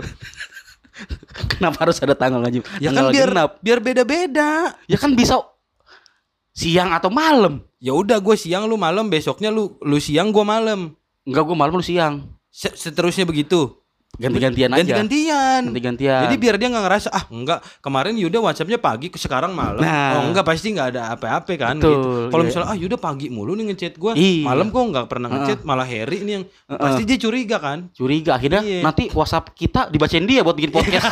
kenapa 1.54 1.86
harus 1.86 2.02
ada 2.02 2.18
tanggal 2.18 2.42
ganjil 2.42 2.66
Ya 2.82 2.90
Tanggal 2.90 3.10
kan 3.10 3.14
biar 3.14 3.30
genap. 3.30 3.52
biar 3.62 3.80
beda-beda. 3.80 4.74
ya 4.90 4.98
kan 4.98 5.14
bisa 5.14 5.38
siang 6.50 6.90
atau 6.90 7.14
malam 7.14 7.62
Ya 7.78 7.94
udah 7.94 8.18
gue 8.18 8.34
siang 8.34 8.66
lu 8.66 8.74
malam, 8.74 9.06
besoknya 9.06 9.54
lu 9.54 9.78
lu 9.86 10.02
siang 10.02 10.34
gua 10.34 10.42
malam. 10.42 10.98
Enggak 11.22 11.46
gue 11.46 11.54
malam 11.54 11.78
lu 11.78 11.86
siang 11.86 12.26
Se- 12.50 12.74
Seterusnya 12.74 13.22
begitu. 13.22 13.77
Ganti-gantian 14.18 14.70
aja 14.70 14.82
Ganti-gantian. 14.82 15.62
ganti-gantian 15.64 16.22
Jadi 16.26 16.36
biar 16.36 16.56
dia 16.58 16.68
nggak 16.68 16.84
ngerasa 16.84 17.10
ah 17.10 17.24
enggak 17.28 17.60
kemarin 17.80 18.14
Yuda 18.14 18.38
WhatsAppnya 18.40 18.78
pagi 18.78 19.08
sekarang 19.14 19.54
malam. 19.54 19.78
Nah. 19.78 20.18
Oh 20.18 20.26
enggak 20.26 20.42
pasti 20.44 20.74
nggak 20.74 20.88
ada 20.92 21.14
apa-apa 21.14 21.54
kan 21.54 21.78
Betul, 21.78 21.92
gitu. 21.94 22.10
Kalau 22.28 22.42
iya. 22.42 22.48
misalnya 22.50 22.68
ah 22.68 22.78
Yuda 22.78 22.98
pagi 22.98 23.28
mulu 23.28 23.54
nih 23.54 23.66
ngechat 23.70 23.94
gua, 23.96 24.12
Iya. 24.14 24.44
malam 24.44 24.68
kok 24.68 24.82
nggak 24.84 25.06
pernah 25.06 25.28
ngechat 25.30 25.60
malah 25.62 25.86
Harry 25.86 26.20
nih 26.20 26.34
yang 26.34 26.44
pasti 26.68 27.02
dia 27.04 27.18
curiga 27.18 27.58
kan. 27.58 27.78
curiga 27.92 28.32
akhirnya 28.34 28.62
Iya. 28.62 28.82
nanti 28.82 29.08
WhatsApp 29.10 29.54
kita 29.54 29.88
dibacain 29.88 30.26
dia 30.26 30.42
buat 30.42 30.54
bikin 30.54 30.72
podcast 30.72 31.06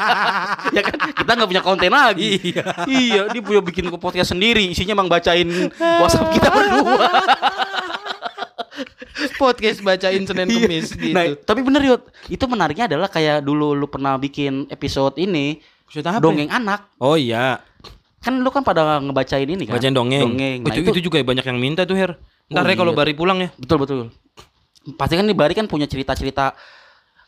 ya 0.76 0.80
kan 0.80 0.96
kita 1.12 1.30
nggak 1.30 1.48
punya 1.48 1.62
konten 1.62 1.90
lagi 1.90 2.40
Iya. 2.40 2.64
iya 2.86 3.22
dia 3.28 3.40
punya 3.40 3.60
bikin 3.60 3.84
podcast 3.92 4.32
sendiri 4.32 4.64
isinya 4.66 4.94
emang 4.94 5.06
bacain 5.06 5.48
WhatsApp 5.76 6.32
kita 6.32 6.48
berdua 6.48 7.04
Podcast 9.42 9.82
bacain 9.82 10.22
Senin 10.24 10.48
Kemis 10.48 10.94
gitu. 10.94 11.14
nah 11.14 11.26
tapi 11.42 11.60
bener 11.66 11.82
yud 11.82 12.02
itu 12.30 12.44
menariknya 12.46 12.86
adalah 12.90 13.08
kayak 13.10 13.42
dulu 13.42 13.74
lu 13.74 13.86
pernah 13.90 14.16
bikin 14.16 14.70
episode 14.70 15.18
ini 15.18 15.58
apa? 15.90 16.22
dongeng 16.22 16.50
anak 16.50 16.86
Oh 17.02 17.18
iya, 17.18 17.58
kan 18.22 18.38
lu 18.38 18.46
kan 18.54 18.62
pada 18.62 19.02
ngebacain 19.02 19.48
ini 19.48 19.66
kan 19.66 19.74
bacain 19.74 19.90
dongeng. 19.90 20.22
dongeng 20.22 20.58
nah, 20.62 20.74
itu, 20.76 20.86
itu 20.92 21.10
juga 21.10 21.18
banyak 21.24 21.42
yang 21.42 21.58
minta 21.58 21.82
tuh 21.82 21.98
Her. 21.98 22.14
Ntar 22.50 22.66
Oh, 22.66 22.70
ya 22.70 22.76
kalau 22.76 22.92
iya. 22.92 22.98
Bari 22.98 23.12
pulang 23.14 23.38
ya. 23.38 23.48
Betul 23.54 23.78
betul. 23.86 23.98
Pasti 24.98 25.14
kan 25.14 25.22
nih 25.22 25.38
Bari 25.38 25.54
kan 25.54 25.70
punya 25.70 25.86
cerita-cerita 25.86 26.58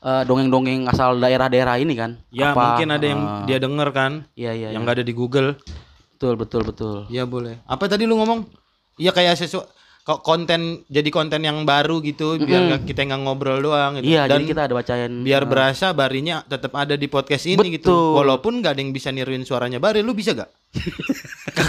eh, 0.02 0.22
dongeng-dongeng 0.26 0.90
asal 0.90 1.14
daerah-daerah 1.22 1.78
ini 1.78 1.94
kan. 1.94 2.18
Ya 2.34 2.50
Apa, 2.50 2.74
mungkin 2.74 2.90
ada 2.90 3.06
yang 3.06 3.22
eh, 3.22 3.42
dia 3.46 3.58
denger 3.62 3.88
kan, 3.94 4.12
Iya 4.34 4.50
iya. 4.50 4.68
yang 4.74 4.82
iya. 4.82 4.84
nggak 4.84 4.96
ada 4.98 5.04
di 5.06 5.14
Google. 5.14 5.54
betul 6.18 6.38
betul 6.38 6.62
betul. 6.62 6.96
Iya 7.10 7.26
boleh. 7.26 7.58
Apa 7.66 7.86
tadi 7.90 8.06
lu 8.06 8.14
ngomong? 8.18 8.46
Iya 8.98 9.10
kayak 9.10 9.34
sesuatu 9.38 9.66
kok 10.02 10.18
konten 10.20 10.60
jadi 10.86 11.06
konten 11.08 11.38
yang 11.40 11.62
baru 11.62 12.02
gitu 12.02 12.34
biar 12.36 12.60
nggak- 12.68 12.84
kita 12.84 13.06
nggak 13.06 13.22
ngobrol 13.22 13.58
doang 13.60 13.96
gitu. 13.96 14.10
Iya 14.10 14.26
Dan 14.26 14.42
jadi 14.42 14.44
kita 14.48 14.60
ada 14.66 14.74
bacain. 14.74 15.12
biar 15.22 15.42
eh, 15.42 15.46
berasa 15.46 15.86
Barinya 15.92 16.42
tetap 16.42 16.74
ada 16.74 16.94
di 16.94 17.06
podcast 17.06 17.46
ini 17.46 17.62
gitu. 17.72 17.86
Betul. 17.86 18.18
Walaupun 18.18 18.52
nggak 18.58 18.72
ada 18.72 18.80
yang 18.80 18.90
bisa 18.90 19.08
niruin 19.08 19.42
suaranya 19.42 19.78
Bari, 19.78 20.02
lu 20.02 20.10
bisa 20.10 20.34
gak? 20.34 20.50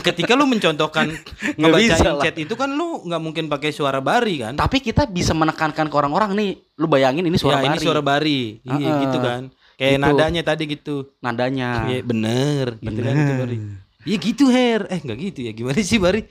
Ketika 0.03 0.33
lu 0.33 0.45
mencontohkan 0.45 1.13
ngebacain 1.53 2.17
chat 2.19 2.35
itu 2.35 2.53
kan 2.53 2.69
lu 2.69 3.03
nggak 3.03 3.21
mungkin 3.21 3.45
pakai 3.47 3.69
suara 3.69 3.99
Bari 3.99 4.41
kan? 4.41 4.53
Tapi 4.55 4.79
kita 4.79 5.05
bisa 5.05 5.31
menekankan 5.31 5.85
ke 5.85 5.95
orang-orang 5.95 6.33
nih. 6.33 6.49
Lu 6.75 6.87
bayangin 6.87 7.23
ini 7.23 7.37
suara 7.37 7.59
ya, 7.59 7.69
ini 7.69 7.77
Bari. 7.77 7.85
suara 7.85 8.01
Bari. 8.01 8.41
Iya 8.61 8.73
Heeh. 8.73 8.97
gitu 9.03 9.17
kan. 9.19 9.41
Kayak 9.73 9.91
Gitu. 9.91 10.03
nadanya 10.03 10.41
tadi 10.43 10.63
gitu. 10.67 10.95
Nadanya. 11.19 11.69
Iya 11.85 12.01
bener, 12.01 12.65
gitu 12.79 12.99
kan 12.99 13.13
gitu 13.13 13.33
Bari. 13.37 13.57
Iya 14.03 14.17
gitu 14.19 14.45
Her. 14.47 14.81
Eh 14.87 14.99
nggak 14.99 15.17
gitu 15.21 15.39
ya. 15.43 15.51
Gimana 15.51 15.79
sih 15.81 15.97
Bari? 15.97 16.21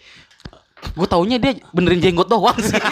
Gue 0.92 1.06
taunya 1.06 1.36
dia 1.38 1.56
benerin 1.70 2.00
jenggot 2.00 2.28
doang 2.28 2.58
sih. 2.58 2.76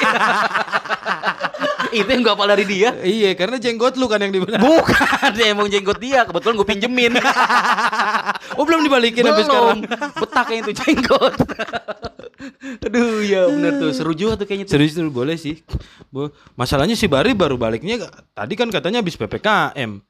itu 1.90 2.06
yang 2.06 2.22
gue 2.22 2.32
hafal 2.32 2.46
dari 2.46 2.64
dia. 2.64 2.94
iya, 3.02 3.34
karena 3.34 3.58
jenggot 3.58 3.98
lu 3.98 4.06
kan 4.06 4.22
yang 4.22 4.30
dibenar. 4.30 4.62
Bukan, 4.62 5.30
dia 5.34 5.50
emang 5.50 5.66
jenggot 5.66 5.98
dia. 5.98 6.22
Kebetulan 6.22 6.54
gue 6.56 6.68
pinjemin. 6.68 7.12
Oh 8.58 8.66
belum 8.66 8.82
dibalikin 8.82 9.22
sampai 9.22 9.46
sekarang. 9.46 9.80
Betaknya 10.20 10.56
itu 10.66 10.72
jenggot. 10.74 11.34
Aduh 12.88 13.20
ya 13.22 13.46
bener 13.46 13.78
tuh 13.78 13.90
seru 13.94 14.12
juga 14.12 14.42
tuh 14.42 14.46
kayaknya 14.48 14.66
tuh. 14.66 14.72
Serius 14.74 14.92
tuh 14.98 15.06
boleh 15.06 15.38
sih. 15.38 15.62
Bo- 16.10 16.34
Masalahnya 16.58 16.98
si 16.98 17.06
Bari 17.06 17.32
baru 17.32 17.54
baliknya 17.54 18.10
tadi 18.34 18.54
kan 18.58 18.68
katanya 18.68 19.00
habis 19.00 19.14
PPKM. 19.14 20.02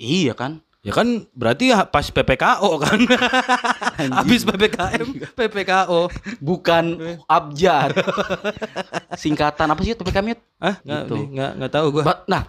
Iya 0.00 0.32
kan? 0.34 0.64
Ya 0.84 0.92
kan 0.92 1.08
berarti 1.32 1.72
ha- 1.72 1.88
pas 1.88 2.04
PPKO 2.04 2.70
kan. 2.76 3.00
habis 4.20 4.44
PPKM, 4.44 5.06
PPKO. 5.32 6.12
Bukan 6.38 6.84
abjad. 7.30 7.96
Singkatan 9.14 9.64
apa 9.66 9.80
sih 9.80 9.94
PPKM? 9.94 10.36
Ah, 10.58 10.76
enggak 10.78 11.00
Gitu. 11.02 11.16
enggak 11.26 11.50
enggak 11.56 11.72
tahu 11.72 11.86
gua. 11.90 12.02
Ba- 12.04 12.22
Nah, 12.26 12.42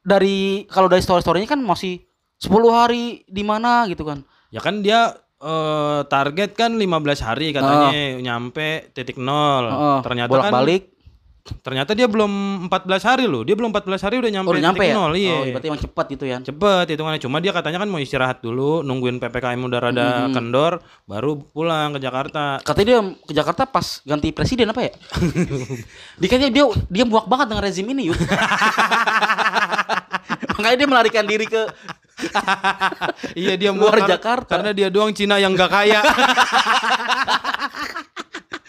dari 0.00 0.64
kalau 0.66 0.88
dari 0.88 1.00
story-storynya 1.00 1.46
kan 1.46 1.60
masih 1.60 2.00
10 2.38 2.48
hari 2.70 3.04
di 3.24 3.42
mana 3.42 3.84
gitu 3.86 4.02
kan. 4.02 4.24
Ya 4.48 4.60
kan 4.60 4.80
dia 4.80 5.12
eh, 5.36 6.00
target 6.06 6.56
kan 6.56 6.72
15 6.72 6.88
hari 7.20 7.52
katanya 7.52 7.92
nyampe 8.18 8.88
titik 8.90 9.16
nol. 9.16 9.68
Heeh, 9.68 9.98
ternyata 10.00 10.28
kan 10.28 10.32
bolak-balik 10.32 10.95
ternyata 11.62 11.96
dia 11.96 12.06
belum 12.10 12.66
14 12.68 13.08
hari 13.08 13.24
loh. 13.24 13.46
Dia 13.46 13.54
belum 13.54 13.70
14 13.70 14.06
hari 14.06 14.16
udah 14.18 14.30
nyampe 14.30 14.50
oh, 14.50 14.58
nyampe 14.58 14.82
titik 14.82 14.90
ya? 14.90 14.94
nol. 14.94 15.12
Iya. 15.16 15.34
Oh, 15.34 15.44
berarti 15.52 15.66
emang 15.70 15.82
cepat 15.82 16.06
gitu 16.12 16.24
ya. 16.26 16.36
Cepet 16.42 16.86
hitungannya 16.94 17.20
Cuma 17.22 17.36
dia 17.42 17.52
katanya 17.54 17.78
kan 17.82 17.88
mau 17.90 18.00
istirahat 18.02 18.38
dulu 18.42 18.82
Nungguin 18.86 19.18
PPKM 19.18 19.60
udah 19.60 19.80
rada 19.80 20.28
kendor 20.30 20.78
Baru 21.08 21.42
pulang 21.50 21.96
ke 21.96 22.00
Jakarta 22.02 22.60
Katanya 22.62 22.86
dia 22.86 23.00
ke 23.24 23.32
Jakarta 23.32 23.62
pas 23.66 23.86
ganti 24.04 24.30
presiden 24.30 24.70
apa 24.70 24.80
ya? 24.86 24.92
Dikatanya 26.22 26.50
dia 26.52 26.64
dia 26.90 27.04
muak 27.04 27.26
banget 27.30 27.54
dengan 27.54 27.64
rezim 27.64 27.86
ini, 27.86 28.12
Yud. 28.12 28.16
Makanya 30.56 30.76
dia 30.76 30.88
melarikan 30.88 31.24
diri 31.28 31.46
ke 31.46 31.62
Iya 33.44 33.54
dia 33.60 33.70
Luar 33.76 33.92
mau 33.92 34.04
kar- 34.04 34.10
Jakarta. 34.16 34.50
Karena 34.56 34.70
dia 34.72 34.88
doang 34.88 35.12
Cina 35.12 35.36
yang 35.36 35.52
gak 35.52 35.70
kaya 35.70 36.00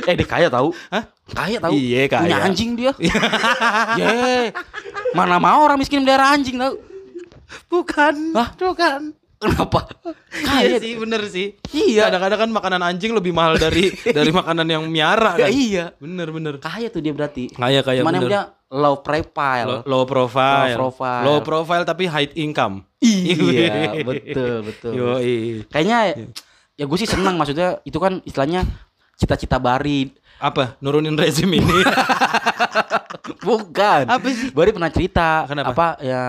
eh 0.07 0.15
dia 0.15 0.27
kaya 0.27 0.47
tahu. 0.47 0.71
Hah? 0.87 1.03
Kaya 1.31 1.57
tahu. 1.59 1.71
Iya, 1.75 2.07
kaya. 2.07 2.21
Punya 2.23 2.37
anjing 2.43 2.71
dia. 2.75 2.91
Ye. 3.99 4.51
Mana 5.11 5.39
mau 5.39 5.63
orang 5.63 5.79
miskin 5.79 6.03
melihara 6.03 6.31
anjing 6.31 6.55
tahu. 6.55 6.79
Bukan 7.71 8.35
Hah? 8.35 8.51
Bukan 8.59 9.15
Kenapa? 9.37 9.85
Iya 10.33 10.43
Kaya 10.43 10.75
sih 10.81 10.97
bener 10.97 11.21
sih 11.29 11.53
Iya. 11.69 12.09
Kadang-kadang 12.09 12.39
kan 12.41 12.49
makanan 12.51 12.81
anjing 12.83 13.13
lebih 13.13 13.31
mahal 13.31 13.55
dari 13.55 13.93
dari 14.17 14.33
makanan 14.33 14.65
yang 14.65 14.83
miara 14.89 15.37
Ya, 15.37 15.47
kan 15.47 15.49
iya. 15.53 15.85
Bener 16.01 16.27
bener 16.33 16.57
Kaya 16.57 16.89
tuh 16.89 16.99
dia 17.05 17.13
berarti. 17.13 17.53
Kaya 17.53 17.85
kaya 17.85 18.01
bener 18.01 18.25
dia 18.25 18.41
low 18.67 18.99
profile. 18.99 19.85
low, 19.85 20.03
low 20.03 20.03
profile 20.03 20.73
Low 20.73 20.79
profile. 20.89 21.23
Low 21.23 21.39
profile 21.45 21.83
tapi 21.85 22.03
high 22.09 22.33
income 22.35 22.83
Iya, 22.97 23.93
betul, 24.09 24.65
betul. 24.65 24.91
Yoi. 24.97 25.63
Kayaknya 25.69 25.99
ya 26.73 26.83
gue 26.89 26.97
sih 26.97 27.09
senang 27.09 27.37
maksudnya 27.37 27.77
itu 27.85 27.97
kan 28.01 28.19
istilahnya 28.25 28.65
cita-cita 29.15 29.61
Bari. 29.61 30.09
Apa? 30.37 30.77
Nurunin 30.79 31.17
rezim 31.17 31.49
ini 31.49 31.65
Bukan. 33.47 34.03
Apa 34.07 34.27
sih? 34.29 34.49
Bari 34.53 34.71
pernah 34.73 34.91
cerita 34.91 35.45
Kenapa? 35.47 35.69
apa 35.73 35.87
ya 36.03 36.23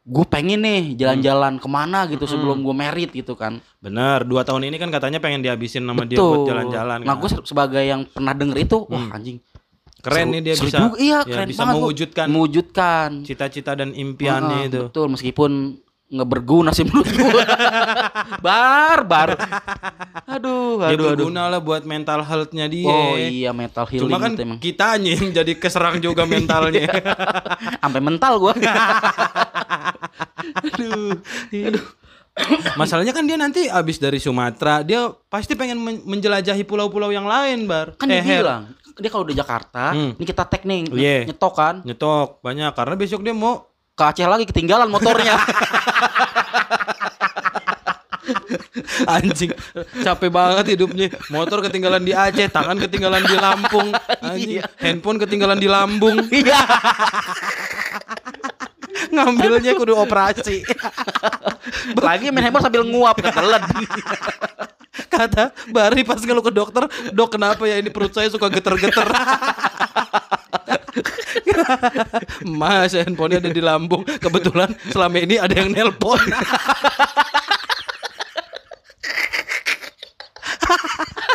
gue 0.00 0.26
pengen 0.26 0.64
nih 0.64 0.96
jalan-jalan 0.98 1.60
ke 1.60 1.68
mana 1.70 2.02
gitu 2.10 2.24
sebelum 2.26 2.64
gue 2.64 2.74
merit 2.74 3.10
gitu 3.14 3.38
kan. 3.38 3.60
Bener, 3.78 4.26
dua 4.26 4.42
tahun 4.42 4.66
ini 4.66 4.80
kan 4.80 4.90
katanya 4.90 5.22
pengen 5.22 5.44
dihabisin 5.44 5.86
sama 5.86 6.02
dia 6.02 6.18
buat 6.18 6.48
jalan-jalan. 6.48 7.04
Nah 7.06 7.14
kan. 7.14 7.20
gue 7.22 7.30
sebagai 7.46 7.84
yang 7.84 8.02
pernah 8.08 8.34
denger 8.34 8.58
itu, 8.58 8.76
wah 8.90 9.06
anjing. 9.14 9.38
Keren 10.00 10.24
seru- 10.26 10.32
nih 10.32 10.40
dia 10.40 10.54
seru 10.56 10.66
bisa 10.66 10.78
juga. 10.80 10.96
iya 10.96 11.18
ya, 11.20 11.28
keren 11.28 11.48
bisa 11.52 11.62
mewujudkan 11.68 12.26
mewujudkan 12.32 13.08
cita-cita 13.20 13.76
dan 13.76 13.92
impiannya 13.92 14.64
Heeh, 14.64 14.70
itu. 14.72 14.80
Betul, 14.88 15.06
meskipun 15.12 15.50
nggak 16.10 16.26
berguna 16.28 16.70
sih 16.70 16.82
menurut 16.90 17.06
gua. 17.08 17.44
bar, 18.40 18.98
bar. 19.04 19.30
Aduh, 20.28 20.76
aduh, 20.76 20.90
aduh. 20.90 21.06
berguna 21.14 21.46
lah 21.46 21.58
buat 21.58 21.82
mental 21.84 22.20
health-nya 22.20 22.66
dia. 22.66 22.82
Oh 22.84 23.14
iya 23.14 23.50
mental 23.50 23.86
healing 23.86 24.04
Cuma 24.04 24.18
kan 24.18 24.34
itu 24.34 24.42
emang. 24.42 24.58
kitanya 24.58 25.10
yang 25.12 25.30
jadi 25.32 25.52
keserang 25.54 25.98
juga 25.98 26.26
mentalnya. 26.28 26.90
Sampai 27.78 28.00
mental 28.00 28.36
gua. 28.36 28.54
aduh. 30.66 31.14
aduh. 31.48 31.84
Masalahnya 32.72 33.12
kan 33.12 33.22
dia 33.22 33.36
nanti 33.36 33.68
abis 33.68 33.98
dari 33.98 34.16
Sumatera, 34.16 34.80
dia 34.80 35.12
pasti 35.28 35.52
pengen 35.52 35.76
men- 35.76 36.02
menjelajahi 36.02 36.64
pulau-pulau 36.64 37.10
yang 37.10 37.26
lain, 37.26 37.66
Bar. 37.66 37.94
Kan 37.94 38.08
dia 38.08 38.18
Eh, 38.18 38.38
bilang, 38.38 38.70
dia 38.96 39.10
kalau 39.10 39.22
di 39.22 39.34
Jakarta, 39.34 39.92
Hmm. 39.92 40.16
ini 40.16 40.24
kita 40.24 40.42
tag 40.42 40.62
nih, 40.62 40.88
Iya. 40.88 41.18
nyetok 41.26 41.52
kan. 41.52 41.74
Nyetok 41.82 42.40
banyak 42.40 42.72
karena 42.72 42.94
besok 42.96 43.20
dia 43.20 43.30
mau 43.30 43.69
Ke 44.00 44.08
Aceh 44.08 44.24
lagi 44.24 44.48
ketinggalan 44.48 44.88
motornya. 44.88 45.36
anjing 49.04 49.52
capek 50.04 50.30
banget 50.30 50.76
hidupnya 50.76 51.10
motor 51.32 51.60
ketinggalan 51.64 52.04
di 52.04 52.12
Aceh 52.16 52.48
tangan 52.52 52.78
ketinggalan 52.78 53.24
di 53.24 53.36
Lampung 53.36 53.90
anjing 54.24 54.60
handphone 54.78 55.18
ketinggalan 55.18 55.58
di 55.58 55.68
lambung 55.68 56.20
Iya. 56.30 56.60
ngambilnya 59.08 59.72
kudu 59.72 59.96
operasi 59.96 60.60
lagi 62.06 62.28
main 62.28 62.52
handphone 62.52 62.68
sambil 62.68 62.84
nguap 62.84 63.16
ketelan. 63.16 63.64
kata 65.10 65.54
Bari 65.70 66.02
pas 66.04 66.20
ngeluh 66.20 66.44
ke 66.44 66.52
dokter 66.52 66.84
dok 67.14 67.38
kenapa 67.38 67.64
ya 67.64 67.80
ini 67.80 67.88
perut 67.88 68.12
saya 68.12 68.28
suka 68.28 68.52
geter-geter 68.52 69.08
Mas 72.60 72.92
handphonenya 72.92 73.46
ada 73.46 73.50
di 73.54 73.62
lambung 73.62 74.02
Kebetulan 74.02 74.74
selama 74.90 75.22
ini 75.22 75.38
ada 75.38 75.54
yang 75.54 75.70
nelpon 75.70 76.18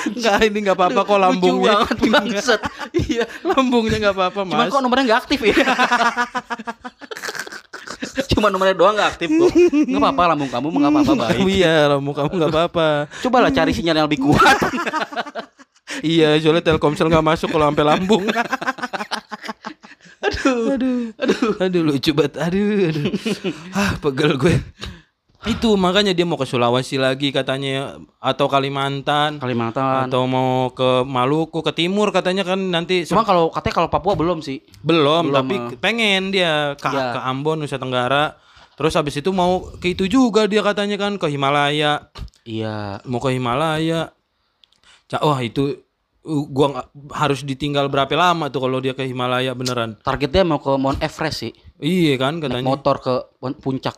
Enggak 0.05 0.37
ini 0.47 0.57
nggak 0.63 0.77
apa-apa 0.77 1.01
kok 1.01 1.19
lambungnya 1.19 1.71
Lucu 1.75 1.81
banget 1.81 1.97
bangsat. 2.13 2.61
Iya. 2.93 3.25
Lambungnya 3.43 3.97
nggak 3.99 4.15
apa-apa 4.15 4.39
Cuma 4.45 4.63
mas 4.63 4.69
kok 4.71 4.81
nomornya 4.85 5.03
nggak 5.11 5.21
aktif 5.25 5.39
ya? 5.43 5.55
Cuma 8.31 8.47
nomornya 8.51 8.75
doang 8.75 8.95
nggak 8.95 9.09
aktif 9.15 9.29
kok. 9.29 9.51
Nggak 9.71 10.01
apa-apa 10.01 10.23
lambung 10.35 10.51
kamu 10.51 10.67
nggak 10.71 10.91
apa-apa 10.91 11.13
baik. 11.15 11.39
Iya 11.55 11.75
lambung 11.95 12.15
kamu 12.15 12.31
nggak 12.35 12.51
apa-apa. 12.51 12.87
Cobalah 13.23 13.51
cari 13.51 13.71
sinyal 13.71 13.95
yang 14.03 14.07
lebih 14.07 14.21
kuat. 14.25 14.57
Iya 16.03 16.35
soalnya 16.43 16.59
Telkomsel 16.65 17.07
nggak 17.07 17.23
masuk 17.23 17.47
kalau 17.55 17.71
sampai 17.71 17.85
lambung. 17.87 18.27
Aduh. 20.19 20.75
Aduh. 20.75 21.01
Aduh. 21.15 21.51
Aduh 21.61 21.81
lucu 21.87 22.11
banget. 22.11 22.35
Aduh 22.35 22.91
Aduh. 22.91 23.05
Ah 23.71 23.95
pegel 24.03 24.35
gue 24.35 24.59
Itu 25.45 25.77
makanya 25.77 26.09
dia 26.09 26.25
mau 26.25 26.35
ke 26.35 26.49
Sulawesi 26.49 26.97
lagi 26.97 27.29
katanya 27.29 28.01
Atau 28.17 28.49
Kalimantan 28.49 29.37
Kalimantan. 29.37 30.09
Atau 30.09 30.25
mau 30.25 30.73
ke 30.73 31.05
Maluku 31.05 31.61
Ke 31.61 31.69
timur 31.69 32.09
katanya 32.09 32.41
kan 32.41 32.57
nanti 32.57 33.05
Cuma 33.05 33.21
kalau 33.21 33.53
katanya 33.53 33.75
kalau 33.77 33.89
Papua 33.89 34.17
belum 34.17 34.41
sih. 34.41 34.65
Belum, 34.81 35.29
Belum, 35.29 35.37
tapi 35.37 35.55
eh. 35.55 35.77
pengen 35.77 36.33
dia 36.33 36.73
ke, 36.73 36.89
Iya. 36.89 37.13
ke 37.13 37.19
Ambon 37.21 37.61
Nusa 37.61 37.77
Tenggara. 37.77 38.41
Terus 38.73 38.97
habis 38.97 39.15
itu 39.15 39.29
mau 39.29 39.69
ke 39.77 39.93
itu 39.93 40.09
juga 40.09 40.49
dia 40.49 40.59
katanya 40.59 40.97
kan 40.97 41.15
ke 41.15 41.29
Himalaya. 41.29 42.09
Iya. 42.43 43.05
Mau 43.05 43.21
ke 43.21 43.29
Himalaya. 43.29 44.09
Wah, 45.15 45.39
itu 45.39 45.77
uh, 46.25 46.45
gua 46.49 46.83
harus 47.13 47.45
ditinggal 47.45 47.87
berapa 47.87 48.11
lama 48.11 48.49
tuh 48.49 48.59
kalau 48.59 48.81
dia 48.81 48.91
ke 48.91 49.05
Himalaya 49.05 49.53
beneran. 49.53 49.95
Targetnya 50.01 50.43
mau 50.43 50.57
ke 50.57 50.73
Mount 50.73 50.99
Everest 50.99 51.37
sih. 51.39 51.53
Iya 51.77 52.17
kan 52.17 52.41
Naik 52.41 52.49
katanya. 52.49 52.65
motor 52.65 52.95
ke 52.97 53.13
pun- 53.37 53.55
puncak. 53.55 53.95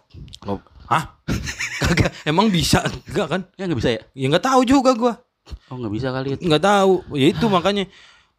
Hah? 0.88 1.04
Kagak, 1.88 2.12
emang 2.24 2.48
bisa 2.48 2.84
enggak 2.84 3.28
kan? 3.28 3.42
Ya 3.60 3.64
nggak 3.68 3.80
bisa 3.80 3.92
ya? 3.94 4.02
Ya 4.16 4.26
nggak 4.32 4.46
tahu 4.48 4.62
juga 4.64 4.92
gua. 4.96 5.14
Oh 5.72 5.80
nggak 5.80 5.94
bisa 5.94 6.08
kali 6.12 6.36
ya. 6.36 6.38
nggak 6.40 6.64
tahu. 6.64 6.94
Ya 7.16 7.28
itu 7.32 7.46
makanya 7.48 7.86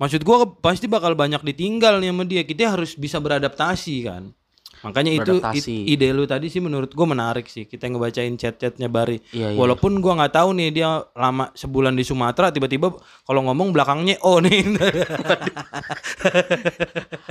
maksud 0.00 0.20
gua 0.24 0.44
pasti 0.60 0.88
bakal 0.88 1.12
banyak 1.16 1.40
ditinggal 1.44 2.00
nih 2.00 2.10
sama 2.12 2.24
dia. 2.24 2.42
Kita 2.44 2.76
harus 2.76 2.96
bisa 2.96 3.20
beradaptasi 3.20 3.96
kan. 4.04 4.32
Makanya 4.78 5.10
itu 5.10 5.42
ide 5.90 6.14
lu 6.14 6.22
tadi 6.22 6.46
sih 6.46 6.62
menurut 6.62 6.94
gua 6.94 7.06
menarik 7.08 7.50
sih. 7.50 7.66
Kita 7.66 7.90
ngebacain 7.90 8.36
chat-chatnya 8.38 8.86
Bari. 8.86 9.18
Iya, 9.34 9.54
iya. 9.54 9.58
Walaupun 9.58 9.98
gua 9.98 10.16
nggak 10.22 10.34
tahu 10.38 10.54
nih 10.54 10.68
dia 10.70 11.02
lama 11.16 11.50
sebulan 11.56 11.96
di 11.98 12.04
Sumatera 12.06 12.54
tiba-tiba 12.54 12.94
kalau 13.26 13.40
ngomong 13.50 13.74
belakangnya 13.74 14.20
oh 14.22 14.38
nih. 14.38 14.64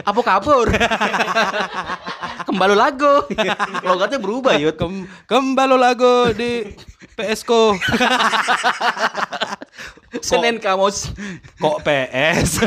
Apa 0.09 0.21
kabur? 0.25 0.67
Kembali 2.47 2.75
lagu. 2.79 3.27
Logatnya 3.87 4.23
berubah 4.23 4.55
yut. 4.55 4.79
Kem 4.79 5.03
kembali 5.27 5.75
lagu 5.75 6.31
di 6.31 6.63
PSko. 7.19 7.75
Senin 10.27 10.55
kamus. 10.63 11.11
Kok 11.59 11.83
PS? 11.83 12.63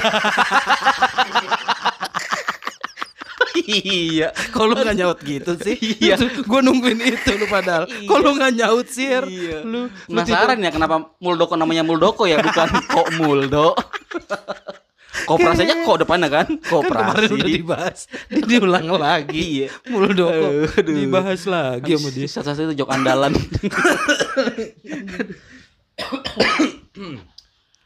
iya. 3.65 4.29
Kok 4.53 4.65
lu 4.69 4.75
gak 4.77 4.97
nyaut 5.01 5.19
gitu 5.25 5.57
sih? 5.57 5.77
Iya. 5.81 6.21
Gue 6.45 6.61
nungguin 6.61 7.01
itu 7.01 7.41
lu 7.41 7.49
padahal. 7.49 7.89
Kok 7.89 8.19
lu 8.21 8.37
gak 8.37 8.53
nyaut 8.53 8.85
sih? 8.85 9.09
Iya. 9.09 9.65
Lu, 9.65 9.89
lu 9.89 10.19
Penasaran 10.21 10.61
ya 10.61 10.71
kenapa 10.71 11.09
Muldoko 11.25 11.57
namanya 11.57 11.81
Muldoko 11.81 12.29
ya 12.29 12.37
bukan 12.45 12.69
kok 12.85 13.09
Muldo. 13.17 13.73
Kooperasinya 15.27 15.83
kok 15.83 15.99
depannya 15.99 16.29
kan? 16.29 16.47
Kan 16.47 16.59
kemarin 16.87 17.27
Kooperasi. 17.27 17.35
udah 17.35 17.49
dibahas 17.51 17.99
Di- 18.27 18.47
Diulang 18.47 18.87
lagi 18.93 19.43
Iya. 19.61 19.69
Muldoko 19.87 20.47
Aduh. 20.71 20.95
Dibahas 20.95 21.43
lagi 21.45 21.93
sama 21.95 22.09
dia 22.11 22.27
Satu-satu 22.27 22.63
itu 22.67 22.75
jok 22.79 22.91
andalan. 22.91 23.33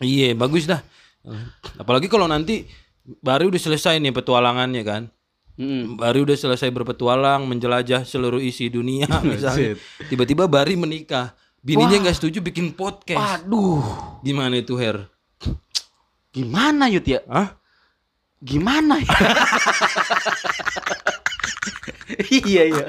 Iya 0.00 0.34
bagus 0.34 0.66
dah 0.66 0.82
Apalagi 1.76 2.06
kalau 2.06 2.26
nanti 2.26 2.66
Bari 3.04 3.44
udah 3.44 3.60
selesai 3.60 3.96
nih 3.98 4.12
petualangannya 4.12 4.82
kan 4.82 5.04
Mm. 5.54 6.02
Bari 6.02 6.18
udah 6.18 6.34
selesai 6.34 6.66
berpetualang 6.68 7.46
Menjelajah 7.46 8.02
seluruh 8.02 8.42
isi 8.42 8.66
dunia 8.66 9.06
misalnya 9.22 9.78
Tiba-tiba 10.04 10.50
Bari 10.50 10.74
menikah 10.74 11.30
Bininya 11.56 12.02
nggak 12.02 12.18
setuju 12.18 12.42
bikin 12.42 12.74
podcast 12.74 13.46
Aduh, 13.46 13.78
Gimana 14.20 14.58
itu 14.58 14.74
Her? 14.74 15.06
Gimana 16.35 16.90
Yut 16.90 17.07
ya? 17.07 17.23
Hah? 17.31 17.55
Gimana 18.42 18.99
ya? 19.01 19.14
iya 22.44 22.62
iya. 22.68 22.87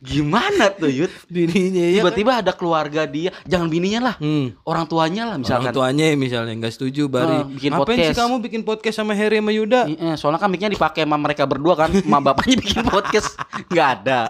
Gimana 0.00 0.70
tuh 0.72 0.88
Yut? 0.88 1.12
Bininya 1.28 1.82
ya 1.82 2.00
Tiba-tiba 2.00 2.40
ada 2.40 2.52
keluarga 2.54 3.04
dia, 3.04 3.34
jangan 3.44 3.68
bininya 3.68 4.00
lah, 4.10 4.14
Hmm. 4.16 4.54
orang 4.64 4.86
tuanya 4.86 5.22
lah 5.28 5.36
misalkan. 5.36 5.68
Orang 5.68 5.76
tuanya 5.76 6.06
misalnya 6.14 6.54
nggak 6.56 6.72
setuju 6.72 7.10
Bari. 7.10 7.36
Oh, 7.36 7.44
bikin 7.50 7.70
Ngapain 7.74 7.92
sih 7.92 8.02
podcast. 8.06 8.18
kamu 8.22 8.34
bikin 8.40 8.62
podcast 8.62 8.96
sama 8.96 9.12
Harry 9.12 9.42
sama 9.42 9.52
Yuda? 9.52 9.80
Iya, 9.90 10.14
soalnya 10.14 10.40
kan 10.40 10.48
mic-nya 10.48 10.70
dipakai 10.70 11.02
sama 11.04 11.16
mereka 11.18 11.44
berdua 11.44 11.74
kan, 11.74 11.90
sama 11.90 12.18
bapaknya 12.22 12.56
bikin 12.62 12.82
podcast 12.86 13.34
nggak 13.68 13.88
ada. 14.00 14.20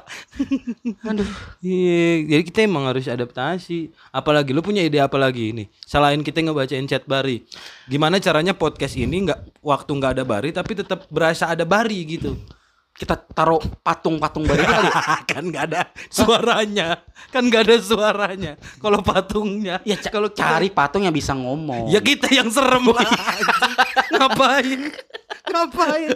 Aduh. 1.06 1.28
Iya, 1.60 2.02
jadi 2.26 2.42
kita 2.42 2.58
emang 2.64 2.88
harus 2.88 3.06
adaptasi. 3.06 3.92
Apalagi 4.10 4.50
lu 4.50 4.64
punya 4.64 4.80
ide 4.80 4.98
apa 4.98 5.20
lagi 5.20 5.52
ini? 5.54 5.68
Selain 5.84 6.18
kita 6.20 6.40
ngebacain 6.40 6.88
chat 6.88 7.04
Bari, 7.04 7.44
gimana 7.86 8.16
caranya 8.18 8.56
podcast 8.56 8.96
ini 8.96 9.28
nggak 9.28 9.60
waktu 9.60 9.90
nggak 9.92 10.12
ada 10.18 10.24
Bari 10.24 10.50
tapi 10.50 10.72
tetap 10.72 11.06
berasa 11.08 11.46
ada 11.46 11.62
Bari 11.62 12.00
gitu? 12.08 12.34
Kita 13.02 13.18
taruh 13.18 13.58
patung-patung 13.82 14.46
baru 14.46 14.62
kali. 14.62 14.86
ya? 14.86 15.02
kan 15.34 15.42
nggak 15.42 15.64
ada 15.66 15.80
suaranya, 16.06 17.02
kan 17.34 17.42
nggak 17.42 17.62
ada 17.66 17.76
suaranya. 17.82 18.52
Kalau 18.78 19.02
patungnya, 19.02 19.82
Ya 19.82 19.98
ca- 19.98 20.14
kalau 20.14 20.30
cari 20.30 20.70
patung 20.70 21.02
yang 21.02 21.10
bisa 21.10 21.34
ngomong. 21.34 21.90
Ya 21.90 21.98
kita 21.98 22.30
yang 22.30 22.46
serem 22.46 22.86
lah. 22.86 23.02
Ngapain? 24.06 24.80
Ngapain? 25.50 26.14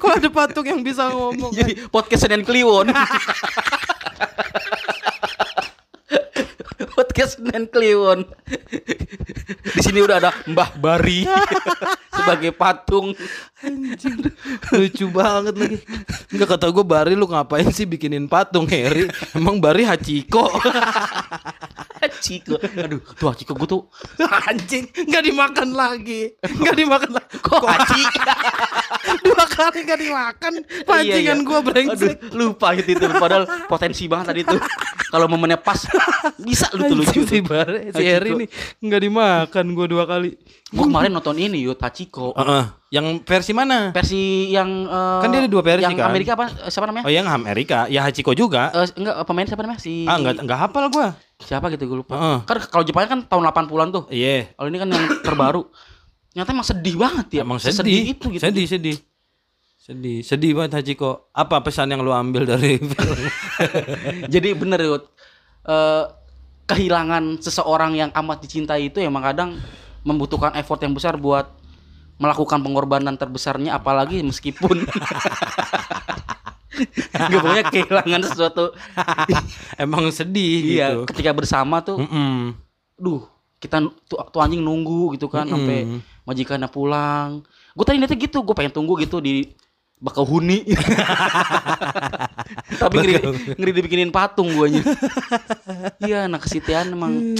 Kok 0.00 0.12
ada 0.16 0.28
patung 0.32 0.64
yang 0.64 0.80
bisa 0.80 1.12
ngomong? 1.12 1.52
Jadi 1.52 1.84
podcast 1.92 2.24
Senin 2.24 2.48
Kliwon. 2.48 2.88
podcast 6.92 7.40
Senin 7.40 7.64
Kliwon. 7.66 8.28
Di 9.64 9.80
sini 9.80 10.00
udah 10.00 10.16
ada 10.20 10.30
Mbah 10.46 10.76
Bari 10.76 11.24
sebagai 12.16 12.52
patung. 12.52 13.16
Anjing. 13.62 14.18
Lucu 14.74 15.06
banget 15.08 15.54
lagi. 15.54 15.78
Enggak 16.34 16.48
kata 16.56 16.68
gue 16.68 16.84
Bari 16.84 17.14
lu 17.14 17.26
ngapain 17.26 17.68
sih 17.70 17.86
bikinin 17.86 18.26
patung 18.26 18.66
Harry? 18.68 19.08
Emang 19.32 19.58
Bari 19.58 19.86
Hachiko. 19.86 20.50
Hachiko. 22.02 22.58
Aduh, 22.58 23.00
tuh 23.14 23.26
Hachiko 23.30 23.54
gue 23.54 23.68
tuh 23.70 23.82
Anjing, 24.50 24.90
nggak 24.90 25.22
dimakan 25.22 25.68
lagi. 25.72 26.34
Nggak 26.42 26.76
dimakan 26.76 27.10
lagi. 27.16 27.34
kok 27.38 27.62
Hachi. 27.62 28.02
Dua 29.26 29.44
kali 29.46 29.78
nggak 29.86 30.00
dimakan. 30.00 30.52
Pancingan 30.86 31.38
Iya, 31.38 31.42
iya. 31.42 31.46
gua 31.46 31.60
brengsek. 31.62 32.18
Aduh, 32.18 32.34
lupa 32.34 32.74
gitu 32.78 32.94
itu. 32.98 33.06
Padahal 33.18 33.44
potensi 33.66 34.06
banget 34.10 34.26
tadi 34.34 34.40
tuh. 34.46 34.60
Kalau 35.12 35.28
momennya 35.28 35.60
pas 35.60 35.76
bisa 36.48 36.72
lu 36.72 36.88
tuh 36.88 36.96
lucu. 36.96 37.20
Si 37.22 37.44
Bare, 37.44 37.92
si 37.92 38.00
Eri 38.00 38.32
nih 38.32 38.48
nggak 38.80 39.00
dimakan 39.02 39.64
gua 39.70 39.84
dua 39.84 40.04
kali. 40.08 40.40
Gue 40.72 40.88
kemarin 40.88 41.12
nonton 41.12 41.36
ini 41.36 41.60
yuk 41.60 41.76
Hachiko. 41.76 42.32
Heeh. 42.32 42.64
Yang 42.88 43.20
versi 43.22 43.52
mana? 43.52 43.92
Versi 43.92 44.48
yang 44.48 44.88
eh, 44.88 45.20
Kan 45.20 45.28
dia 45.28 45.44
ada 45.44 45.48
dua 45.48 45.60
versi, 45.60 45.84
yang 45.84 45.92
kan? 45.94 46.08
Amerika 46.08 46.32
apa? 46.32 46.48
Eh, 46.48 46.72
Siapa 46.72 46.88
namanya? 46.88 47.04
Oh 47.04 47.12
yang 47.12 47.28
Amerika, 47.28 47.84
ya 47.86 48.00
Hachiko 48.02 48.32
juga. 48.32 48.72
Eh, 48.72 48.88
enggak 48.96 49.20
pemain 49.22 49.44
siapa 49.44 49.60
namanya? 49.60 49.78
Si 49.78 50.08
Ah 50.08 50.16
nggak 50.16 50.34
nggak 50.42 50.58
hafal 50.58 50.88
gua. 50.88 51.12
siapa 51.38 51.68
gitu 51.68 51.84
gue 51.84 51.98
lupa. 52.00 52.14
Heeh. 52.14 52.38
Kan 52.46 52.56
kalau 52.64 52.80
Jepang 52.82 53.04
kan 53.04 53.20
tahun 53.22 53.44
80-an 53.44 53.88
tuh. 53.92 54.04
Iya. 54.08 54.48
Kalau 54.54 54.68
ini 54.68 54.78
kan 54.78 54.88
yang 54.88 55.04
terbaru. 55.20 55.62
Nyata 56.32 56.50
emang 56.50 56.64
sedih 56.64 56.96
banget 56.96 57.26
ya. 57.28 57.42
Emang 57.44 57.60
Sesedih 57.60 57.76
sedih. 58.00 58.12
itu 58.16 58.26
gitu. 58.32 58.40
Sedih, 58.40 58.64
sedih. 58.64 58.96
Sedih, 59.82 60.22
sedih 60.22 60.54
banget 60.54 60.78
Hachiko. 60.78 61.26
Apa 61.34 61.58
pesan 61.58 61.90
yang 61.90 62.06
lu 62.06 62.14
ambil 62.14 62.46
dari 62.46 62.78
film? 62.90 63.18
Jadi 64.32 64.54
bener 64.54 64.78
Yud. 64.78 65.02
Eh, 65.66 66.04
kehilangan 66.70 67.42
seseorang 67.42 67.98
yang 67.98 68.14
amat 68.14 68.46
dicintai 68.46 68.94
itu 68.94 69.02
emang 69.02 69.26
kadang 69.26 69.58
membutuhkan 70.06 70.54
effort 70.54 70.78
yang 70.86 70.94
besar 70.94 71.18
buat 71.18 71.50
melakukan 72.22 72.62
pengorbanan 72.62 73.18
terbesarnya 73.18 73.74
apalagi 73.74 74.22
meskipun 74.22 74.86
Gak 77.12 77.28
pokoknya 77.42 77.64
kehilangan 77.68 78.22
sesuatu 78.22 78.72
Emang 79.74 80.06
sedih 80.14 80.78
iya 80.78 80.94
gitu. 80.94 81.10
ketika 81.10 81.34
bersama 81.34 81.82
tuh 81.82 81.98
Mm-mm. 81.98 82.54
duh 82.94 83.26
kita 83.58 83.82
tuh, 84.06 84.22
tuh 84.30 84.40
anjing 84.40 84.62
nunggu 84.62 85.18
gitu 85.18 85.26
kan 85.26 85.50
sampai 85.50 85.82
Mm-mm. 85.84 86.00
majikannya 86.22 86.70
pulang 86.70 87.42
gue 87.74 87.84
tadi 87.84 87.98
niatnya 87.98 88.18
gitu 88.18 88.46
gue 88.46 88.54
pengen 88.54 88.72
tunggu 88.72 88.94
gitu 89.02 89.18
di 89.18 89.50
Bakauhuni 90.02 90.66
tapi 92.82 92.96
ngeri, 92.98 93.14
ngeri 93.54 93.70
dibikinin 93.70 94.10
patung 94.10 94.50
guanya 94.50 94.82
iya 96.02 96.26
anak 96.26 96.46
kesitian 96.46 96.98
emang. 96.98 97.38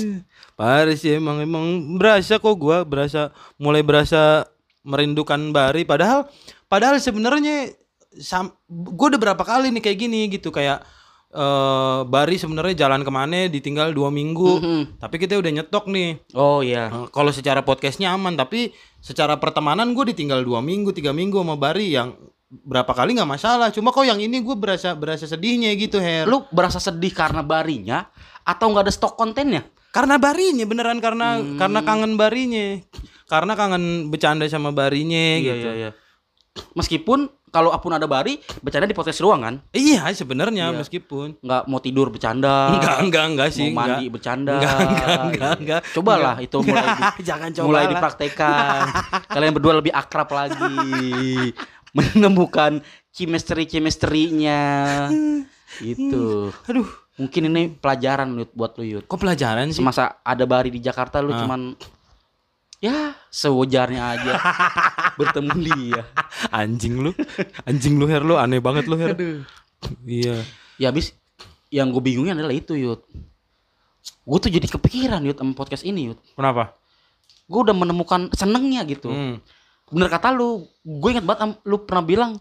Parah 0.54 0.94
sih 0.94 1.18
emang 1.18 1.42
emang 1.42 1.98
berasa 1.98 2.38
kok 2.38 2.54
gua 2.54 2.86
berasa 2.86 3.34
mulai 3.58 3.82
berasa 3.82 4.46
merindukan 4.82 5.38
Bari. 5.54 5.86
Padahal 5.86 6.26
padahal 6.66 6.98
sebenarnya 6.98 7.70
sam, 8.18 8.54
gua 8.70 9.14
udah 9.14 9.20
berapa 9.20 9.42
kali 9.42 9.74
nih 9.74 9.82
kayak 9.82 9.98
gini 9.98 10.20
gitu 10.30 10.54
kayak 10.54 10.82
eh 11.32 12.00
Bari 12.04 12.36
sebenarnya 12.36 12.86
jalan 12.86 13.02
ke 13.02 13.10
mana 13.10 13.48
ditinggal 13.48 13.96
dua 13.96 14.12
minggu. 14.12 14.60
Mhm. 14.60 14.82
tapi 15.00 15.16
kita 15.16 15.40
udah 15.40 15.50
nyetok 15.50 15.88
nih. 15.88 16.20
Oh 16.36 16.60
iya. 16.60 16.92
Eh, 16.92 17.06
kalau 17.10 17.32
secara 17.32 17.64
podcastnya 17.64 18.12
aman 18.12 18.36
tapi 18.36 18.76
secara 19.02 19.40
pertemanan 19.40 19.96
gue 19.96 20.14
ditinggal 20.14 20.44
dua 20.44 20.60
minggu 20.62 20.92
tiga 20.92 21.10
minggu 21.10 21.40
sama 21.40 21.56
Bari 21.56 21.96
yang 21.96 22.14
berapa 22.52 22.92
kali 22.92 23.16
nggak 23.16 23.30
masalah. 23.30 23.72
Cuma 23.72 23.88
kok 23.88 24.04
yang 24.04 24.20
ini 24.20 24.38
gue 24.38 24.52
berasa 24.52 24.92
berasa 24.92 25.24
sedihnya 25.24 25.72
gitu 25.74 25.96
Her. 25.96 26.28
Lu 26.28 26.44
berasa 26.48 26.76
sedih 26.76 27.10
karena 27.10 27.40
barinya 27.40 28.12
atau 28.42 28.68
nggak 28.68 28.84
ada 28.84 28.92
stok 28.92 29.16
kontennya? 29.16 29.64
Karena 29.88 30.16
Barinya 30.16 30.64
beneran 30.64 30.98
karena 30.98 31.36
Hmm. 31.36 31.56
karena 31.56 31.80
kangen 31.80 32.16
Barinya. 32.16 32.80
Karena 33.24 33.52
kangen 33.52 34.08
bercanda 34.08 34.44
sama 34.46 34.68
Barinya 34.70 35.36
gitu. 35.38 35.68
iya 35.68 35.90
meskipun 36.72 37.32
kalau 37.48 37.68
apun 37.68 37.92
ada 37.92 38.04
bari 38.04 38.40
bercanda 38.60 38.84
di 38.84 38.92
podcast 38.92 39.20
ruang 39.20 39.40
kan? 39.40 39.54
Iya 39.70 40.08
sebenarnya 40.10 40.68
Iya. 40.68 40.76
meskipun. 40.78 41.36
Nggak 41.38 41.62
mau 41.66 41.76
tidur 41.78 42.08
bercanda. 42.08 42.72
Enggak 42.72 42.96
enggak 43.02 43.24
enggak 43.26 43.48
sih 43.50 43.68
mau 43.68 43.84
mandi 43.84 44.04
enggak. 44.04 44.12
bercanda. 44.12 44.52
Enggak, 44.54 44.76
enggak, 44.78 45.20
enggak, 45.22 45.52
enggak. 45.60 45.80
cobalah 45.92 46.36
itu 46.40 46.56
mulai 46.58 46.84
di- 46.90 47.24
jangan 47.28 47.48
coba 47.52 47.66
mulai 47.66 47.84
lah. 47.84 47.90
dipraktekkan. 47.92 48.80
Kalian 49.36 49.52
berdua 49.52 49.72
lebih 49.78 49.92
akrab 49.92 50.28
lagi 50.30 50.76
menemukan 51.92 52.80
chemistry 53.12 53.68
chemistry-nya 53.68 54.60
itu 55.94 56.50
aduh. 56.66 56.88
Mungkin 57.12 57.52
ini 57.52 57.68
pelajaran 57.68 58.32
Yud, 58.40 58.56
buat 58.56 58.72
lu 58.80 58.88
Yud. 58.88 59.04
Kok 59.04 59.20
pelajaran 59.20 59.68
sih? 59.68 59.84
Semasa 59.84 60.16
ada 60.24 60.48
bari 60.48 60.72
di 60.72 60.80
Jakarta 60.80 61.20
lu 61.20 61.28
Ah. 61.28 61.44
cuman 61.44 61.76
ya 62.80 63.12
sewajarnya 63.28 64.02
aja. 64.16 64.32
Bertemu 65.20 65.52
dia. 65.60 66.02
Anjing 66.48 67.04
lu. 67.04 67.12
Anjing 67.68 68.00
lu 68.00 68.08
Her. 68.08 68.24
Lu 68.24 68.40
aneh 68.40 68.64
banget 68.64 68.88
lu 68.88 68.96
Her. 68.96 69.12
Iya. 70.08 70.40
Ya 70.80 70.88
habis 70.88 71.12
yang 71.68 71.92
gue 71.92 72.00
bingungnya 72.00 72.32
adalah 72.32 72.56
itu 72.56 72.72
Yud. 72.72 73.04
Gue 74.24 74.38
tuh 74.40 74.48
jadi 74.48 74.64
kepikiran 74.64 75.20
Yud 75.20 75.36
sama 75.36 75.52
podcast 75.52 75.84
ini 75.84 76.10
Yud. 76.10 76.18
Kenapa? 76.32 76.72
Gue 77.44 77.60
udah 77.60 77.76
menemukan 77.76 78.32
senengnya 78.32 78.88
gitu. 78.88 79.12
Hmm. 79.12 79.36
Bener 79.92 80.08
kata 80.08 80.32
lu 80.32 80.64
gue 80.82 81.08
inget 81.12 81.22
banget 81.22 81.60
lu 81.62 81.76
pernah 81.84 82.02
bilang 82.02 82.32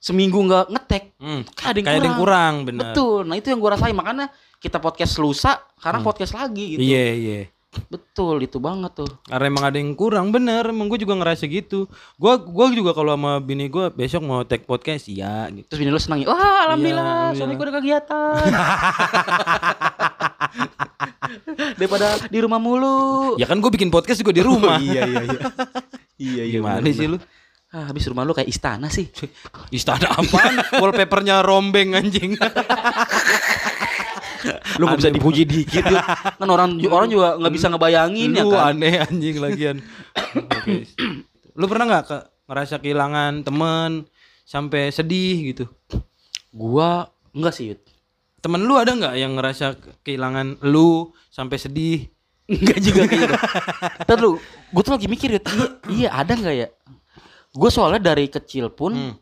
seminggu 0.00 0.40
nggak 0.40 0.66
ngetek. 0.72 1.04
Hmm. 1.20 1.42
kayak 1.52 1.68
ada 1.68 1.78
yang 1.78 1.86
kayak 1.86 2.00
ada 2.00 2.08
yang 2.08 2.18
kurang. 2.18 2.54
bener. 2.64 2.82
Betul 2.90 3.20
nah 3.28 3.36
itu 3.36 3.46
yang 3.52 3.60
gue 3.60 3.70
rasain 3.70 3.96
makanya 3.96 4.26
kita 4.56 4.80
podcast 4.80 5.20
lusa 5.20 5.60
karena 5.78 6.00
podcast 6.00 6.32
lagi 6.32 6.76
gitu. 6.76 6.82
Hmm. 6.82 6.90
iya 6.90 7.04
iya. 7.12 7.40
Betul 7.92 8.40
itu 8.40 8.56
banget 8.56 8.88
tuh. 8.96 9.10
Karena 9.28 9.52
emang 9.52 9.64
ada 9.68 9.76
yang 9.76 9.92
kurang 9.92 10.32
bener 10.32 10.64
emang 10.64 10.88
gue 10.88 10.96
juga 10.96 11.12
ngerasa 11.12 11.44
gitu. 11.44 11.84
Gua 12.16 12.40
gua 12.40 12.72
juga 12.72 12.96
kalau 12.96 13.12
sama 13.12 13.36
bini 13.36 13.68
gue 13.68 13.92
besok 13.92 14.24
mau 14.24 14.40
take 14.48 14.64
podcast 14.64 15.04
iya 15.12 15.44
gitu. 15.52 15.68
Terus 15.68 15.80
bini 15.84 15.92
lu 15.92 16.00
senang 16.00 16.24
ya 16.24 16.32
wah 16.32 16.72
alhamdulillah 16.72 17.04
Iya, 17.04 17.36
suami 17.36 17.52
iya. 17.52 17.58
gue 17.60 17.66
ada 17.68 17.74
kegiatan. 17.76 18.32
Daripada 21.76 22.16
di 22.32 22.38
rumah 22.40 22.56
mulu. 22.56 23.36
Ya 23.36 23.44
kan 23.44 23.60
gue 23.60 23.68
bikin 23.68 23.92
podcast 23.92 24.24
juga 24.24 24.32
di 24.32 24.40
rumah. 24.40 24.80
Iya 24.86 25.04
iya 25.04 25.22
iya 25.28 25.40
iya 26.16 26.42
iya 26.44 26.58
gimana 26.60 26.80
bener, 26.80 26.96
sih 26.96 27.08
lu? 27.08 27.18
Ah, 27.68 27.90
habis 27.90 28.06
rumah 28.06 28.22
lu 28.22 28.32
kayak 28.32 28.48
istana 28.48 28.88
sih. 28.88 29.10
Istana 29.68 30.08
apaan? 30.14 30.54
Wallpapernya 30.78 31.42
rombeng 31.42 31.92
anjing. 31.92 32.38
Lu 34.78 34.86
nggak 34.86 35.00
bisa 35.02 35.10
dipuji 35.10 35.42
dikit 35.42 35.82
Yud. 35.82 35.98
kan 36.38 36.48
orang 36.48 36.78
orang 36.86 37.08
juga 37.10 37.34
nggak 37.36 37.52
bisa 37.52 37.66
ngebayangin 37.66 38.30
ya 38.32 38.44
lu 38.46 38.54
kan? 38.54 38.76
aneh 38.76 39.02
anjing 39.02 39.36
lagian. 39.42 39.76
Oke. 40.14 40.86
lu 41.56 41.64
pernah 41.66 41.84
nggak 41.88 42.04
ke 42.06 42.18
ngerasa 42.46 42.74
kehilangan 42.78 43.42
temen 43.42 44.06
sampai 44.46 44.94
sedih 44.94 45.50
gitu? 45.52 45.64
Gua 46.54 47.10
enggak 47.34 47.54
sih 47.56 47.74
Yud. 47.74 47.80
Temen 48.38 48.62
lu 48.62 48.78
ada 48.78 48.94
nggak 48.94 49.14
yang 49.18 49.34
ngerasa 49.34 49.74
ke- 49.74 49.94
kehilangan 50.06 50.62
lu 50.62 51.10
sampai 51.28 51.58
sedih 51.58 52.06
Enggak 52.46 52.78
juga 52.78 53.00
kayaknya. 53.04 53.38
Ntar 54.00 54.18
lu, 54.18 54.38
gue 54.68 54.82
tuh 54.82 54.92
lagi 54.92 55.06
mikir, 55.06 55.28
iya, 55.32 55.40
iya 55.88 56.08
ada 56.12 56.32
nggak 56.32 56.56
ya? 56.56 56.68
Gue 57.50 57.70
soalnya 57.70 58.02
dari 58.04 58.26
kecil 58.26 58.68
pun 58.68 58.92
Hmm. 58.92 59.14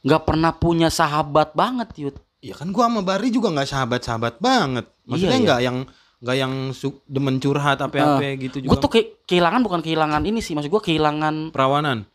nggak 0.00 0.22
pernah 0.24 0.52
punya 0.52 0.88
sahabat 0.88 1.52
banget, 1.52 1.90
Yud. 1.96 2.16
Ya 2.38 2.54
kan 2.54 2.70
gua 2.70 2.86
sama 2.86 3.02
Bari 3.02 3.28
juga 3.28 3.50
nggak 3.50 3.66
sahabat-sahabat 3.66 4.38
banget. 4.38 4.86
Maksudnya 5.04 5.26
Iya, 5.28 5.34
iya. 5.34 5.44
nggak 5.44 5.60
yang 5.60 5.76
nggak 6.18 6.36
yang 6.36 6.52
su- 6.72 7.02
demen 7.04 7.38
curhat 7.38 7.78
apa-apa 7.78 8.22
gitu 8.36 8.58
Gue 8.60 8.66
juga. 8.68 8.78
tuh 8.78 8.90
kayak 8.92 9.06
kehilangan 9.24 9.60
bukan 9.60 9.80
kehilangan 9.80 10.22
ini 10.22 10.38
sih, 10.38 10.54
maksud 10.54 10.66
gue 10.68 10.82
kehilangan 10.84 11.34
perawanan. 11.54 12.06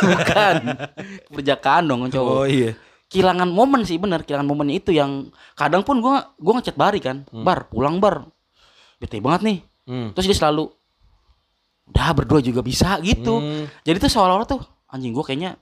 bukan 0.00 0.54
perjakaan 1.28 1.84
dong 1.84 2.06
cowok. 2.10 2.32
Oh 2.32 2.42
iya. 2.44 2.74
Kehilangan 3.06 3.48
momen 3.48 3.82
sih 3.82 3.96
bener, 3.96 4.20
kehilangan 4.20 4.46
momennya 4.46 4.76
itu 4.76 4.90
yang 4.90 5.26
kadang 5.54 5.80
pun 5.80 5.98
gue 5.98 6.10
gue 6.34 6.52
ngechat 6.54 6.74
Bari 6.74 6.98
kan, 6.98 7.22
Bar 7.30 7.66
pulang 7.66 7.98
Bar, 7.98 8.26
bete 8.98 9.18
banget 9.18 9.40
nih. 9.42 9.58
Hmm. 9.86 10.08
Terus 10.12 10.26
dia 10.26 10.36
selalu, 10.36 10.68
udah 11.88 12.10
berdua 12.12 12.40
juga 12.40 12.60
bisa 12.60 12.98
gitu. 13.00 13.38
Hmm. 13.38 13.64
Jadi 13.82 13.96
tuh 13.98 14.10
seolah-olah 14.10 14.44
tuh 14.44 14.60
anjing 14.86 15.10
gua 15.10 15.22
kayaknya 15.22 15.56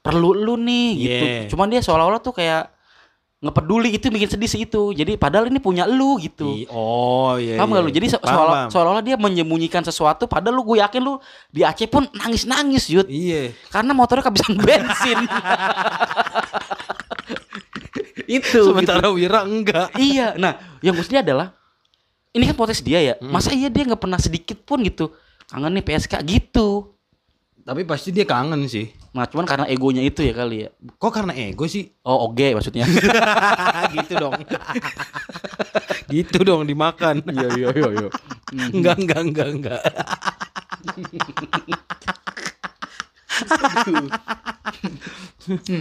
perlu 0.00 0.32
lu 0.32 0.56
nih 0.56 0.88
gitu. 0.96 1.24
Yeah. 1.26 1.42
Cuman 1.46 1.68
dia 1.68 1.80
seolah-olah 1.80 2.18
tuh 2.18 2.32
kayak 2.32 2.72
ngepeduli 3.40 3.88
itu 3.90 4.08
bikin 4.08 4.28
sedih 4.28 4.46
sih 4.46 4.62
itu. 4.62 4.92
Jadi 4.92 5.16
padahal 5.16 5.48
ini 5.48 5.56
punya 5.58 5.84
lu 5.84 6.16
gitu. 6.16 6.48
I- 6.56 6.68
Oh 6.68 7.36
iya. 7.36 7.56
Paham 7.56 7.68
iya. 7.68 7.76
gak 7.76 7.84
lu? 7.84 7.90
Jadi 7.90 8.06
se- 8.08 8.20
seolah, 8.22 8.68
seolah-olah 8.68 9.00
dia 9.00 9.16
menyembunyikan 9.16 9.80
sesuatu 9.80 10.24
padahal 10.24 10.56
lu 10.56 10.64
gue 10.64 10.80
yakin 10.80 11.00
lu 11.00 11.16
di 11.48 11.60
Aceh 11.60 11.88
pun 11.88 12.04
nangis-nangis 12.14 12.88
Yud. 12.88 13.08
Iya. 13.08 13.52
Karena 13.68 13.92
motornya 13.92 14.24
kehabisan 14.24 14.56
bensin. 14.64 15.18
itu 18.28 18.60
Sementara 18.62 19.08
Wira 19.10 19.42
enggak. 19.42 19.88
gitu. 19.92 20.16
Iya. 20.16 20.36
Nah, 20.36 20.52
yang 20.80 20.96
sedih 20.96 21.20
adalah 21.20 21.56
ini 22.30 22.44
kan 22.46 22.56
potensi 22.56 22.82
dia 22.86 23.00
ya. 23.02 23.14
Hmm. 23.18 23.30
Masa 23.34 23.50
iya 23.50 23.66
dia 23.66 23.82
nggak 23.86 24.02
pernah 24.02 24.18
sedikit 24.20 24.58
pun 24.62 24.82
gitu 24.86 25.10
kangen 25.50 25.74
nih 25.78 25.84
PSK 25.84 26.14
gitu. 26.26 26.94
Tapi 27.66 27.82
pasti 27.84 28.14
dia 28.14 28.24
kangen 28.24 28.64
sih. 28.70 28.88
Nah, 29.10 29.26
cuman 29.26 29.42
karena 29.42 29.66
egonya 29.66 30.06
itu 30.06 30.22
ya 30.22 30.30
kali 30.30 30.66
ya. 30.66 30.68
Kok 30.96 31.12
karena 31.12 31.34
ego 31.34 31.66
sih? 31.66 31.90
Oh, 32.06 32.30
oke 32.30 32.54
maksudnya. 32.54 32.86
gitu 33.94 34.14
dong. 34.16 34.38
gitu 36.14 36.38
dong 36.46 36.62
dimakan. 36.66 37.18
Iya, 37.34 37.48
iya, 37.58 37.68
iya, 37.74 37.88
iya. 37.90 38.08
enggak, 38.70 38.96
enggak, 39.02 39.20
enggak, 39.22 39.48
enggak. 39.50 39.82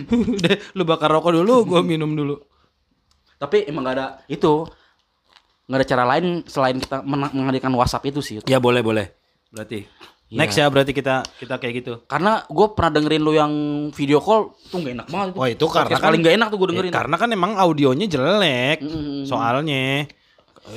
Udah, 0.09 0.55
lu 0.73 0.83
bakar 0.85 1.09
rokok 1.13 1.33
dulu, 1.38 1.69
gua 1.69 1.81
minum 1.85 2.09
dulu. 2.17 2.41
Tapi 3.39 3.69
emang 3.69 3.85
gak 3.88 3.95
ada 3.95 4.07
itu. 4.25 4.67
Nggak 5.69 5.79
ada 5.79 5.87
cara 5.87 6.03
lain 6.03 6.25
selain 6.43 6.75
kita 6.75 7.05
men- 7.05 7.29
menghadirkan 7.29 7.69
WhatsApp 7.71 8.09
itu 8.09 8.19
sih. 8.19 8.33
Yud. 8.41 8.49
Ya 8.49 8.57
boleh 8.57 8.81
boleh. 8.81 9.13
Berarti 9.53 9.85
Iya. 10.29 10.37
next 10.37 10.57
ya 10.57 10.65
berarti 10.69 10.93
kita 10.93 11.25
kita 11.37 11.57
kayak 11.57 11.73
gitu. 11.79 11.93
Karena 12.05 12.41
gue 12.45 12.67
pernah 12.73 12.91
dengerin 12.91 13.21
lu 13.21 13.33
yang 13.33 13.53
video 13.89 14.17
call 14.17 14.53
tuh 14.69 14.77
gak 14.77 14.93
enak 14.93 15.07
banget. 15.09 15.33
Wah, 15.33 15.49
itu 15.49 15.65
karena 15.65 15.97
kan- 15.97 16.05
paling 16.05 16.21
gak 16.21 16.35
enak 16.37 16.47
tuh 16.49 16.57
gue 16.57 16.69
dengerin. 16.69 16.89
Ya, 16.89 16.97
karena 17.01 17.15
kan 17.17 17.29
emang 17.29 17.51
audionya 17.53 18.05
jelek. 18.05 18.77
Mm-mm. 18.81 19.25
Soalnya 19.25 20.05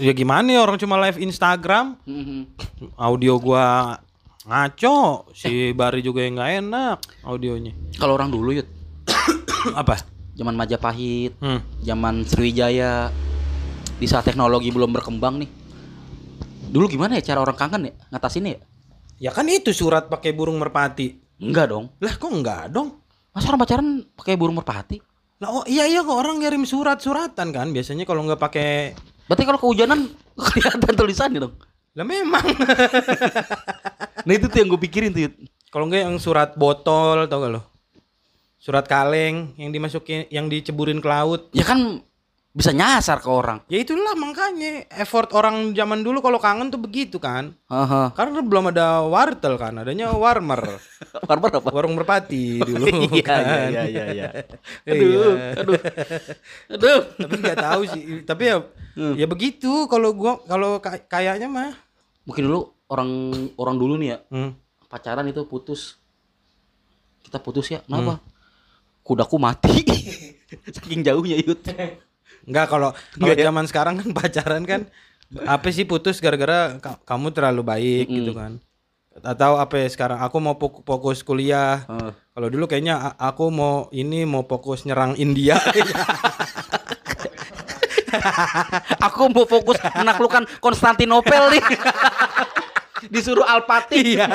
ya 0.01 0.13
gimana 0.13 0.49
ya 0.49 0.65
orang 0.65 0.81
cuma 0.81 0.97
live 1.01 1.21
Instagram, 1.21 2.01
Mhm. 2.09 2.41
audio 2.97 3.37
gua 3.37 4.01
ngaco, 4.43 5.29
si 5.33 5.71
Bari 5.73 6.01
juga 6.01 6.25
yang 6.25 6.35
nggak 6.35 6.53
enak 6.65 6.97
audionya. 7.23 7.77
Kalau 7.95 8.17
orang 8.17 8.33
dulu 8.33 8.57
yud, 8.57 8.69
Apa? 9.77 10.01
zaman 10.33 10.57
Majapahit, 10.57 11.37
Hmm. 11.39 11.61
zaman 11.79 12.25
Sriwijaya, 12.25 13.13
di 14.03 14.11
saat 14.11 14.27
teknologi 14.27 14.75
belum 14.75 14.91
berkembang 14.91 15.39
nih. 15.47 15.51
Dulu 16.75 16.91
gimana 16.91 17.23
ya 17.23 17.23
cara 17.23 17.47
orang 17.47 17.55
kangen 17.55 17.83
ya 17.87 17.93
ngatasinnya 18.11 18.59
ya? 18.59 18.61
Ya 19.23 19.31
kan 19.31 19.47
itu 19.47 19.71
surat 19.71 20.11
pakai 20.11 20.35
burung 20.35 20.59
merpati. 20.59 21.23
Enggak 21.39 21.71
dong. 21.71 21.95
Lah 22.03 22.19
kok 22.19 22.27
enggak 22.35 22.75
dong? 22.75 22.99
Masa 23.31 23.55
orang 23.55 23.63
pacaran 23.63 23.89
pakai 24.19 24.35
burung 24.35 24.59
merpati? 24.59 24.99
Lah 25.39 25.63
oh 25.63 25.65
iya 25.71 25.87
iya 25.87 26.03
kok 26.03 26.19
orang 26.19 26.43
ngirim 26.43 26.67
surat-suratan 26.67 27.55
kan 27.55 27.71
biasanya 27.71 28.03
kalau 28.03 28.27
nggak 28.27 28.43
pakai 28.43 28.99
Berarti 29.31 29.47
kalau 29.47 29.61
kehujanan 29.63 30.11
kelihatan 30.51 30.93
tulisannya 30.99 31.39
dong. 31.47 31.55
lah 31.95 32.07
memang. 32.09 32.43
Nah 34.23 34.39
itu 34.39 34.47
tuh 34.47 34.59
yang 34.63 34.71
gue 34.71 34.81
pikirin 34.87 35.11
tuh. 35.11 35.35
Kalau 35.71 35.91
enggak 35.91 36.07
yang 36.07 36.15
surat 36.23 36.55
botol 36.55 37.27
tau 37.27 37.43
gak 37.43 37.59
lo? 37.59 37.63
Surat 38.63 38.87
kaleng 38.87 39.51
yang 39.59 39.75
dimasukin 39.75 40.31
yang 40.31 40.47
diceburin 40.47 41.03
ke 41.03 41.09
laut. 41.11 41.51
Ya 41.51 41.67
kan 41.67 42.07
bisa 42.53 42.69
nyasar 42.69 43.17
ke 43.17 43.27
orang. 43.27 43.65
Ya 43.67 43.81
itulah 43.81 44.13
makanya 44.13 44.85
effort 44.93 45.33
orang 45.33 45.73
zaman 45.73 46.05
dulu 46.05 46.21
kalau 46.21 46.37
kangen 46.37 46.69
tuh 46.69 46.77
begitu 46.77 47.17
kan. 47.17 47.57
Haha. 47.65 48.13
Karena 48.13 48.45
belum 48.45 48.69
ada 48.69 49.01
wartel 49.03 49.57
kan, 49.57 49.73
adanya 49.75 50.13
warmer. 50.13 50.61
Barbar 51.29 51.49
apa? 51.51 51.73
Warung 51.73 51.97
merpati 51.97 52.61
dulu 52.69 52.87
Iya 53.09 53.25
kan. 53.25 53.43
iya 53.73 53.83
iya 53.85 54.05
iya. 54.07 54.29
Iya. 54.85 54.93
Aduh, 54.93 55.33
aduh. 55.57 55.81
Aduh. 56.71 57.01
Tapi 57.17 57.35
nggak 57.39 57.59
tahu 57.59 57.83
sih. 57.89 58.03
Tapi 58.23 58.43
ya 58.45 58.57
ya 59.17 59.25
begitu 59.25 59.89
kalau 59.89 60.13
gua 60.13 60.37
kalau 60.45 60.77
kay- 60.79 61.09
kayaknya 61.09 61.49
mah. 61.49 61.73
Mungkin 62.29 62.53
dulu 62.53 62.61
orang 62.87 63.09
orang 63.57 63.77
dulu 63.77 63.97
nih 63.97 64.09
ya 64.13 64.19
Hmm. 64.29 64.53
pacaran 64.87 65.25
itu 65.25 65.49
putus. 65.49 65.97
Kita 67.25 67.41
putus 67.41 67.73
ya. 67.73 67.81
Kenapa? 67.81 68.21
Kudaku 69.01 69.41
mati. 69.41 69.81
Saking 70.69 71.01
jauhnya 71.01 71.41
Yud. 71.41 71.65
Enggak 72.43 72.67
kalau 72.69 72.91
kalau 73.15 73.33
ya? 73.33 73.45
zaman 73.45 73.65
sekarang 73.65 73.95
kan 73.97 74.09
pacaran 74.19 74.63
kan 74.63 74.81
apa 75.41 75.69
sih 75.69 75.83
putus 75.83 76.19
gara-gara 76.19 76.77
ka- 76.77 77.01
kamu 77.03 77.31
terlalu 77.31 77.63
baik 77.63 78.07
gitu 78.07 78.33
kan. 78.33 78.61
Atau 79.15 79.57
apa 79.57 79.77
ya 79.77 79.89
sekarang 79.89 80.19
aku 80.19 80.37
mau 80.39 80.55
fok- 80.55 80.83
fokus 80.83 81.21
kuliah. 81.21 81.85
Heeh. 81.85 82.11
Kalau 82.33 82.49
dulu 82.49 82.65
kayaknya 82.65 82.97
aku 83.15 83.49
mau 83.49 83.75
ini 83.91 84.25
mau 84.25 84.43
fokus 84.43 84.83
nyerang 84.83 85.15
India. 85.15 85.57
Aku 89.03 89.27
mau 89.27 89.45
fokus 89.45 89.81
menaklukkan 89.91 90.47
Konstantinopel 90.59 91.49
nih. 91.51 91.65
Disuruh 93.13 93.43
Alpati. 93.43 94.15
Iya. 94.15 94.29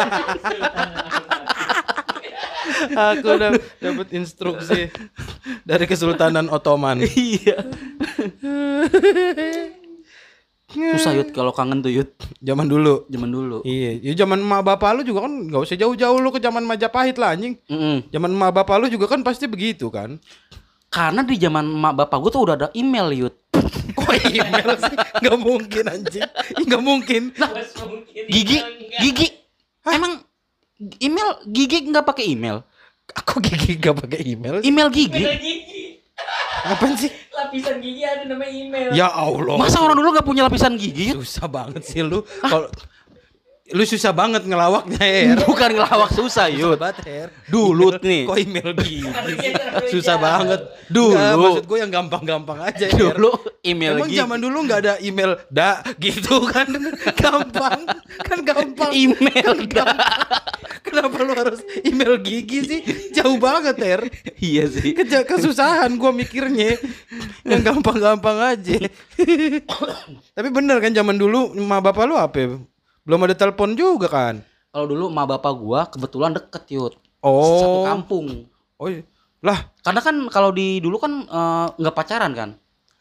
Aku 2.94 3.28
udah 3.28 3.52
dapat 3.82 4.08
instruksi 4.14 4.92
dari 5.64 5.86
Kesultanan 5.90 6.52
Ottoman. 6.52 7.02
Iya. 7.04 7.58
Susah 10.68 11.16
Yud 11.16 11.32
kalau 11.32 11.56
kangen 11.56 11.80
tuh 11.80 11.90
Yud. 11.90 12.12
Zaman 12.44 12.68
dulu. 12.68 13.08
Zaman 13.08 13.30
dulu. 13.32 13.58
Iya, 13.64 14.04
ya 14.04 14.14
zaman 14.26 14.44
emak 14.44 14.62
bapak 14.68 15.00
lu 15.00 15.02
juga 15.08 15.24
kan 15.24 15.34
nggak 15.48 15.64
usah 15.64 15.80
jauh-jauh 15.80 16.20
lu 16.20 16.30
ke 16.30 16.44
zaman 16.44 16.68
Majapahit 16.68 17.16
lah 17.16 17.34
anjing. 17.34 17.56
Mm-mm. 17.72 18.12
Zaman 18.12 18.30
emak 18.36 18.52
bapak 18.52 18.76
lu 18.84 18.86
juga 18.92 19.08
kan 19.08 19.24
pasti 19.24 19.48
begitu 19.48 19.88
kan. 19.88 20.20
Karena 20.92 21.24
di 21.24 21.40
zaman 21.40 21.68
mak 21.68 21.96
bapak 22.04 22.20
gue 22.20 22.32
tuh 22.32 22.44
udah 22.44 22.56
ada 22.60 22.68
email 22.76 23.12
Yud. 23.16 23.36
Kok 23.98 24.12
email 24.28 24.72
sih? 24.76 24.96
Gak 25.24 25.38
mungkin 25.40 25.84
anjing. 25.88 26.28
Gak 26.68 26.84
mungkin. 26.84 27.22
Gigi, 28.28 28.60
Gigi. 29.00 29.28
Emang 29.88 30.20
email 31.02 31.30
Gigi 31.50 31.90
nggak 31.90 32.06
pakai 32.06 32.26
email? 32.34 32.62
Aku 33.16 33.40
gigi 33.40 33.80
gak 33.80 34.04
pakai 34.04 34.20
email. 34.20 34.60
Email 34.68 34.92
Gigi. 34.92 35.24
gigi 35.24 35.56
Apaan 36.68 36.98
sih? 37.00 37.08
lapisan 37.38 37.78
gigi 37.80 38.02
ada 38.02 38.26
namanya 38.26 38.50
email 38.50 38.90
Ya 38.98 39.08
Allah. 39.14 39.56
Masa 39.62 39.78
orang 39.80 39.96
dulu 39.96 40.10
nggak 40.18 40.26
punya 40.26 40.50
lapisan 40.50 40.74
gigi? 40.76 41.14
Susah 41.14 41.46
banget 41.48 41.86
sih 41.86 42.02
lu. 42.02 42.26
Kalau 42.42 42.68
lu 43.68 43.84
susah 43.84 44.16
banget 44.16 44.48
ngelawaknya 44.48 44.96
Her. 44.96 45.36
Bukan 45.50 45.70
ngelawak 45.76 46.12
susah 46.16 46.48
Susah 46.48 46.48
Yud. 46.48 46.78
banget 46.80 47.00
Her. 47.04 47.28
Dulu 47.48 48.00
nih. 48.00 48.24
Kok 48.24 48.38
email 48.40 48.70
gigi? 48.80 49.04
Terlalu 49.04 49.88
susah 49.92 50.16
banget. 50.16 50.62
Dulu. 50.88 51.16
Nggak, 51.16 51.34
maksud 51.36 51.66
gue 51.68 51.78
yang 51.84 51.92
gampang-gampang 51.92 52.60
aja 52.64 52.86
Her. 52.88 53.16
Dulu 53.16 53.32
email 53.64 53.94
Emang 54.00 54.08
Gigi. 54.08 54.20
zaman 54.20 54.40
dulu 54.40 54.58
nggak 54.64 54.80
ada 54.80 54.94
email 55.04 55.32
da 55.52 55.84
gitu 56.00 56.40
kan 56.56 56.68
gampang 57.14 57.80
kan 58.24 58.40
gampang 58.42 58.92
Email 58.96 59.54
dah. 59.68 59.92
kenapa 60.80 61.20
lu 61.20 61.36
harus 61.36 61.60
email 61.84 62.16
gigi 62.24 62.60
sih 62.64 62.80
jauh 63.12 63.36
banget 63.36 63.76
ter 63.76 64.00
Iya 64.40 64.72
sih. 64.72 64.96
Keja 64.96 65.28
kesusahan 65.28 65.92
gua 66.00 66.16
mikirnya 66.16 66.80
yang 67.44 67.60
gampang-gampang 67.60 68.56
aja 68.56 68.80
tapi 70.38 70.48
bener 70.50 70.80
kan 70.80 70.94
zaman 70.94 71.20
dulu 71.20 71.52
emak 71.52 71.82
bapak 71.84 72.04
lu 72.08 72.16
apa 72.16 72.38
ya? 72.38 72.48
Belum 73.08 73.24
ada 73.24 73.36
telepon 73.40 73.72
juga 73.72 74.12
kan 74.12 74.44
Kalau 74.68 74.84
dulu 74.84 75.08
emak 75.08 75.26
bapak 75.40 75.54
gua 75.56 75.82
kebetulan 75.88 76.36
deket 76.36 76.64
Yud. 76.70 76.94
Oh. 77.24 77.58
Satu 77.64 77.80
kampung. 77.88 78.46
oh 78.78 78.88
iya. 78.92 79.02
lah 79.42 79.72
Karena 79.82 80.04
kan 80.04 80.16
kalau 80.28 80.52
di 80.52 80.84
dulu 80.84 81.00
kan 81.00 81.24
eh, 81.24 81.68
nggak 81.80 81.96
pacaran 81.96 82.36
kan. 82.36 82.50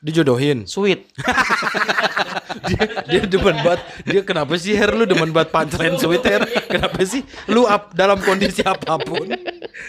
Dijodohin. 0.07 0.62
Sweet. 0.70 1.11
dia 2.70 2.82
dia 3.11 3.22
demen 3.26 3.59
banget. 3.66 3.82
Dia 4.07 4.20
kenapa 4.22 4.54
sih 4.54 4.78
Her? 4.78 4.94
Lu 4.94 5.02
demen 5.02 5.34
banget 5.34 5.50
pacaran 5.50 5.98
sweet 5.98 6.22
Her? 6.22 6.46
Kenapa 6.70 7.02
sih? 7.02 7.26
Lu 7.50 7.66
up, 7.66 7.90
dalam 7.90 8.22
kondisi 8.22 8.62
apa 8.62 8.94
pun 9.02 9.26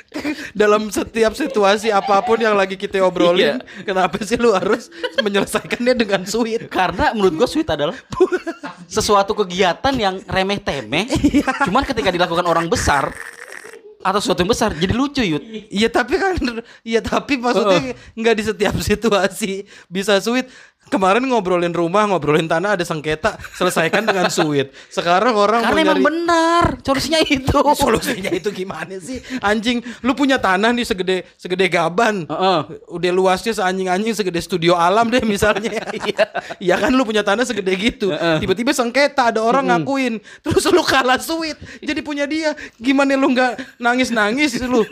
dalam 0.61 0.89
setiap 0.89 1.37
situasi 1.37 1.93
apa 1.93 2.19
pun 2.25 2.41
yang 2.41 2.57
lagi 2.57 2.75
kita 2.75 2.99
obrolin 3.05 3.61
kenapa 3.85 4.19
sih 4.25 4.35
lu 4.35 4.51
harus 4.51 4.89
menyelesaikannya 5.21 5.93
dengan 5.93 6.21
sweet? 6.25 6.65
Karena 6.67 7.13
menurut 7.13 7.45
gua 7.45 7.49
sweet 7.49 7.69
adalah 7.69 7.93
sesuatu 8.97 9.37
kegiatan 9.37 9.93
yang 9.93 10.17
remeh 10.25 10.57
temeh. 10.57 11.05
Cuman 11.69 11.85
ketika 11.85 12.09
dilakukan 12.09 12.45
orang 12.49 12.65
besar 12.65 13.13
atau 14.01 14.19
sesuatu 14.21 14.45
yang 14.45 14.51
besar 14.51 14.69
jadi 14.77 14.93
lucu 14.93 15.21
Yud. 15.25 15.43
Iya 15.73 15.89
tapi 15.89 16.15
kan 16.21 16.37
Iya 16.85 17.01
tapi 17.01 17.37
maksudnya 17.41 17.97
nggak 18.13 18.35
di 18.37 18.43
setiap 18.45 18.75
situasi 18.77 19.65
bisa 19.89 20.21
sweet 20.21 20.47
Kemarin 20.87 21.27
ngobrolin 21.27 21.75
rumah, 21.75 22.07
ngobrolin 22.07 22.47
tanah 22.47 22.79
ada 22.79 22.85
sengketa, 22.87 23.35
selesaikan 23.59 24.07
dengan 24.07 24.31
sweet. 24.31 24.71
Sekarang 24.87 25.35
orang 25.35 25.59
Karena 25.59 25.83
emang 25.83 25.99
nyari 25.99 26.07
benar 26.07 26.63
solusinya 26.79 27.19
itu. 27.27 27.59
solusinya 27.83 28.31
itu 28.31 28.49
gimana 28.55 28.95
sih? 28.95 29.19
Anjing, 29.43 29.83
lu 29.99 30.15
punya 30.15 30.39
tanah 30.39 30.71
nih 30.71 30.87
segede 30.87 31.17
segede 31.35 31.67
gaban. 31.67 32.23
Heeh. 32.23 32.59
Udah 32.87 33.11
luasnya 33.11 33.51
seanjing-anjing 33.51 34.15
segede 34.15 34.39
studio 34.39 34.79
alam 34.79 35.11
deh 35.11 35.23
misalnya. 35.23 35.75
Iya. 36.07 36.23
Iya 36.61 36.75
kan 36.79 36.91
lu 36.93 37.03
punya 37.03 37.19
tanah 37.25 37.43
segede 37.43 37.73
gitu. 37.75 38.13
Tiba-tiba 38.13 38.71
sengketa 38.71 39.33
ada 39.33 39.43
orang 39.43 39.67
ngakuin. 39.67 40.23
Terus 40.39 40.63
lu 40.71 40.79
kalah 40.85 41.19
sweet. 41.19 41.57
Jadi 41.83 41.99
punya 41.99 42.23
dia. 42.23 42.55
Gimana 42.79 43.17
lu 43.19 43.33
nggak 43.35 43.81
nangis-nangis 43.81 44.55
lu? 44.63 44.87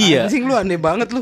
Iya. 0.00 0.24
Anjing 0.24 0.46
lu 0.46 0.54
aneh 0.56 0.80
banget 0.80 1.12
lu. 1.12 1.20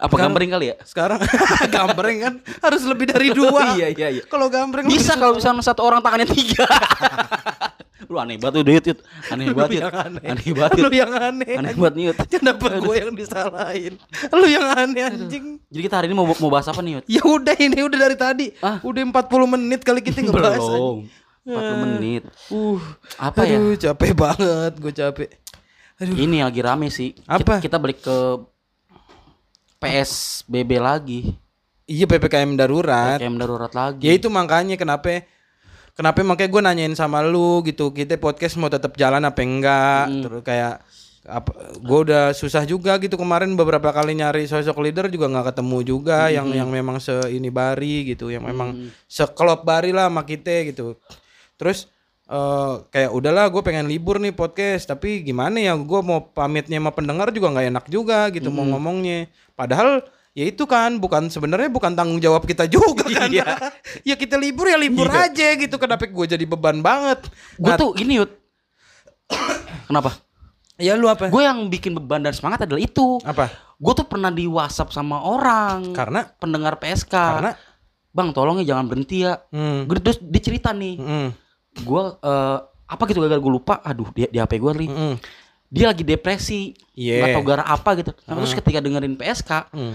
Apa 0.00 0.16
Sekarang- 0.16 0.32
gambreng 0.32 0.50
kali 0.50 0.66
ya? 0.72 0.76
Sekarang 0.80 1.20
gambreng 1.76 2.16
kan 2.24 2.34
harus 2.64 2.82
lebih 2.88 3.12
dari 3.12 3.28
dua. 3.38 3.76
Iya, 3.76 3.92
iya, 3.92 4.08
iya. 4.16 4.22
Kalau 4.24 4.48
gambreng 4.48 4.88
Bisa 4.88 5.12
kalau 5.14 5.36
misalnya 5.36 5.60
satu 5.60 5.84
orang 5.84 6.00
tangannya 6.00 6.24
tiga. 6.24 6.64
Lu 8.10 8.16
aneh 8.18 8.40
banget 8.40 8.64
tuh 8.64 8.72
Yud. 8.72 8.98
Aneh 9.28 9.52
banget 9.52 9.84
yang 9.84 9.92
aneh. 9.92 10.24
Aneh 10.24 10.50
banget 10.50 10.76
Lu 10.80 10.88
yang 10.90 11.12
aneh. 11.12 11.52
Aneh 11.52 11.74
banget 11.76 11.94
Yud. 12.00 12.16
Kenapa 12.26 12.66
gue 12.72 12.94
yang 12.96 13.12
disalahin? 13.12 13.94
Lu 14.32 14.46
yang 14.48 14.66
aneh 14.66 15.02
anjing. 15.04 15.44
Jadi 15.68 15.82
kita 15.84 15.94
hari 16.00 16.06
ini 16.10 16.16
mau 16.16 16.26
mau 16.26 16.50
bahas 16.50 16.66
apa 16.66 16.80
nih? 16.80 17.04
Ya 17.06 17.22
udah 17.22 17.54
ini 17.54 17.84
udah 17.84 17.98
dari 18.00 18.16
tadi. 18.16 18.46
Ah. 18.58 18.80
Udah 18.82 19.04
40 19.04 19.20
menit 19.46 19.84
kali 19.84 20.00
kita 20.00 20.24
ngebahas. 20.24 20.58
Belum. 20.58 20.98
40 21.44 21.84
menit. 21.86 22.22
Uh, 22.50 22.80
Apa 23.14 23.44
ya? 23.44 23.56
aduh, 23.60 23.76
capek 23.76 24.10
banget, 24.12 24.72
gue 24.76 24.92
capek. 24.92 25.28
Aduh. 26.00 26.16
Ini 26.16 26.36
lagi 26.42 26.60
rame 26.60 26.88
sih. 26.88 27.12
Apa? 27.24 27.60
Kita, 27.60 27.68
kita 27.68 27.76
balik 27.78 28.00
ke 28.00 28.16
PSBB 29.80 30.70
lagi. 30.76 31.32
Iya 31.90 32.06
PPKM 32.06 32.54
darurat. 32.54 33.18
PKM 33.18 33.36
darurat 33.40 33.72
lagi. 33.72 34.04
Ya 34.04 34.12
itu 34.14 34.30
makanya 34.30 34.76
kenapa 34.78 35.26
kenapa 35.96 36.22
makanya 36.22 36.50
gue 36.52 36.62
nanyain 36.62 36.94
sama 36.94 37.24
lu 37.24 37.64
gitu. 37.66 37.90
Kita 37.90 38.14
podcast 38.20 38.60
mau 38.60 38.70
tetap 38.70 38.94
jalan 38.94 39.24
apa 39.24 39.40
enggak? 39.40 40.04
Hmm. 40.06 40.22
Terus 40.22 40.42
kayak 40.44 40.74
apa 41.28 41.52
gue 41.76 41.98
udah 42.08 42.32
susah 42.32 42.64
juga 42.64 42.96
gitu 42.96 43.20
kemarin 43.20 43.52
beberapa 43.52 43.92
kali 43.92 44.16
nyari 44.16 44.48
sosok 44.48 44.80
leader 44.80 45.12
juga 45.12 45.28
nggak 45.28 45.52
ketemu 45.52 45.78
juga 45.84 46.32
yang 46.32 46.48
yang 46.48 46.72
memang 46.72 46.96
se 46.96 47.12
ini 47.28 47.52
bari 47.52 48.08
gitu 48.08 48.32
yang 48.32 48.40
memang 48.40 48.88
sekelop 49.04 49.60
bari 49.60 49.92
lah 49.92 50.08
sama 50.08 50.24
kita 50.24 50.72
gitu 50.72 50.96
terus 51.60 51.92
eh 52.30 52.74
kayak 52.88 53.10
udahlah 53.10 53.46
gue 53.46 53.58
pengen 53.60 53.84
libur 53.84 54.16
nih 54.16 54.30
podcast 54.30 54.86
tapi 54.86 55.20
gimana 55.20 55.58
ya 55.58 55.74
gue 55.74 56.00
mau 56.00 56.22
pamitnya 56.24 56.78
sama 56.78 56.90
pendengar 56.90 57.28
juga 57.28 57.50
nggak 57.50 57.66
enak 57.68 57.84
juga 57.86 58.30
gitu 58.30 58.48
mau 58.48 58.62
ngomongnya 58.64 59.26
padahal 59.52 60.06
ya 60.30 60.46
itu 60.46 60.62
kan 60.62 60.94
bukan 60.96 61.26
sebenarnya 61.26 61.66
bukan 61.68 61.90
tanggung 61.90 62.16
jawab 62.16 62.46
kita 62.46 62.64
juga 62.64 63.02
kan 63.02 63.26
ya 64.08 64.14
kita 64.14 64.38
libur 64.38 64.64
ya 64.64 64.78
libur 64.78 65.10
aja 65.10 65.58
gitu 65.58 65.74
kenapa 65.74 66.06
gue 66.06 66.26
jadi 66.28 66.44
beban 66.44 66.78
banget 66.78 67.26
Gue 67.56 67.66
Nah, 67.66 67.76
tuh 67.76 67.98
ini 67.98 68.22
Yud. 68.22 68.30
Kenapa? 69.86 70.14
ya 70.78 70.94
lu 70.94 71.06
apa 71.06 71.28
Gue 71.28 71.44
yang 71.44 71.66
bikin 71.66 71.92
beban 71.92 72.22
dan 72.22 72.32
semangat 72.32 72.64
adalah 72.64 72.80
itu. 72.80 73.18
apa 73.20 73.50
Gue 73.76 73.92
tuh 73.92 74.06
pernah 74.06 74.30
di 74.30 74.46
WhatsApp 74.46 74.94
sama 74.94 75.18
orang 75.18 75.90
karena 75.90 76.30
pendengar 76.32 76.78
PSK. 76.78 77.10
karena 77.10 77.52
Bang, 78.10 78.30
tolong 78.30 78.58
ya 78.58 78.74
jangan 78.74 78.86
berhenti 78.86 79.22
ya. 79.22 79.34
hmm, 79.46 79.86
Gue 79.86 79.98
terus 79.98 80.18
dia 80.20 80.40
cerita 80.40 80.70
nih. 80.70 80.94
hmm, 80.96 81.28
Gue 81.80 82.02
eh, 82.16 82.58
apa 82.90 83.02
gitu 83.06 83.18
gara-gara 83.18 83.38
gue 83.38 83.52
lupa. 83.52 83.74
Aduh, 83.80 84.10
di, 84.10 84.26
di 84.26 84.36
HP 84.36 84.52
gue 84.56 84.72
nih. 84.76 84.88
hmm, 84.88 85.14
Dia 85.70 85.86
lagi 85.86 86.02
depresi. 86.02 86.74
Iya. 86.94 87.22
Nggak 87.22 87.30
tahu 87.38 87.44
gara 87.46 87.64
apa 87.64 87.90
gitu. 87.94 88.10
Nah, 88.26 88.34
terus 88.34 88.52
ketika 88.52 88.78
dengerin 88.78 89.14
PSK, 89.14 89.50
hmm. 89.70 89.94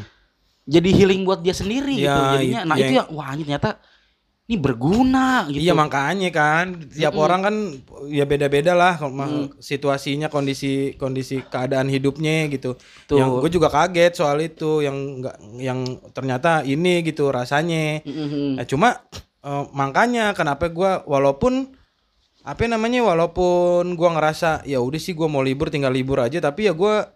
jadi 0.63 0.89
healing 0.91 1.21
buat 1.23 1.39
dia 1.39 1.51
sendiri 1.51 1.93
gitu. 1.93 2.07
Ya, 2.07 2.33
Jadinya, 2.33 2.59
itu 2.61 2.67
nah 2.67 2.75
itu 2.75 2.83
yang- 2.87 2.95
yang 3.03 3.07
wah 3.11 3.29
ini 3.31 3.43
ternyata 3.43 3.71
ini 4.45 4.61
berguna 4.61 5.49
gitu. 5.49 5.57
Iya 5.57 5.73
makanya 5.73 6.29
kan 6.29 6.65
tiap 6.85 7.17
orang 7.17 7.41
kan 7.41 7.55
ya 8.07 8.23
beda-beda 8.23 8.71
lah 8.71 8.93
mah 9.03 9.25
situasinya 9.57 10.29
kondisi 10.29 10.93
kondisi 10.95 11.41
keadaan 11.41 11.89
hidupnya 11.89 12.45
gitu. 12.47 12.77
Tuh. 13.09 13.17
Yang 13.17 13.29
gue 13.41 13.51
juga 13.51 13.73
kaget 13.73 14.13
soal 14.13 14.37
itu 14.39 14.85
yang 14.85 14.93
enggak 14.93 15.35
yang 15.57 15.81
ternyata 16.13 16.61
ini 16.61 17.01
gitu 17.01 17.33
rasanya. 17.33 18.05
Mm-mm. 18.05 18.61
Nah, 18.61 18.65
cuma 18.69 19.01
eh, 19.45 19.63
makanya 19.71 20.33
kenapa 20.33 20.67
gua 20.67 21.05
walaupun 21.05 21.69
apa 22.45 22.61
namanya 22.65 23.01
walaupun 23.01 23.93
gua 23.93 24.09
ngerasa 24.17 24.65
ya 24.65 24.81
udah 24.81 24.99
sih 24.99 25.13
gua 25.13 25.29
mau 25.29 25.41
libur 25.41 25.69
tinggal 25.69 25.93
libur 25.93 26.21
aja 26.21 26.37
tapi 26.37 26.65
ya 26.65 26.73
gua 26.73 27.09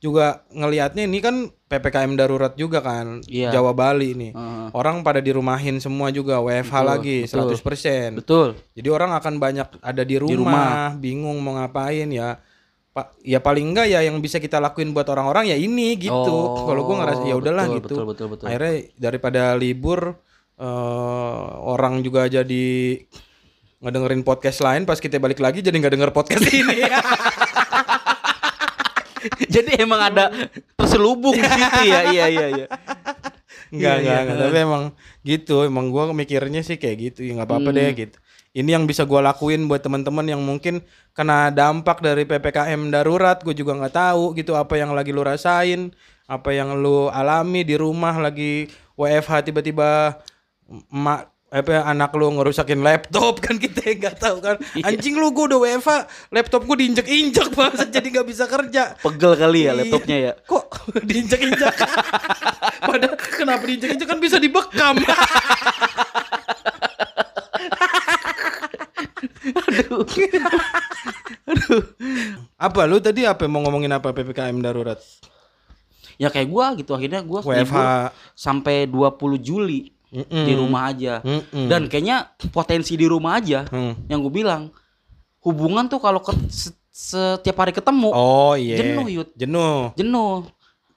juga 0.00 0.48
ngelihatnya 0.48 1.04
ini 1.04 1.20
kan 1.20 1.52
PPKM 1.68 2.16
darurat 2.16 2.56
juga 2.56 2.80
kan 2.80 3.20
Iya. 3.28 3.52
Jawa 3.52 3.76
Bali 3.76 4.16
nih. 4.16 4.32
Heeh. 4.32 4.66
Orang 4.72 5.04
pada 5.04 5.20
dirumahin 5.20 5.76
semua 5.76 6.08
juga 6.08 6.40
WFH 6.40 6.72
Betul, 6.72 6.88
lagi 6.88 7.16
betul. 7.28 7.52
100%. 7.52 8.16
Betul. 8.16 8.48
Jadi 8.72 8.88
orang 8.88 9.12
akan 9.12 9.34
banyak 9.36 9.68
ada 9.84 10.02
di 10.02 10.16
rumah, 10.16 10.40
rumah. 10.40 10.96
bingung 10.96 11.36
mau 11.44 11.60
ngapain 11.60 12.08
ya. 12.08 12.40
Pak 12.90 13.22
ya 13.22 13.38
paling 13.38 13.70
enggak 13.70 13.86
ya 13.92 14.00
yang 14.02 14.18
bisa 14.18 14.40
kita 14.40 14.56
lakuin 14.58 14.90
buat 14.90 15.04
orang-orang 15.06 15.52
ya 15.52 15.56
ini 15.60 15.94
gitu. 16.00 16.16
Oh, 16.16 16.64
Kalau 16.64 16.88
gua 16.88 17.04
ngerasa 17.04 17.22
ya 17.28 17.36
udahlah 17.36 17.64
betul, 17.68 17.76
gitu. 17.76 17.86
betul, 17.92 18.04
betul, 18.08 18.26
betul. 18.34 18.44
Akhirnya 18.48 18.74
daripada 18.96 19.42
libur 19.54 20.16
eh 20.60 21.40
orang 21.64 22.04
juga 22.04 22.28
jadi 22.28 23.00
ngedengerin 23.80 24.20
podcast 24.20 24.60
lain 24.60 24.84
pas 24.84 25.00
kita 25.00 25.16
balik 25.16 25.40
lagi 25.40 25.64
jadi 25.64 25.72
nggak 25.72 25.94
denger 25.96 26.12
podcast 26.12 26.44
ini. 26.52 26.84
Jadi 29.50 29.76
emang 29.76 30.00
ada 30.00 30.32
terselubung 30.76 31.36
di 31.36 31.44
situ 31.44 31.80
ya. 31.84 32.00
Iya 32.12 32.24
iya 32.30 32.46
iya. 32.48 32.66
Enggak, 33.70 33.96
Iya, 34.00 34.16
enggak, 34.22 34.36
iya. 34.36 34.44
Tapi 34.48 34.56
emang 34.58 34.84
gitu, 35.22 35.56
emang 35.62 35.92
gua 35.92 36.10
mikirnya 36.16 36.64
sih 36.64 36.80
kayak 36.80 36.96
gitu. 37.12 37.20
Ya 37.28 37.36
nggak 37.36 37.48
apa-apa 37.48 37.70
Hmm. 37.70 37.76
deh 37.76 37.90
gitu. 37.92 38.16
Ini 38.50 38.70
yang 38.80 38.84
bisa 38.88 39.04
gua 39.06 39.20
lakuin 39.22 39.68
buat 39.68 39.78
teman-teman 39.78 40.26
yang 40.26 40.40
mungkin 40.42 40.80
kena 41.12 41.52
dampak 41.52 42.00
dari 42.00 42.24
PPKM 42.26 42.90
darurat, 42.90 43.38
gue 43.44 43.54
juga 43.54 43.78
nggak 43.78 43.94
tahu 43.94 44.34
gitu 44.34 44.58
apa 44.58 44.74
yang 44.74 44.90
lagi 44.90 45.14
lu 45.14 45.22
rasain, 45.22 45.94
apa 46.26 46.50
yang 46.50 46.74
lu 46.74 47.06
alami 47.12 47.62
di 47.62 47.78
rumah 47.78 48.18
lagi 48.18 48.66
WFH 48.98 49.46
tiba-tiba 49.46 50.18
emak 50.70 51.20
apa 51.50 51.82
anak 51.82 52.14
lu 52.14 52.30
ngerusakin 52.30 52.78
laptop 52.78 53.42
kan 53.42 53.58
kita 53.58 53.82
nggak 53.90 54.16
tahu 54.16 54.38
kan 54.38 54.54
Iya. 54.70 54.86
anjing 54.86 55.18
lu 55.18 55.34
gua 55.34 55.50
udah 55.50 55.58
WFH 55.60 55.90
laptop 56.30 56.62
gua 56.62 56.78
diinjek-injek 56.78 57.50
banget 57.58 57.90
jadi 57.90 58.06
nggak 58.08 58.28
bisa 58.28 58.44
kerja 58.46 58.94
Pegel 58.96 59.34
kali 59.34 59.60
ya 59.60 59.66
Iya. 59.66 59.72
laptopnya 59.76 60.16
ya. 60.20 60.32
kok 60.40 60.64
diinjek-injek 61.10 61.74
padahal 62.86 63.14
kenapa 63.18 63.66
diinjek-injek 63.66 64.06
kan 64.06 64.18
bisa 64.18 64.38
dibekam 64.38 64.94
Aduh. 71.42 71.82
apa 72.56 72.80
lu 72.84 72.98
tadi 72.98 73.24
apa 73.24 73.46
mau 73.46 73.58
ngomongin 73.60 73.90
apa 73.90 74.12
PPKM 74.12 74.56
darurat 74.60 75.00
Ya 76.14 76.28
kayak 76.28 76.46
gua 76.46 76.76
gitu 76.76 76.92
akhirnya 76.92 77.24
gua 77.24 77.40
WFH. 77.40 78.12
sampai 78.36 78.84
20 78.84 79.18
Juli 79.40 79.88
Mm-mm. 80.10 80.44
di 80.44 80.52
rumah 80.52 80.90
aja. 80.90 81.22
Mm-mm. 81.22 81.66
Dan 81.66 81.86
kayaknya 81.86 82.26
potensi 82.50 82.94
di 82.94 83.06
rumah 83.06 83.38
aja 83.38 83.62
Hmm. 83.66 83.94
yang 84.06 84.20
gue 84.20 84.34
bilang 84.34 84.74
hubungan 85.38 85.86
tuh 85.86 85.98
kalau 85.98 86.18
ke- 86.18 86.34
se- 86.46 86.74
setiap 86.90 87.56
hari 87.56 87.70
ketemu 87.70 88.10
oh 88.10 88.52
iya 88.52 88.76
Jenuh, 88.76 89.06
Yud. 89.08 89.28
jenuh 89.32 89.94
jenuh. 89.94 90.44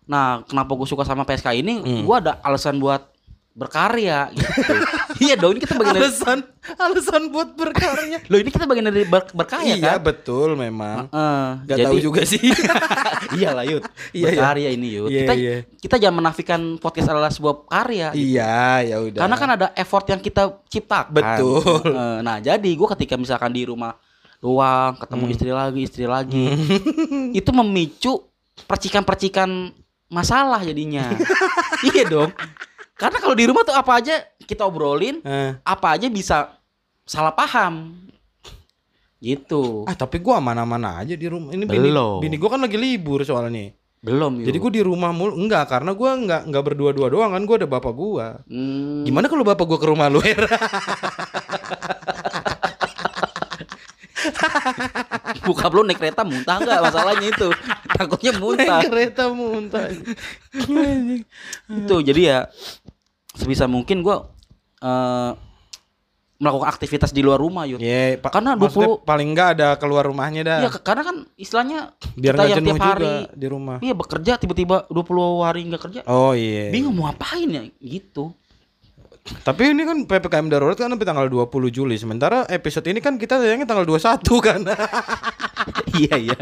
Nah, 0.03 0.43
kenapa 0.43 0.73
gue 0.73 0.83
suka 0.83 1.05
sama 1.05 1.23
PSK 1.23 1.55
ini? 1.55 1.79
Hmm. 1.79 2.03
Gua 2.03 2.19
ada 2.19 2.35
alasan 2.41 2.75
buat 2.75 3.12
berkarya 3.53 4.33
gitu. 4.33 4.73
iya 5.21 5.37
dong, 5.37 5.53
ini 5.53 5.61
kita 5.61 5.77
bagian 5.77 5.93
dari 5.93 6.09
alasan 6.09 6.39
alasan 6.73 7.23
buat 7.29 7.53
berkarya 7.53 8.17
Loh, 8.25 8.37
ini 8.37 8.49
kita 8.49 8.65
bagian 8.65 8.81
dari 8.83 9.05
ber- 9.05 9.29
berkarya 9.29 9.77
iya 9.77 9.93
kan? 9.93 10.01
betul 10.03 10.57
memang 10.57 11.05
Heeh, 11.05 11.45
Gak 11.63 11.77
tahu 11.85 12.01
juga 12.01 12.25
sih 12.25 12.41
iya 13.37 13.53
lah 13.53 13.61
Yud 13.61 13.85
Iya, 13.85 13.93
iya. 14.11 14.25
Berkarya 14.33 14.69
ini 14.69 14.87
Yud 14.91 15.05
Iya, 15.07 15.21
Kita 15.21 15.33
iya. 15.35 15.55
kita 15.77 15.95
jangan 15.97 16.17
menafikan 16.17 16.61
podcast 16.75 17.07
adalah 17.07 17.29
sebuah 17.29 17.55
karya 17.63 18.09
gitu. 18.11 18.25
iya 18.25 18.57
ya 18.83 18.95
udah 18.99 19.21
Karena 19.21 19.35
kan 19.37 19.49
ada 19.51 19.67
effort 19.75 20.05
yang 20.07 20.17
kita 20.17 20.43
ciptakan 20.65 21.13
Betul. 21.13 21.61
Heeh, 21.85 22.15
Nah 22.19 22.37
jadi 22.39 22.69
gue 22.69 22.87
ketika 22.97 23.15
misalkan 23.15 23.53
di 23.53 23.63
rumah 23.63 23.93
doang 24.39 24.97
Ketemu 24.97 25.21
Hmm. 25.21 25.33
istri 25.37 25.51
lagi, 25.51 25.79
istri 25.83 26.05
lagi 26.05 26.45
Itu 27.37 27.53
memicu 27.53 28.17
percikan-percikan 28.65 29.69
masalah 30.09 30.57
jadinya 30.59 31.05
Iya 31.83 32.03
dong 32.07 32.33
Karena 32.93 33.17
kalau 33.17 33.33
di 33.33 33.45
rumah 33.49 33.65
tuh 33.65 33.73
apa 33.73 33.97
aja 33.97 34.21
kita 34.43 34.63
obrolin 34.69 35.19
Eh. 35.25 35.57
Apa 35.65 35.97
aja 35.97 36.07
bisa 36.09 36.53
salah 37.03 37.33
paham. 37.33 37.97
Gitu. 39.23 39.87
Ah 39.87 39.95
tapi 39.95 40.19
gua 40.19 40.43
aman-aman 40.43 40.99
aja 40.99 41.15
di 41.15 41.27
rumah. 41.31 41.55
Ini 41.55 41.63
bini, 41.63 41.89
Belum. 41.89 42.19
bini 42.19 42.35
gua 42.35 42.59
kan 42.59 42.61
lagi 42.61 42.75
libur 42.75 43.23
soalnya. 43.23 43.71
Belum 44.03 44.43
Yud 44.43 44.51
jadi 44.51 44.57
gua 44.59 44.71
di 44.71 44.83
rumah 44.83 45.15
mulu. 45.15 45.39
Enggak 45.39 45.71
karena 45.71 45.95
gua 45.95 46.19
enggak 46.19 46.43
enggak 46.43 46.63
berdua-dua 46.67 47.07
doang 47.07 47.31
kan. 47.31 47.41
Gua 47.47 47.55
ada 47.55 47.67
bapak 47.71 47.93
gua. 47.95 48.43
Hmm. 48.51 49.07
Gimana 49.07 49.31
kalau 49.31 49.47
bapak 49.47 49.63
gua 49.63 49.79
ke 49.79 49.87
rumah 49.87 50.11
lu? 50.11 50.19
Buka 55.43 55.67
lu 55.71 55.83
naik 55.83 55.99
kereta 55.99 56.23
muntah 56.23 56.55
nggak? 56.59 56.79
Masalahnya 56.79 57.27
itu. 57.31 57.49
Takutnya 57.95 58.31
muntah. 58.39 58.79
Kereta 58.83 59.23
muntah. 59.31 59.87
itu 61.73 61.95
jadi 62.03 62.21
ya 62.21 62.39
sebisa 63.33 63.65
mungkin 63.65 63.99
gua 63.99 64.29
eh, 64.77 65.31
melakukan 66.33 66.67
aktivitas 66.67 67.09
di 67.09 67.23
luar 67.23 67.37
rumah 67.37 67.63
yuk 67.63 67.79
pa- 68.19 68.27
Karena 68.29 68.51
maksudnya 68.53 68.99
20 68.99 69.07
paling 69.07 69.27
enggak 69.31 69.49
ada 69.55 69.67
keluar 69.75 70.03
rumahnya 70.03 70.41
dah. 70.43 70.59
Iya, 70.59 70.69
karena 70.75 71.01
kan 71.01 71.15
istilahnya 71.33 71.79
Biar 72.13 72.33
kita 72.33 72.43
yang 72.45 72.57
jenuh 72.59 72.75
tiap 72.75 72.83
hari 72.85 73.13
di 73.31 73.47
rumah. 73.47 73.77
iya 73.79 73.93
bekerja 73.93 74.35
tiba-tiba 74.35 74.83
20 74.87 74.99
hari 75.39 75.59
nggak 75.65 75.81
kerja 75.81 75.99
Oh 76.05 76.31
iya. 76.31 76.67
bingung 76.67 76.93
mau 76.93 77.07
ngapain 77.07 77.47
ya 77.47 77.63
gitu 77.79 78.35
Tapi 79.23 79.71
ini 79.71 79.87
kan 79.87 80.03
PPKM 80.03 80.51
darurat 80.51 80.75
kan 80.75 80.91
sampai 80.91 81.07
tanggal 81.07 81.31
20 81.31 81.47
Juli. 81.69 81.95
Sementara 81.95 82.43
episode 82.45 82.83
ini 82.85 82.99
kan 82.99 83.15
kita 83.15 83.39
tayangnya 83.39 83.63
tanggal 83.63 83.87
21 83.87 84.19
kan. 84.43 84.59
iya 86.03 86.15
iya 86.19 86.39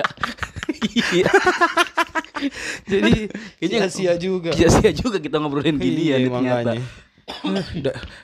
iya 0.83 1.29
Jadi 2.83 3.29
Kayaknya 3.57 3.79
sia-sia 3.85 4.13
juga. 4.15 4.49
sia-sia 4.51 4.89
juga 4.91 5.17
kita 5.17 5.37
ngobrolin 5.37 5.75
gini 5.75 6.09
ya 6.09 6.17
Iya, 6.17 6.27
ternyata 6.27 6.71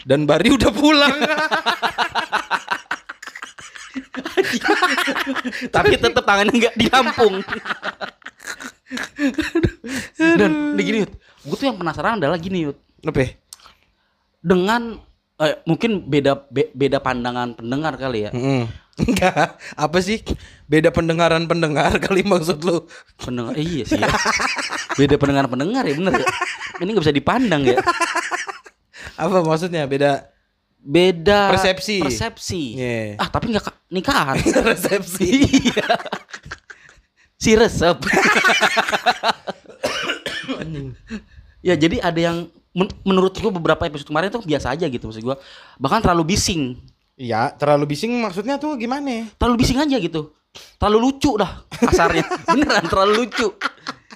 Dan 0.03 0.26
Bari 0.26 0.49
udah 0.51 0.72
pulang. 0.72 1.16
tapi 5.70 5.95
tetap 5.95 6.24
tangannya 6.24 6.53
nggak 6.53 6.76
di 6.76 6.86
Lampung 6.88 7.36
dan 10.18 10.51
ini 10.74 10.82
gini 10.82 10.97
Yud 11.03 11.12
gue 11.43 11.55
tuh 11.55 11.66
yang 11.66 11.78
penasaran 11.78 12.18
adalah 12.18 12.38
gini 12.38 12.66
Yud 12.66 12.78
Apa? 13.03 13.36
dengan 14.39 14.97
eh, 15.38 15.55
mungkin 15.64 16.03
beda 16.03 16.47
be- 16.47 16.72
beda 16.72 16.99
pandangan 16.99 17.53
pendengar 17.53 17.93
kali 17.95 18.28
ya 18.28 18.32
Mm-mm. 18.32 18.66
Enggak, 18.97 19.55
apa 19.71 19.97
sih? 19.99 20.25
Beda 20.65 20.89
pendengaran 20.89 21.45
pendengar 21.45 21.93
kali 22.03 22.21
maksud 22.21 22.57
lu. 22.59 22.89
pendengar 23.15 23.53
iya 23.53 23.83
sih 23.83 23.95
ya. 23.95 24.09
beda 24.93 25.15
pendengar 25.15 25.45
pendengar 25.45 25.83
ya 25.83 25.93
bener 25.93 26.13
ya 26.15 26.27
ini 26.79 26.89
nggak 26.91 27.03
bisa 27.03 27.13
dipandang 27.13 27.61
ya 27.63 27.77
Apa 29.21 29.41
maksudnya? 29.41 29.85
Beda 29.85 30.25
beda 30.77 31.51
Persepsi. 31.51 31.99
persepsi 31.99 32.61
Iya. 32.75 33.17
ah 33.17 33.27
tapi 33.27 33.49
nggak 33.49 33.63
ka- 33.63 33.77
nikahan 33.87 34.37
resepsi. 34.67 35.29
iya 35.67 35.87
si 37.35 37.53
resep. 37.53 37.97
ya 41.59 41.73
jadi 41.75 41.99
ada 41.99 42.17
yang 42.19 42.37
men- 42.71 42.97
menurut 43.03 43.35
gua 43.35 43.51
beberapa 43.51 43.83
episode 43.83 44.07
kemarin 44.07 44.29
tuh 44.29 44.41
biasa 44.41 44.73
aja 44.73 44.85
gitu 44.85 45.05
maksud 45.05 45.23
gua. 45.23 45.37
Bahkan 45.77 46.01
terlalu 46.01 46.33
bising. 46.33 46.77
Iya, 47.18 47.49
terlalu 47.57 47.89
bising 47.89 48.13
maksudnya 48.22 48.61
tuh 48.61 48.78
gimana? 48.78 49.26
Terlalu 49.36 49.65
bising 49.65 49.82
aja 49.82 49.97
gitu. 49.97 50.32
Terlalu 50.78 50.97
lucu 51.09 51.34
dah 51.34 51.65
kasarnya. 51.74 52.24
Beneran 52.53 52.86
terlalu 52.86 53.26
lucu. 53.26 53.57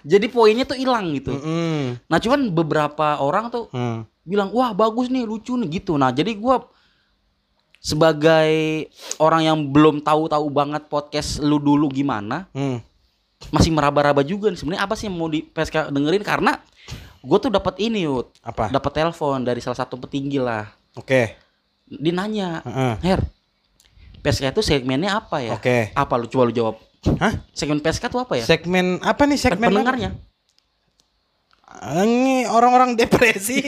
Jadi 0.02 0.26
poinnya 0.30 0.66
tuh 0.66 0.78
hilang 0.78 1.10
gitu. 1.14 1.34
Mm-mm. 1.34 1.98
Nah, 2.06 2.18
cuman 2.18 2.50
beberapa 2.50 3.18
orang 3.18 3.50
tuh 3.50 3.70
Hmm. 3.70 4.06
bilang, 4.22 4.50
"Wah, 4.50 4.74
bagus 4.74 5.10
nih, 5.10 5.26
lucu 5.26 5.54
nih." 5.54 5.82
gitu. 5.82 5.98
Nah, 5.98 6.10
jadi 6.10 6.34
gua 6.34 6.66
sebagai 7.78 8.86
orang 9.18 9.42
yang 9.44 9.58
belum 9.66 10.02
tahu-tahu 10.02 10.46
banget 10.50 10.86
podcast 10.86 11.42
lu 11.42 11.58
dulu 11.58 11.90
gimana, 11.90 12.46
Hmm. 12.54 12.78
masih 13.50 13.74
meraba-raba 13.74 14.22
juga 14.22 14.54
nih 14.54 14.58
sebenarnya 14.58 14.86
apa 14.86 14.94
sih 14.94 15.10
yang 15.10 15.18
mau 15.18 15.26
di 15.26 15.42
PSK 15.42 15.90
dengerin 15.90 16.22
karena 16.22 16.62
gue 17.20 17.38
tuh 17.38 17.50
dapat 17.50 17.78
ini 17.78 18.06
yud 18.06 18.30
Apa? 18.42 18.70
dapat 18.70 18.92
telepon 18.94 19.42
dari 19.42 19.58
salah 19.58 19.78
satu 19.78 19.98
petinggi 19.98 20.38
lah 20.38 20.70
Oke. 20.94 21.41
Dia 21.92 22.12
nanya 22.12 22.64
Heeh. 22.64 22.94
Her 23.04 23.20
PSK 24.22 24.50
itu 24.50 24.62
segmennya 24.62 25.14
apa 25.14 25.40
ya 25.40 25.54
Oke. 25.54 25.92
apa 25.92 26.14
lu 26.16 26.26
coba 26.26 26.44
lu 26.46 26.52
jawab 26.52 26.76
Hah? 27.18 27.32
segmen 27.52 27.78
PSK 27.78 28.08
tuh 28.08 28.20
apa 28.20 28.36
ya 28.36 28.44
Segmen 28.46 28.98
apa 29.02 29.26
nih 29.26 29.36
segmen? 29.36 29.68
pendengarnya 29.68 30.16
Ini 31.82 32.46
orang-orang 32.46 32.94
depresi. 32.94 33.58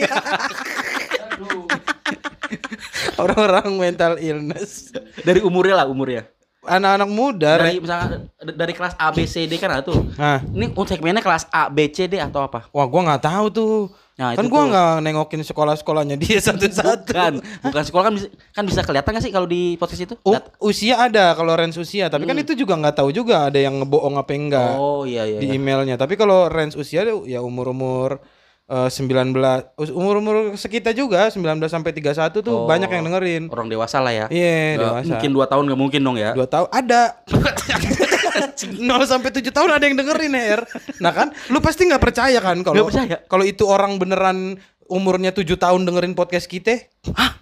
orang-orang 3.16 3.66
mental 3.74 4.12
illness. 4.18 4.90
dari 5.20 5.40
umurnya 5.40 5.74
lah 5.76 5.86
umurnya 5.86 6.22
Anak-anak 6.62 7.08
muda. 7.10 7.50
dari 7.58 7.76
misalnya 7.76 8.24
dari 8.40 8.72
kelas 8.72 8.94
A 8.96 9.10
B 9.10 9.24
C 9.24 9.44
D 9.44 9.56
kan 9.56 9.68
ada 9.68 9.82
tuh 9.82 10.00
Nah, 10.14 10.40
ini 10.42 10.70
segmennya 10.74 11.20
kelas 11.20 11.44
A 11.50 11.68
B 11.68 11.88
C 11.88 12.06
D 12.06 12.16
atau 12.16 12.40
apa 12.40 12.68
wah 12.70 12.84
gua 12.84 13.00
nggak 13.04 13.22
tahu 13.22 13.44
tuh. 13.50 13.72
Nah, 14.14 14.30
kan 14.32 14.46
gua 14.46 14.62
nggak 14.64 14.92
nengokin 15.02 15.42
sekolah-sekolahnya 15.42 16.14
dia 16.14 16.38
satu-satu. 16.46 17.10
bukan 17.10 17.34
bukan 17.60 17.82
sekolah 17.82 18.04
kan 18.04 18.14
bisa, 18.14 18.26
kan 18.52 18.62
bisa 18.62 18.80
kelihatan 18.80 19.10
gak 19.10 19.20
sih 19.20 19.30
kalau 19.30 19.44
di 19.44 19.74
podcast 19.74 20.02
itu 20.02 20.14
U- 20.20 20.38
usia 20.64 20.94
ada 21.00 21.32
kalau 21.32 21.50
range 21.52 21.74
usia, 21.76 22.06
tapi 22.06 22.22
kan 22.22 22.36
itu 22.36 22.54
juga 22.54 22.74
nggak 22.74 22.94
tahu 22.94 23.10
juga 23.10 23.46
ada 23.46 23.56
yang 23.56 23.74
ngebohong 23.76 24.14
apa 24.14 24.30
enggak 24.32 24.70
oh 24.72 25.02
iya 25.02 25.22
iya, 25.24 25.38
di 25.38 25.48
iya. 25.48 25.58
emailnya. 25.58 25.94
Tapi 25.96 26.14
kalau 26.14 26.46
range 26.46 26.74
usia 26.74 27.02
ya 27.04 27.40
umur-umur 27.40 28.22
eh, 28.64 28.86
19 28.88 29.34
us- 29.74 29.90
umur-umur 29.90 30.54
sekitar 30.54 30.94
juga 30.94 31.26
19 31.26 31.42
sampai 31.66 31.90
31 31.90 32.14
tuh 32.38 32.54
Oh. 32.54 32.64
banyak 32.64 32.86
yang 32.88 33.02
dengerin. 33.04 33.42
orang 33.48 33.66
dewasa 33.66 33.98
lah 33.98 34.14
ya 34.14 34.26
Iya, 34.28 34.78
Nggak 34.78 34.86
dewasa. 34.86 35.10
mungkin 35.10 35.30
dua 35.32 35.46
tahun 35.46 35.64
nggak 35.66 35.80
mungkin 35.80 36.00
dong 36.00 36.16
ya 36.16 36.30
Dua 36.32 36.46
tahun 36.46 36.68
ada. 36.70 37.02
0 38.34 38.80
sampai 39.06 39.30
7 39.30 39.44
tahun 39.50 39.70
ada 39.70 39.84
yang 39.86 39.96
dengerin 39.98 40.34
Her. 40.34 40.60
Nah 40.98 41.12
kan, 41.14 41.28
lu 41.50 41.58
pasti 41.62 41.86
nggak 41.86 42.02
percaya 42.02 42.38
kan 42.42 42.60
kalau 42.66 42.90
kalau 43.30 43.44
itu 43.46 43.64
orang 43.66 43.96
beneran 43.96 44.58
umurnya 44.90 45.32
7 45.32 45.46
tahun 45.56 45.86
dengerin 45.86 46.14
podcast 46.18 46.46
kita. 46.50 46.90
Hah? 47.14 47.40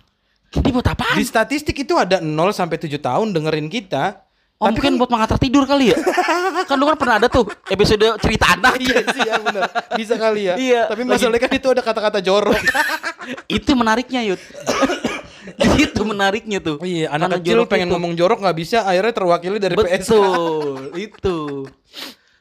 Ini 0.53 0.69
buat 0.69 0.85
apaan? 0.85 1.17
Di 1.17 1.25
statistik 1.25 1.81
itu 1.81 1.97
ada 1.97 2.21
0 2.21 2.29
sampai 2.53 2.77
7 2.77 2.93
tahun 3.01 3.33
dengerin 3.33 3.73
kita. 3.73 4.21
Oh, 4.63 4.71
mungkin 4.71 4.95
buat 4.95 5.11
mengantar 5.11 5.43
tidur 5.43 5.67
kali 5.67 5.91
ya? 5.91 5.99
kan 6.71 6.79
lu 6.79 6.87
kan 6.87 6.95
pernah 6.95 7.19
ada 7.19 7.27
tuh 7.27 7.51
episode 7.67 8.07
cerita 8.23 8.55
anak. 8.55 8.79
Iya 8.79 9.03
sih 9.11 9.21
ya 9.27 9.35
benar. 9.43 9.63
Bisa 9.99 10.15
kali 10.15 10.43
ya. 10.47 10.55
Iya. 10.55 10.83
Tapi 10.87 11.03
masalahnya 11.03 11.43
kan 11.43 11.51
itu 11.51 11.67
ada 11.67 11.83
kata-kata 11.83 12.19
jorok. 12.23 12.55
itu 13.59 13.71
menariknya, 13.75 14.23
Yud. 14.23 14.39
itu 15.75 16.01
menariknya 16.07 16.63
tuh. 16.63 16.79
iya, 16.87 17.11
Karena 17.11 17.27
anak 17.27 17.43
kecil 17.43 17.51
jorok 17.59 17.67
pengen 17.67 17.89
itu. 17.91 17.95
ngomong 17.99 18.13
jorok 18.15 18.39
nggak 18.39 18.57
bisa, 18.63 18.87
akhirnya 18.87 19.11
terwakili 19.11 19.59
dari 19.59 19.75
PSK. 19.75 20.15
Betul, 20.15 20.71
itu. 20.95 21.39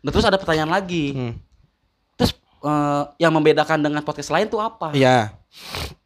Nah, 0.05 0.09
terus 0.13 0.25
ada 0.29 0.37
pertanyaan 0.37 0.69
lagi. 0.69 1.05
Hmm. 1.17 1.33
Terus 2.21 2.37
eh, 2.61 3.03
yang 3.17 3.33
membedakan 3.33 3.81
dengan 3.81 4.05
podcast 4.05 4.29
lain 4.29 4.45
tuh 4.45 4.61
apa? 4.61 4.93
Iya, 4.93 5.33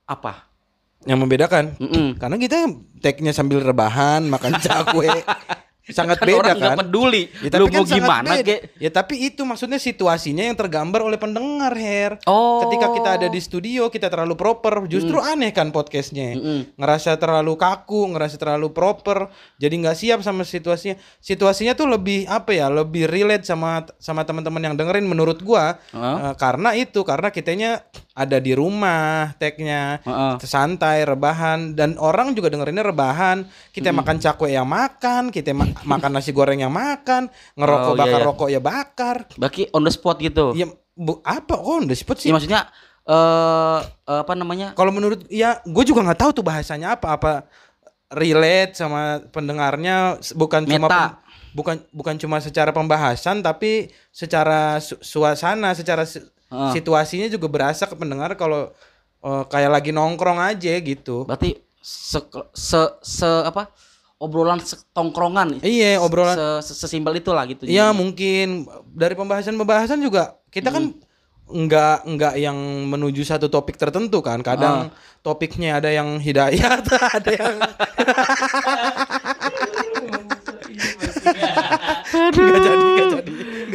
Apa? 0.07 0.47
yang 1.05 1.21
membedakan. 1.21 1.77
Mm-mm. 1.77 2.17
Karena 2.17 2.35
kita 2.35 2.65
tag-nya 2.97 3.29
sambil 3.29 3.61
rebahan, 3.61 4.25
makan 4.25 4.57
cakwe. 4.65 5.21
Sangat 5.97 6.17
Kan 6.17 6.25
beda 6.25 6.37
orang 6.41 6.57
kan. 6.57 6.77
peduli. 6.81 7.29
Ya, 7.45 7.49
tapi 7.53 7.61
lu 7.61 7.65
kan 7.69 7.77
mau 7.77 7.85
gimana, 7.85 8.29
beda. 8.33 8.45
Ge? 8.45 8.57
Ya 8.81 8.89
tapi 8.89 9.15
itu 9.21 9.41
maksudnya 9.45 9.77
situasinya 9.77 10.41
yang 10.41 10.57
tergambar 10.57 11.05
oleh 11.05 11.21
pendengar, 11.21 11.77
Her. 11.77 12.17
Oh. 12.25 12.65
Ketika 12.65 12.89
kita 12.89 13.09
ada 13.21 13.27
di 13.29 13.37
studio, 13.37 13.93
kita 13.93 14.09
terlalu 14.09 14.33
proper. 14.33 14.89
Justru 14.89 15.21
aneh 15.21 15.53
kan 15.53 15.69
podcastnya. 15.69 16.33
Mm-mm. 16.33 16.73
Ngerasa 16.79 17.21
terlalu 17.21 17.53
kaku, 17.53 18.17
ngerasa 18.17 18.41
terlalu 18.41 18.73
proper. 18.73 19.29
Jadi 19.61 19.75
nggak 19.85 19.97
siap 19.97 20.19
sama 20.25 20.41
situasinya. 20.41 20.97
Situasinya 21.21 21.77
tuh 21.77 21.85
lebih 21.85 22.25
apa 22.25 22.49
ya? 22.49 22.65
Lebih 22.73 23.05
relate 23.05 23.45
sama 23.45 23.85
sama 24.01 24.25
teman-teman 24.25 24.61
yang 24.65 24.75
dengerin 24.77 25.05
menurut 25.05 25.37
gua. 25.45 25.77
Heeh. 25.93 26.17
Eh, 26.31 26.33
karena 26.41 26.73
itu, 26.73 27.05
karena 27.05 27.29
kitanya 27.29 27.85
ada 28.15 28.39
di 28.39 28.55
rumah, 28.55 29.35
tagnya 29.35 29.99
Heeh. 29.99 30.39
santai, 30.39 31.03
rebahan 31.03 31.75
dan 31.75 31.99
orang 31.99 32.31
juga 32.31 32.47
dengerinnya 32.47 32.81
rebahan. 32.81 33.43
Kita 33.69 33.91
makan 33.91 34.17
cakwe 34.17 34.55
yang 34.55 34.63
makan, 34.63 35.29
kita 35.29 35.51
ma- 35.51 35.67
makan 35.93 36.15
nasi 36.15 36.31
goreng 36.31 36.63
yang 36.63 36.71
makan, 36.71 37.27
ngerokok 37.53 37.83
Oh, 37.85 37.93
iya, 37.93 38.01
bakar 38.01 38.17
iya. 38.17 38.25
rokok 38.25 38.49
ya 38.49 38.61
bakar. 38.63 39.15
Bagi 39.35 39.67
on 39.69 39.83
the 39.83 39.91
spot 39.91 40.17
gitu. 40.17 40.55
Ya 40.55 40.65
bu, 40.95 41.19
apa 41.21 41.59
oh 41.59 41.77
on 41.77 41.85
the 41.85 41.93
spot 41.93 42.17
sih? 42.17 42.31
Iya 42.31 42.39
maksudnya 42.39 42.71
eh 43.05 43.79
eh, 43.83 44.19
apa 44.23 44.33
namanya? 44.33 44.71
Kalau 44.73 44.89
menurut 44.89 45.27
ya 45.27 45.59
gue 45.61 45.83
juga 45.83 45.99
nggak 46.01 46.17
tahu 46.17 46.31
tuh 46.33 46.45
bahasanya 46.47 46.95
apa 46.95 47.13
apa 47.13 47.31
relate 48.07 48.73
sama 48.75 49.19
pendengarnya 49.27 50.17
bukan 50.31 50.63
cuma 50.63 50.87
Meta. 50.87 50.95
pem- 51.11 51.17
bukan 51.51 51.75
bukan 51.91 52.15
cuma 52.15 52.37
secara 52.37 52.71
pembahasan 52.71 53.39
tapi 53.39 53.87
secara 54.09 54.79
su- 54.79 54.99
suasana, 54.99 55.71
secara 55.71 56.03
si- 56.03 56.23
Heeh. 56.55 56.71
situasinya 56.73 57.27
juga 57.27 57.47
berasa 57.47 57.83
ke 57.83 57.93
pendengar 57.93 58.31
kalau 58.33 58.71
eh, 59.21 59.43
kayak 59.45 59.71
lagi 59.73 59.91
nongkrong 59.91 60.39
aja 60.39 60.71
gitu. 60.79 61.27
Berarti 61.27 61.59
se, 61.77 62.23
se, 62.51 62.81
se 63.03 63.27
apa? 63.43 63.67
Obrolan 64.15 64.57
setongkrongan. 64.57 65.59
Iya, 65.59 65.99
obrolan 65.99 66.39
Se, 66.61 66.71
se- 66.71 66.77
sesimpel 66.81 67.19
itulah 67.19 67.43
gitu. 67.43 67.67
Iya 67.67 67.91
Jadi- 67.91 67.97
mungkin 67.99 68.47
dari 68.87 69.11
pembahasan-pembahasan 69.13 69.99
juga 69.99 70.39
kita 70.47 70.71
kan 70.71 70.95
nggak 71.45 72.09
nggak 72.09 72.33
yang 72.39 72.55
menuju 72.87 73.21
satu 73.21 73.51
topik 73.51 73.75
tertentu 73.75 74.23
kan. 74.23 74.39
Kadang 74.39 74.89
topiknya 75.19 75.77
ada 75.77 75.91
yang 75.91 76.17
hidayat, 76.17 76.81
ada 77.19 77.29
yang 77.29 77.55
nggak 82.15 82.59
jadi 82.61 82.84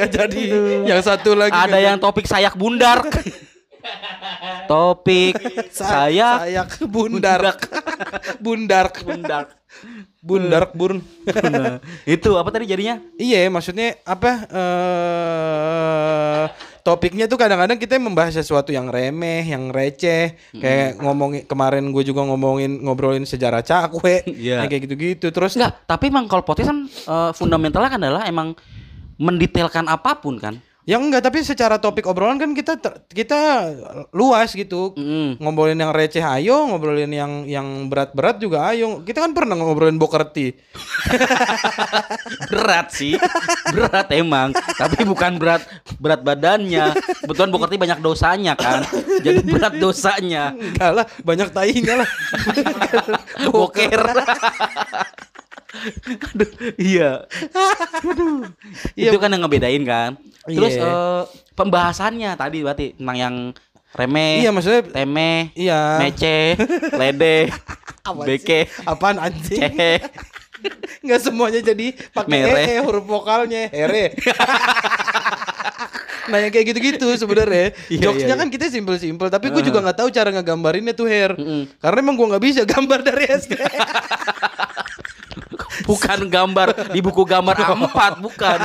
nggak 0.01 0.13
jadi 0.17 0.41
nggak. 0.49 0.89
Yang 0.89 1.03
satu 1.05 1.31
lagi 1.37 1.53
Ada 1.53 1.69
nggak 1.69 1.83
yang 1.85 1.99
topik 2.01 2.25
sayak 2.25 2.57
bundar. 2.57 3.05
topik 4.71 5.35
sayak 5.73 6.49
sayak 6.49 6.69
bundark 6.89 7.61
bundark 8.41 8.95
bundar. 9.05 9.47
bundark 10.21 10.71
burn. 10.77 11.01
Nah, 11.49 11.81
itu 12.05 12.37
apa 12.37 12.49
tadi 12.53 12.69
jadinya? 12.69 13.01
Iya, 13.17 13.49
maksudnya 13.49 13.97
apa? 14.05 14.45
eh 14.53 16.45
topiknya 16.81 17.29
tuh 17.29 17.37
kadang-kadang 17.37 17.77
kita 17.77 18.01
membahas 18.01 18.35
sesuatu 18.37 18.73
yang 18.73 18.89
remeh, 18.89 19.45
yang 19.45 19.69
receh, 19.69 20.37
kayak 20.57 20.97
ngomongin 21.01 21.45
kemarin 21.45 21.85
gue 21.93 22.05
juga 22.05 22.25
ngomongin 22.25 22.81
ngobrolin 22.83 23.29
sejarah 23.29 23.61
cakwe, 23.65 24.25
yang 24.37 24.69
kayak 24.69 24.89
gitu-gitu. 24.89 25.29
Terus 25.33 25.57
Enggak, 25.57 25.85
tapi 25.85 26.09
emang 26.09 26.27
kalau 26.29 26.45
podcast 26.45 26.73
kan 26.73 26.79
eh, 26.89 27.31
fundamentalnya 27.37 27.91
kan 27.93 28.01
adalah 28.01 28.25
emang 28.27 28.57
mendetailkan 29.21 29.85
apa 29.85 30.17
pun 30.17 30.41
kan. 30.41 30.57
yang 30.89 31.07
enggak, 31.07 31.23
tapi 31.23 31.45
secara 31.45 31.79
topik 31.79 32.09
obrolan 32.09 32.41
kan 32.41 32.51
kita 32.51 32.75
ter- 32.75 33.05
kita 33.13 33.69
luas 34.11 34.51
gitu. 34.51 34.91
Mm. 34.99 35.39
Ngobrolin 35.39 35.79
yang 35.79 35.93
receh 35.95 36.25
ayo, 36.25 36.67
ngobrolin 36.67 37.13
yang 37.13 37.47
yang 37.47 37.87
berat-berat 37.87 38.41
juga 38.43 38.73
ayo. 38.73 38.99
Kita 39.05 39.23
kan 39.23 39.31
pernah 39.31 39.55
ngobrolin 39.55 40.01
bokerti. 40.01 40.51
Berat 42.51 42.91
sih, 42.91 43.15
berat 43.71 44.11
emang. 44.11 44.51
Tapi 44.57 45.07
bukan 45.07 45.39
berat 45.39 45.63
berat 46.03 46.27
badannya. 46.27 46.97
Kebetulan 47.23 47.51
Bokerti 47.55 47.77
banyak 47.79 47.99
dosanya 48.03 48.59
kan. 48.59 48.83
Jadi 49.23 49.47
berat 49.47 49.79
dosanya. 49.79 50.51
Enggak 50.57 50.91
lah, 50.91 51.07
banyak 51.23 51.49
tainya 51.55 52.03
lah. 52.03 52.09
Boker. 53.47 54.03
Aduh, 56.35 56.49
iya. 56.77 57.25
Aduh. 58.03 58.47
Iya. 58.95 59.11
Itu 59.11 59.19
kan 59.19 59.31
yang 59.31 59.43
ngebedain 59.43 59.83
kan. 59.85 60.11
Terus 60.45 60.75
Iya. 60.75 60.85
eh, 60.85 61.23
pembahasannya 61.55 62.31
tadi 62.35 62.59
berarti 62.61 62.87
tentang 62.97 63.17
yang 63.17 63.35
remeh, 63.91 64.41
Iya, 64.41 64.51
maksudnya 64.51 64.83
temeh, 64.87 65.51
iya. 65.55 65.99
mece, 65.99 66.55
lede, 66.95 67.51
Apaan 68.07 68.25
beke, 68.25 68.61
Apaan 68.87 69.17
anjing? 69.19 69.61
cehe. 69.61 69.93
Nggak 71.01 71.21
semuanya 71.21 71.61
jadi 71.61 71.97
pakai 72.13 72.39
Mere. 72.45 72.65
e, 72.69 72.81
huruf 72.81 73.03
vokalnya 73.03 73.67
here. 73.69 74.13
nah 76.31 76.39
yang 76.39 76.53
kayak 76.53 76.67
gitu-gitu 76.71 77.09
sebenarnya. 77.17 77.75
Iya, 77.91 78.01
Jokesnya 78.05 78.29
iya, 78.31 78.39
kan 78.39 78.49
kita 78.49 78.69
simpel-simpel, 78.69 79.27
tapi 79.27 79.51
gue 79.51 79.61
juga 79.61 79.83
nggak 79.83 79.99
tahu 79.99 80.09
cara 80.11 80.31
ngegambarinnya 80.31 80.93
tuh 80.93 81.09
hair. 81.09 81.35
Mm-mm. 81.35 81.67
Karena 81.81 81.99
emang 81.99 82.15
gue 82.15 82.27
nggak 82.31 82.45
bisa 82.45 82.61
gambar 82.63 83.01
dari 83.03 83.25
SD. 83.27 83.53
bukan 85.91 86.19
gambar 86.27 86.69
di 86.89 87.01
buku 87.01 87.23
gambar 87.23 87.55
A4 87.67 87.99
bukan 88.19 88.59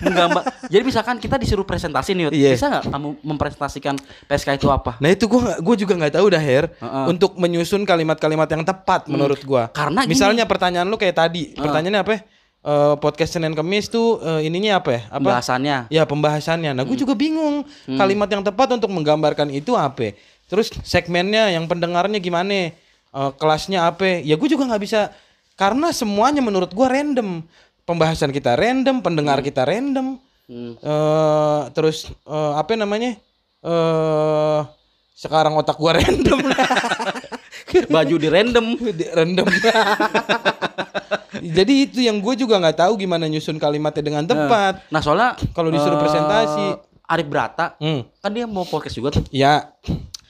menggambar 0.00 0.42
jadi 0.66 0.82
misalkan 0.82 1.16
kita 1.16 1.36
disuruh 1.36 1.62
presentasi 1.62 2.12
nih. 2.12 2.24
Iya. 2.30 2.50
bisa 2.52 2.66
nggak 2.66 2.84
kamu 2.88 3.08
mempresentasikan 3.20 3.94
PSK 4.24 4.56
itu 4.56 4.68
apa 4.68 4.96
Nah 4.98 5.08
itu 5.08 5.24
gua 5.24 5.40
nggak- 5.42 5.60
gua 5.60 5.74
juga 5.76 5.92
nggak 5.96 6.14
tahu 6.16 6.26
dah 6.28 6.40
Her 6.40 6.64
Heeh. 6.72 7.04
untuk 7.06 7.36
menyusun 7.36 7.82
kalimat-kalimat 7.84 8.48
yang 8.48 8.62
tepat 8.62 9.06
menurut 9.06 9.40
gua. 9.42 9.68
Karena 9.70 10.02
gini. 10.02 10.12
misalnya 10.12 10.44
pertanyaan 10.44 10.86
lu 10.86 10.96
kayak 10.96 11.16
tadi, 11.16 11.52
pertanyaannya 11.52 12.00
apa? 12.00 12.12
ya? 12.12 12.20
Eh, 12.60 12.94
podcast 12.96 13.32
Senin 13.32 13.56
Kemis 13.56 13.88
tuh 13.88 14.20
eh, 14.20 14.44
ininya 14.44 14.78
apa 14.78 14.90
ya? 14.92 15.00
Apa? 15.08 15.16
pembahasannya 15.16 15.76
Ya 15.88 16.02
pembahasannya. 16.04 16.70
Nah 16.72 16.84
gue 16.84 16.92
juga 16.94 17.16
bingung 17.16 17.64
kalimat 17.88 18.28
yang 18.28 18.40
tepat 18.40 18.68
untuk 18.70 18.88
menggambarkan 18.88 19.48
itu 19.48 19.72
apa. 19.72 20.12
Terus 20.44 20.68
segmennya 20.82 21.48
yang 21.48 21.64
pendengarnya 21.64 22.18
gimana? 22.18 22.68
Eh, 23.10 23.30
kelasnya 23.34 23.88
apa? 23.88 24.20
Ya 24.20 24.36
gue 24.36 24.44
juga 24.46 24.68
nggak 24.68 24.82
bisa 24.82 25.08
karena 25.60 25.92
semuanya 25.92 26.40
menurut 26.40 26.72
gua 26.72 26.88
random. 26.88 27.44
Pembahasan 27.84 28.30
kita 28.30 28.54
random, 28.54 28.98
pendengar 28.98 29.40
kita 29.40 29.62
random. 29.62 30.16
Hmm. 30.46 30.74
eh 30.74 31.60
terus 31.70 32.08
eh, 32.08 32.52
apa 32.56 32.72
namanya? 32.74 33.14
Eh 33.60 34.60
sekarang 35.12 35.52
otak 35.54 35.76
gua 35.76 35.94
random. 36.00 36.40
baju 37.90 38.14
di 38.16 38.26
random 38.26 38.66
Di- 38.98 39.10
random. 39.12 39.46
Jadi 41.40 41.74
itu 41.82 41.98
yang 42.00 42.18
gue 42.18 42.34
juga 42.36 42.58
nggak 42.58 42.78
tahu 42.78 42.98
gimana 42.98 43.24
nyusun 43.24 43.56
kalimatnya 43.56 44.02
dengan 44.02 44.24
tepat. 44.24 44.84
nah 44.88 44.98
soalnya 44.98 45.38
Kalau 45.50 45.68
disuruh 45.68 45.94
eh, 45.94 46.00
presentasi. 46.00 46.66
Arif 47.06 47.26
Brata 47.26 47.74
Hmm. 47.76 48.06
kan 48.16 48.30
dia 48.30 48.46
mau 48.46 48.62
podcast 48.62 48.94
juga 48.94 49.10
tuh 49.10 49.26
Ya, 49.30 49.66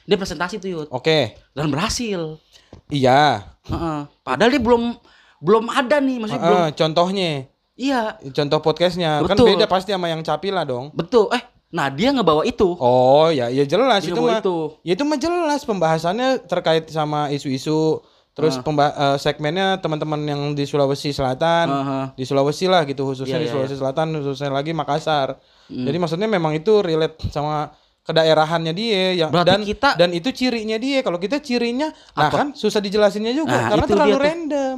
dia 0.02 0.16
presentasi 0.16 0.56
tuh 0.56 0.70
Yud 0.70 0.88
oke. 0.88 1.36
dan 1.50 1.68
berhasil 1.68 2.40
Iya. 2.88 3.44
Heeh. 3.66 4.00
padahal 4.20 4.48
dia 4.48 4.56
belum 4.58 4.96
belum 5.40 5.66
ada 5.66 5.96
nih 5.98 6.16
maksudnya 6.18 6.42
belum 6.42 6.60
Heeh, 6.60 6.68
contohnya, 6.74 7.30
iya 7.74 8.00
contoh 8.30 8.58
podcastnya 8.60 9.10
kan 9.20 9.34
Betul. 9.34 9.46
beda 9.50 9.66
pasti 9.66 9.90
sama 9.90 10.06
yang 10.06 10.20
Capila 10.20 10.62
dong. 10.62 10.92
betul 10.92 11.28
eh 11.30 11.40
nah 11.70 11.86
dia 11.86 12.10
ngebawa 12.10 12.42
itu 12.44 12.74
Oh 12.76 13.30
ya, 13.30 13.46
ya 13.46 13.62
jelas 13.62 14.02
Dia 14.02 14.10
itu 14.10 14.20
mah. 14.20 14.38
itu 14.38 14.56
Ya 14.82 14.92
itu 14.92 15.02
mah 15.02 15.16
jelas 15.16 15.62
pembahasannya 15.62 16.44
terkait 16.44 16.86
sama 16.88 17.30
isu-isu. 17.30 18.02
Terus 18.30 18.56
Ah. 18.56 18.62
pemba- 18.62 18.90
eh, 18.92 19.16
segmennya 19.16 19.78
teman-teman 19.78 20.18
yang 20.24 20.40
di 20.50 20.62
Sulawesi 20.62 21.10
Selatan, 21.10 21.66
Heeh. 21.66 22.04
di 22.14 22.24
Sulawesi 22.24 22.66
lah 22.66 22.82
gitu 22.84 23.02
khususnya 23.04 23.36
Iya, 23.36 23.38
di 23.38 23.46
iya, 23.46 23.52
Sulawesi 23.52 23.76
Selatan, 23.76 24.06
khususnya 24.14 24.50
lagi 24.50 24.70
Makassar. 24.70 25.38
Jadi 25.68 25.96
maksudnya 25.96 26.26
memang 26.26 26.52
itu 26.52 26.78
relate 26.80 27.18
sama 27.28 27.70
kedaerahannya 28.00 28.72
dia 28.72 29.14
yang 29.16 29.30
Berarti 29.30 29.50
dan 29.50 29.60
kita- 29.62 29.94
dan 29.94 30.10
itu 30.10 30.30
cirinya 30.30 30.74
dia. 30.76 31.00
Kalau 31.00 31.16
kita 31.16 31.38
cirinya 31.38 31.86
nah 32.12 32.26
Apa? 32.26 32.36
kan 32.36 32.48
susah 32.52 32.78
dijelasinnya 32.78 33.30
juga 33.30 33.50
Nah, 33.52 33.68
karena 33.68 33.86
terlalu 33.86 34.10
dia 34.10 34.34
tuh. 34.48 34.74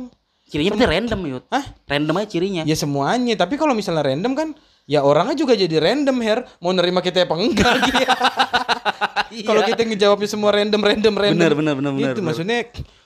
Cirinya 0.52 0.76
berarti 0.76 0.92
random 0.92 1.20
Yud 1.26 1.44
Hah? 1.48 1.64
random 1.88 2.14
aja 2.14 2.28
cirinya 2.28 2.62
Ya 2.62 2.76
semuanya, 2.76 3.34
tapi 3.34 3.56
kalau 3.56 3.72
misalnya 3.72 4.04
random 4.04 4.32
kan 4.32 4.48
ya 4.84 5.00
orangnya 5.00 5.32
juga 5.32 5.56
jadi 5.56 5.80
random 5.80 6.20
Her 6.20 6.44
mau 6.58 6.70
nerima 6.70 7.00
kita 7.00 7.24
apa 7.24 7.32
enggak 7.34 7.72
gitu. 7.88 8.04
Kalau 9.48 9.64
kita 9.64 9.80
ngejawabnya 9.82 10.28
semua 10.28 10.52
random 10.52 10.76
random 10.76 11.14
random. 11.14 11.40
Bener, 11.40 11.52
bener, 11.56 11.74
bener, 11.74 11.92
bener, 11.94 12.04
Itu 12.06 12.20
bener. 12.20 12.26
maksudnya 12.28 12.58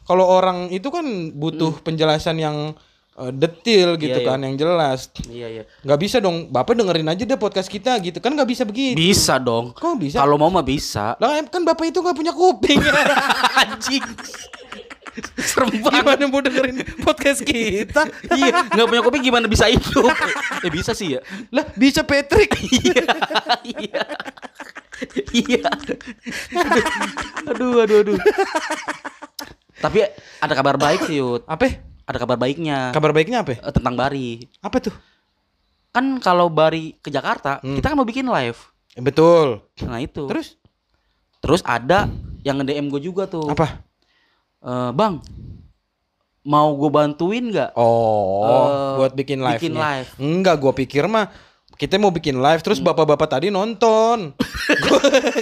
kalau 0.02 0.26
orang 0.26 0.70
itu 0.70 0.90
kan 0.90 1.06
butuh 1.30 1.78
penjelasan 1.80 2.34
yang 2.36 2.74
eh, 3.14 3.30
detil 3.30 3.94
gitu 3.94 4.18
Iya, 4.18 4.24
iya. 4.24 4.28
kan, 4.28 4.38
yang 4.40 4.54
jelas. 4.56 5.00
iya 5.28 5.46
iya 5.48 5.62
nggak 5.80 6.00
bisa 6.00 6.18
dong, 6.18 6.50
Bapak 6.50 6.74
dengerin 6.74 7.06
aja 7.06 7.22
deh 7.22 7.38
podcast 7.38 7.70
kita 7.70 7.94
gitu. 8.00 8.18
Kan 8.18 8.34
nggak 8.34 8.48
bisa 8.48 8.66
begitu. 8.66 8.98
bisa 8.98 9.38
dong 9.38 9.70
Kok 9.70 9.94
bisa? 9.96 10.18
kalau 10.18 10.34
mau 10.34 10.50
mah 10.50 10.62
bisa 10.62 11.14
Lah 11.16 11.38
kan 11.44 11.62
Bapak 11.62 11.86
itu 11.86 12.02
nggak 12.02 12.16
punya 12.16 12.32
kuping. 12.32 12.82
anjing 13.62 14.02
serem 15.48 15.70
banget 15.78 16.02
Gimana 16.02 16.24
mau 16.26 16.40
dengerin 16.40 16.76
podcast 17.00 17.40
kita? 17.40 18.04
iya 18.38 18.64
nggak 18.66 18.86
punya 18.86 19.02
kopi 19.02 19.18
gimana 19.20 19.46
bisa 19.46 19.66
hidup 19.66 20.12
eh 20.64 20.70
bisa 20.70 20.92
sih 20.92 21.16
ya 21.16 21.20
lah 21.50 21.64
bisa 21.72 22.02
Patrick. 22.02 22.52
iya 22.60 23.04
iya 23.64 24.02
iya 25.32 25.68
aduh 27.44 27.82
aduh 27.82 27.98
aduh 28.02 28.18
tapi 29.76 30.04
ada 30.38 30.52
kabar 30.52 30.76
baik 30.76 31.04
sih 31.04 31.20
Yud 31.20 31.44
apa? 31.44 31.84
ada 32.06 32.16
kabar 32.16 32.38
baiknya 32.38 32.94
Kabar 32.94 33.10
baiknya 33.10 33.42
apa? 33.42 33.58
Eh, 33.58 33.72
tentang 33.74 33.92
Bari 33.92 34.38
Apa 34.62 34.78
tuh? 34.78 34.94
kan 35.90 36.20
kalau 36.20 36.46
Bari 36.46 36.94
ke 36.96 37.08
Jakarta 37.08 37.58
kita 37.58 37.82
kan 37.84 37.96
mau 37.96 38.04
bikin 38.04 38.24
live 38.24 38.56
Betul. 38.96 39.60
nah 39.82 39.98
itu 39.98 40.24
Terus 40.26 40.56
terus 41.36 41.60
ada 41.62 42.08
yang 42.40 42.56
nge 42.56 42.66
DM 42.68 42.86
gue 42.88 43.02
juga 43.02 43.26
tuh 43.26 43.46
apa? 43.46 43.84
Eh, 44.60 44.90
bang 44.92 45.20
mau 46.46 46.78
gue 46.78 46.90
bantuin 46.90 47.42
nggak 47.42 47.74
Oh, 47.74 48.46
Eh, 48.46 48.92
buat 48.96 49.12
bikin 49.12 49.42
live. 49.42 49.58
bikin 49.58 49.74
live. 49.74 50.08
Enggak, 50.16 50.56
gua 50.56 50.72
pikir 50.72 51.04
mah 51.06 51.26
kita 51.74 51.98
mau 51.98 52.08
bikin 52.08 52.38
live 52.38 52.62
terus 52.62 52.78
bapak-bapak 52.78 53.28
tadi 53.28 53.50
nonton. 53.50 54.30
gua, 54.86 55.00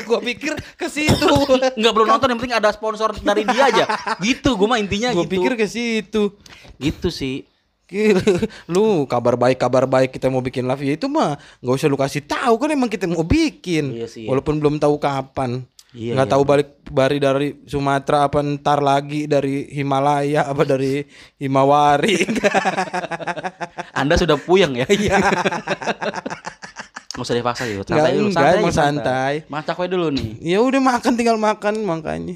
gua 0.09 0.21
pikir 0.25 0.57
ke 0.75 0.89
situ. 0.89 1.29
nggak 1.77 1.93
belum 1.93 2.09
nonton 2.09 2.27
yang 2.27 2.41
penting 2.41 2.57
ada 2.57 2.73
sponsor 2.73 3.13
dari 3.15 3.45
dia 3.45 3.69
aja 3.69 3.85
gitu 4.19 4.57
gue 4.57 4.67
mah 4.67 4.81
intinya 4.81 5.13
gua 5.13 5.23
gitu 5.23 5.33
pikir 5.37 5.53
ke 5.55 5.67
situ. 5.69 6.23
gitu 6.81 7.09
sih 7.13 7.45
Lu 8.73 9.05
kabar 9.05 9.37
baik 9.37 9.61
kabar 9.61 9.85
baik 9.85 10.11
kita 10.11 10.27
mau 10.27 10.41
bikin 10.41 10.65
live 10.65 10.83
ya 10.83 10.93
itu 10.97 11.07
mah 11.07 11.37
nggak 11.61 11.75
usah 11.77 11.87
lu 11.87 11.95
kasih 11.95 12.25
tahu 12.25 12.57
kan 12.57 12.73
emang 12.73 12.89
kita 12.89 13.05
mau 13.05 13.23
bikin. 13.23 13.93
Iya 13.95 14.09
sih. 14.09 14.25
Walaupun 14.25 14.57
belum 14.57 14.81
tahu 14.81 14.97
kapan. 14.97 15.63
Iya, 15.95 16.19
nggak 16.19 16.27
iya. 16.27 16.33
tahu 16.35 16.43
balik 16.43 16.69
bari 16.91 17.23
dari 17.23 17.49
Sumatera 17.71 18.27
apa 18.27 18.43
ntar 18.43 18.83
lagi 18.83 19.31
dari 19.31 19.71
Himalaya 19.71 20.43
apa 20.43 20.67
dari 20.67 21.07
Himawari. 21.39 22.19
anda 24.03 24.19
sudah 24.19 24.35
puyeng 24.35 24.75
ya 24.75 24.87
Iya. 24.91 25.23
nggak 27.15 27.23
usah 27.31 27.39
dipaksa 27.39 27.63
gitu 27.71 27.87
Nggak, 27.87 27.95
santai 27.95 28.13
dulu 28.19 28.27
enggak, 28.27 28.43
santai, 28.43 28.59
aja, 28.59 28.75
santai. 28.75 29.35
masak 29.47 29.79
dulu 29.87 30.07
nih 30.11 30.31
Ya 30.43 30.59
udah 30.59 30.81
makan 30.83 31.13
tinggal 31.15 31.39
makan 31.39 31.75
makanya. 31.87 32.35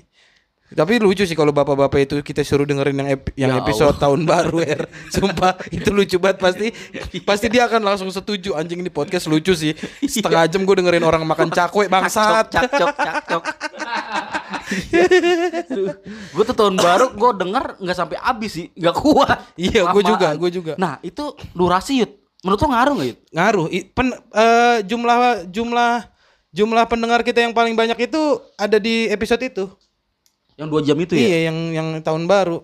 Tapi 0.69 0.99
lucu 0.99 1.23
sih 1.23 1.33
kalau 1.33 1.49
bapak-bapak 1.49 1.99
itu 2.03 2.15
kita 2.21 2.41
suruh 2.41 2.63
dengerin 2.63 2.93
yang 2.95 3.09
ep- 3.11 3.33
yang 3.35 3.51
Ya 3.51 3.59
episode 3.59 3.97
tahun 3.97 4.25
baru 4.25 4.61
ya. 4.61 4.85
Sumpah 5.09 5.57
itu 5.69 5.89
lucu 5.89 6.17
banget 6.17 6.39
pasti 6.39 6.67
pasti 7.21 7.47
dia 7.47 7.65
akan 7.65 7.81
langsung 7.83 8.09
setuju 8.09 8.53
anjing 8.53 8.79
ini 8.79 8.89
podcast 8.89 9.27
lucu 9.27 9.53
sih. 9.53 9.73
Setengah 10.03 10.45
jam 10.47 10.63
gue 10.63 10.77
dengerin 10.77 11.03
orang 11.03 11.25
makan 11.25 11.49
cakwe 11.49 11.89
bangsat. 11.89 12.53
cakcok 12.53 12.93
cakcok 12.95 13.43
gue 16.29 16.45
tuh 16.45 16.57
tahun 16.57 16.77
baru 16.77 17.07
gue 17.11 17.31
denger 17.39 17.65
nggak 17.81 17.97
sampai 17.97 18.17
habis 18.19 18.51
sih 18.53 18.67
nggak 18.73 18.95
kuat 18.95 19.39
Iya, 19.57 19.89
gue 19.89 20.03
juga, 20.05 20.29
gue 20.35 20.51
juga. 20.51 20.73
nah 20.77 21.01
itu 21.01 21.25
durasi 21.53 22.05
yud 22.05 22.13
menurut 22.45 22.61
lo 22.61 22.69
ngaruh 22.69 22.93
nggak 22.95 23.09
yud 23.09 23.19
Ngaruh 23.33 23.67
I- 23.71 23.87
pen- 23.89 24.21
eh, 24.31 24.79
jumlah 24.85 25.19
jumlah 25.49 25.93
jumlah 26.49 26.85
pendengar 26.87 27.21
kita 27.23 27.41
yang 27.41 27.53
paling 27.53 27.73
banyak 27.73 27.99
itu 27.99 28.21
ada 28.57 28.77
di 28.77 29.09
episode 29.09 29.43
itu. 29.43 29.65
Yang 30.59 30.69
dua 30.69 30.83
jam 30.83 30.99
itu 30.99 31.15
ya? 31.15 31.23
Iya, 31.25 31.39
yang 31.49 31.59
yang 31.73 31.89
tahun 32.03 32.27
baru. 32.27 32.61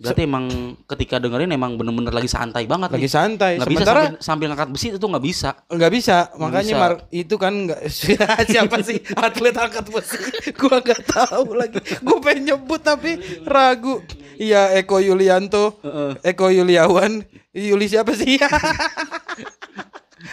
berarti 0.00 0.24
emang 0.24 0.48
ketika 0.88 1.20
dengerin 1.20 1.52
emang 1.52 1.76
bener-bener 1.76 2.08
lagi 2.08 2.24
santai 2.24 2.64
banget 2.64 2.88
Lagi 2.88 3.04
nih. 3.04 3.12
santai. 3.12 3.52
bisa 3.60 3.68
Sementara 3.68 4.00
sambil, 4.00 4.24
sambil 4.24 4.46
ngangkat 4.48 4.68
besi 4.72 4.86
itu 4.96 5.04
nggak 5.04 5.24
bisa. 5.28 5.50
Nggak 5.68 5.92
bisa. 5.92 6.16
Makanya 6.40 6.72
bisa. 6.72 6.80
Mar 6.80 6.92
itu 7.12 7.34
kan 7.36 7.52
nggak 7.68 7.80
siapa 8.48 8.76
sih 8.80 8.96
atlet 9.12 9.56
angkat 9.60 9.84
besi? 9.92 10.16
Gua 10.56 10.80
nggak 10.80 11.02
tahu 11.04 11.52
lagi. 11.52 11.76
Gua 12.00 12.16
pengen 12.16 12.40
nyebut 12.48 12.80
tapi 12.80 13.20
ragu. 13.44 14.00
Iya 14.40 14.72
Eko 14.80 15.04
Yulianto. 15.04 15.76
Eko 16.24 16.48
Yuliawan. 16.48 17.20
Yuli 17.52 17.84
siapa 17.84 18.16
sih? 18.16 18.40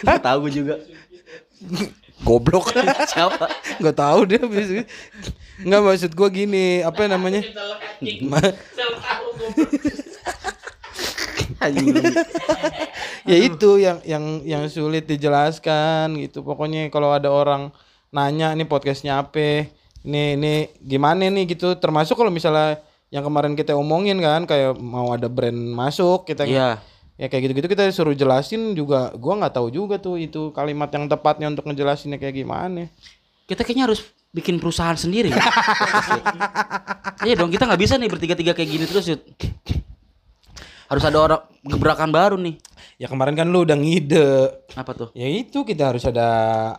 Nggak 0.00 0.20
tahu 0.24 0.48
gue 0.48 0.52
juga. 0.64 0.74
Goblok. 2.24 2.72
Siapa? 3.12 3.46
Nggak 3.78 3.96
tahu 3.96 4.18
dia 4.26 4.42
bisa 5.58 5.66
nggak 5.66 5.82
maksud 5.82 6.14
gua 6.14 6.28
gini 6.30 6.86
apa 6.86 7.10
namanya? 7.10 7.42
Ma- 8.22 8.54
ya 13.26 13.36
itu 13.42 13.70
yang 13.82 13.98
yang 14.06 14.46
yang 14.46 14.62
sulit 14.70 15.10
dijelaskan 15.10 16.14
gitu. 16.22 16.46
Pokoknya 16.46 16.86
kalau 16.94 17.10
ada 17.10 17.26
orang 17.34 17.74
nanya 18.14 18.54
nih 18.54 18.68
podcastnya 18.70 19.18
apa? 19.18 19.66
Ini 20.06 20.38
ini 20.38 20.70
gimana 20.78 21.26
nih? 21.26 21.50
gitu. 21.50 21.74
Termasuk 21.74 22.14
kalau 22.14 22.30
misalnya 22.30 22.78
yang 23.10 23.26
kemarin 23.26 23.58
kita 23.58 23.74
omongin 23.74 24.22
kan 24.22 24.46
kayak 24.46 24.78
mau 24.78 25.10
ada 25.10 25.26
brand 25.26 25.56
masuk 25.56 26.28
kita 26.28 26.46
iya. 26.46 26.78
Ya 27.18 27.26
kayak 27.26 27.50
gitu-gitu 27.50 27.66
kita 27.66 27.90
suruh 27.90 28.14
jelasin 28.14 28.78
juga. 28.78 29.10
Gua 29.18 29.34
nggak 29.42 29.58
tahu 29.58 29.74
juga 29.74 29.98
tuh 29.98 30.22
itu 30.22 30.54
kalimat 30.54 30.86
yang 30.94 31.10
tepatnya 31.10 31.50
untuk 31.50 31.66
ngejelasinnya 31.66 32.22
kayak 32.22 32.46
gimana. 32.46 32.86
Kita 33.50 33.66
kayaknya 33.66 33.90
harus 33.90 34.06
bikin 34.32 34.60
perusahaan 34.60 34.96
sendiri. 34.96 35.32
Iya 37.24 37.34
dong 37.34 37.50
kita 37.50 37.64
nggak 37.66 37.80
bisa 37.80 37.94
nih 37.96 38.08
bertiga-tiga 38.12 38.52
kayak 38.54 38.70
gini 38.70 38.84
terus 38.86 39.06
Yud. 39.08 39.22
harus 40.88 41.04
ada 41.04 41.18
orang 41.20 41.42
gebrakan 41.68 42.08
baru 42.08 42.40
nih. 42.40 42.56
Ya 42.96 43.06
kemarin 43.12 43.36
kan 43.36 43.44
lu 43.46 43.62
udah 43.62 43.76
ngide. 43.76 44.48
Apa 44.72 44.96
tuh? 44.96 45.08
Ya 45.12 45.28
itu 45.28 45.60
kita 45.60 45.92
harus 45.92 46.00
ada 46.08 46.26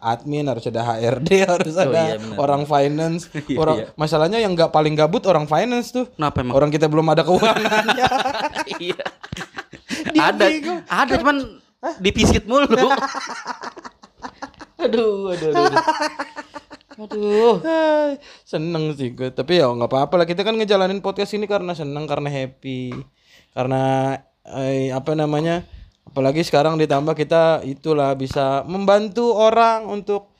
admin 0.01 0.49
harus 0.49 0.65
ada 0.65 0.81
HRD 0.81 1.29
harus 1.53 1.77
Oh, 1.77 1.85
ada 1.85 2.17
iya, 2.17 2.19
orang 2.35 2.65
finance. 2.65 3.29
Iya, 3.47 3.57
orang 3.61 3.77
iya. 3.79 3.87
masalahnya 3.93 4.39
yang 4.41 4.57
nggak 4.57 4.73
paling 4.73 4.97
gabut 4.97 5.23
orang 5.29 5.45
finance 5.45 5.93
tuh. 5.93 6.09
Kenapa 6.17 6.41
emang? 6.41 6.57
Orang 6.57 6.69
kita 6.73 6.89
belum 6.89 7.05
ada 7.13 7.21
keuangannya 7.21 8.07
iya. 8.83 9.03
Ada, 10.17 10.45
ada 10.89 11.13
cuman 11.21 11.61
dipisit 12.01 12.49
mulu. 12.49 12.65
aduh, 14.79 15.37
aduh, 15.37 15.49
aduh. 15.53 15.53
aduh. 15.53 15.83
Aduh. 16.99 17.63
Seneng 18.51 18.91
sih 18.99 19.15
gue. 19.15 19.31
Tapi 19.31 19.63
ya 19.63 19.71
nggak 19.71 19.87
apa-apa 19.87 20.23
lah. 20.23 20.27
Kita 20.27 20.43
kan 20.43 20.59
ngejalanin 20.59 20.99
podcast 20.99 21.31
ini 21.33 21.47
karena 21.47 21.71
seneng 21.71 22.03
karena 22.05 22.27
happy. 22.27 22.91
Karena 23.55 24.15
eh, 24.43 24.91
apa 24.91 25.15
namanya 25.15 25.63
apalagi 26.09 26.41
sekarang 26.43 26.75
ditambah 26.75 27.13
kita 27.15 27.63
itulah 27.63 28.11
bisa 28.17 28.65
membantu 28.65 29.31
orang 29.37 29.85
untuk 29.87 30.33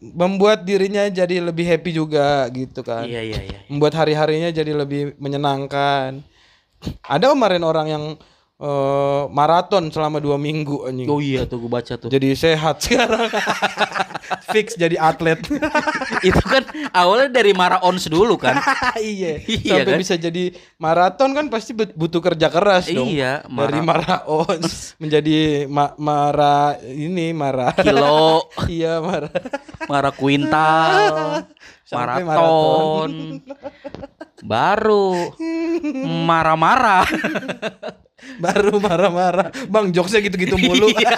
membuat 0.00 0.64
dirinya 0.66 1.06
jadi 1.08 1.40
lebih 1.40 1.64
happy 1.64 1.90
juga 1.94 2.48
gitu 2.52 2.84
kan. 2.84 3.08
Iya, 3.08 3.20
iya, 3.24 3.40
iya. 3.40 3.58
membuat 3.72 3.96
hari-harinya 3.96 4.50
jadi 4.52 4.72
lebih 4.74 5.16
menyenangkan. 5.16 6.20
Ada 7.00 7.32
kemarin 7.32 7.64
orang 7.64 7.86
yang 7.88 8.04
eh, 8.56 9.22
maraton 9.28 9.88
selama 9.88 10.18
dua 10.18 10.36
minggu 10.36 10.84
anjing 10.84 11.06
Oh 11.06 11.18
iya 11.18 11.42
tuh 11.42 11.58
gue 11.58 11.68
baca 11.68 11.94
tuh. 11.94 12.06
jadi 12.06 12.32
sehat 12.32 12.80
sekarang 12.80 13.26
fix 14.52 14.74
jadi 14.74 14.96
atlet 14.96 15.36
Itu 16.24 16.40
kan 16.40 16.64
awalnya 16.90 17.28
dari 17.34 17.52
Maraons 17.52 18.06
dulu 18.06 18.34
kan. 18.36 18.56
iya 18.96 19.36
Iya 19.38 19.82
sampai 19.82 19.90
kan? 19.90 20.00
bisa 20.00 20.14
jadi 20.16 20.44
maraton 20.76 21.30
kan 21.32 21.46
pasti 21.46 21.72
but- 21.72 21.92
butuh 21.92 22.22
kerja 22.22 22.48
keras 22.48 22.88
dong 22.88 23.04
Iya, 23.06 23.44
dari 23.44 23.80
mara- 23.82 24.24
maraon 24.24 24.60
menjadi 24.96 25.38
ma- 25.66 25.92
mara 25.96 26.56
ini 26.80 27.30
mara 27.30 27.74
Kilo, 27.76 28.48
iya 28.64 28.98
mara 28.98 29.28
Mara 29.84 30.10
kuintal, 30.10 31.44
Sampai 31.84 32.24
maraton. 32.24 33.44
Baru 34.44 35.32
marah-marah. 36.28 37.08
baru 38.40 38.80
marah-marah 38.80 39.52
bang 39.68 39.92
jokesnya 39.92 40.24
gitu-gitu 40.24 40.56
mulu 40.56 40.88
Iya. 40.96 41.12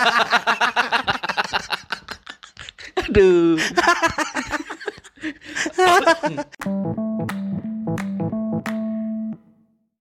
Aduh. 3.07 3.55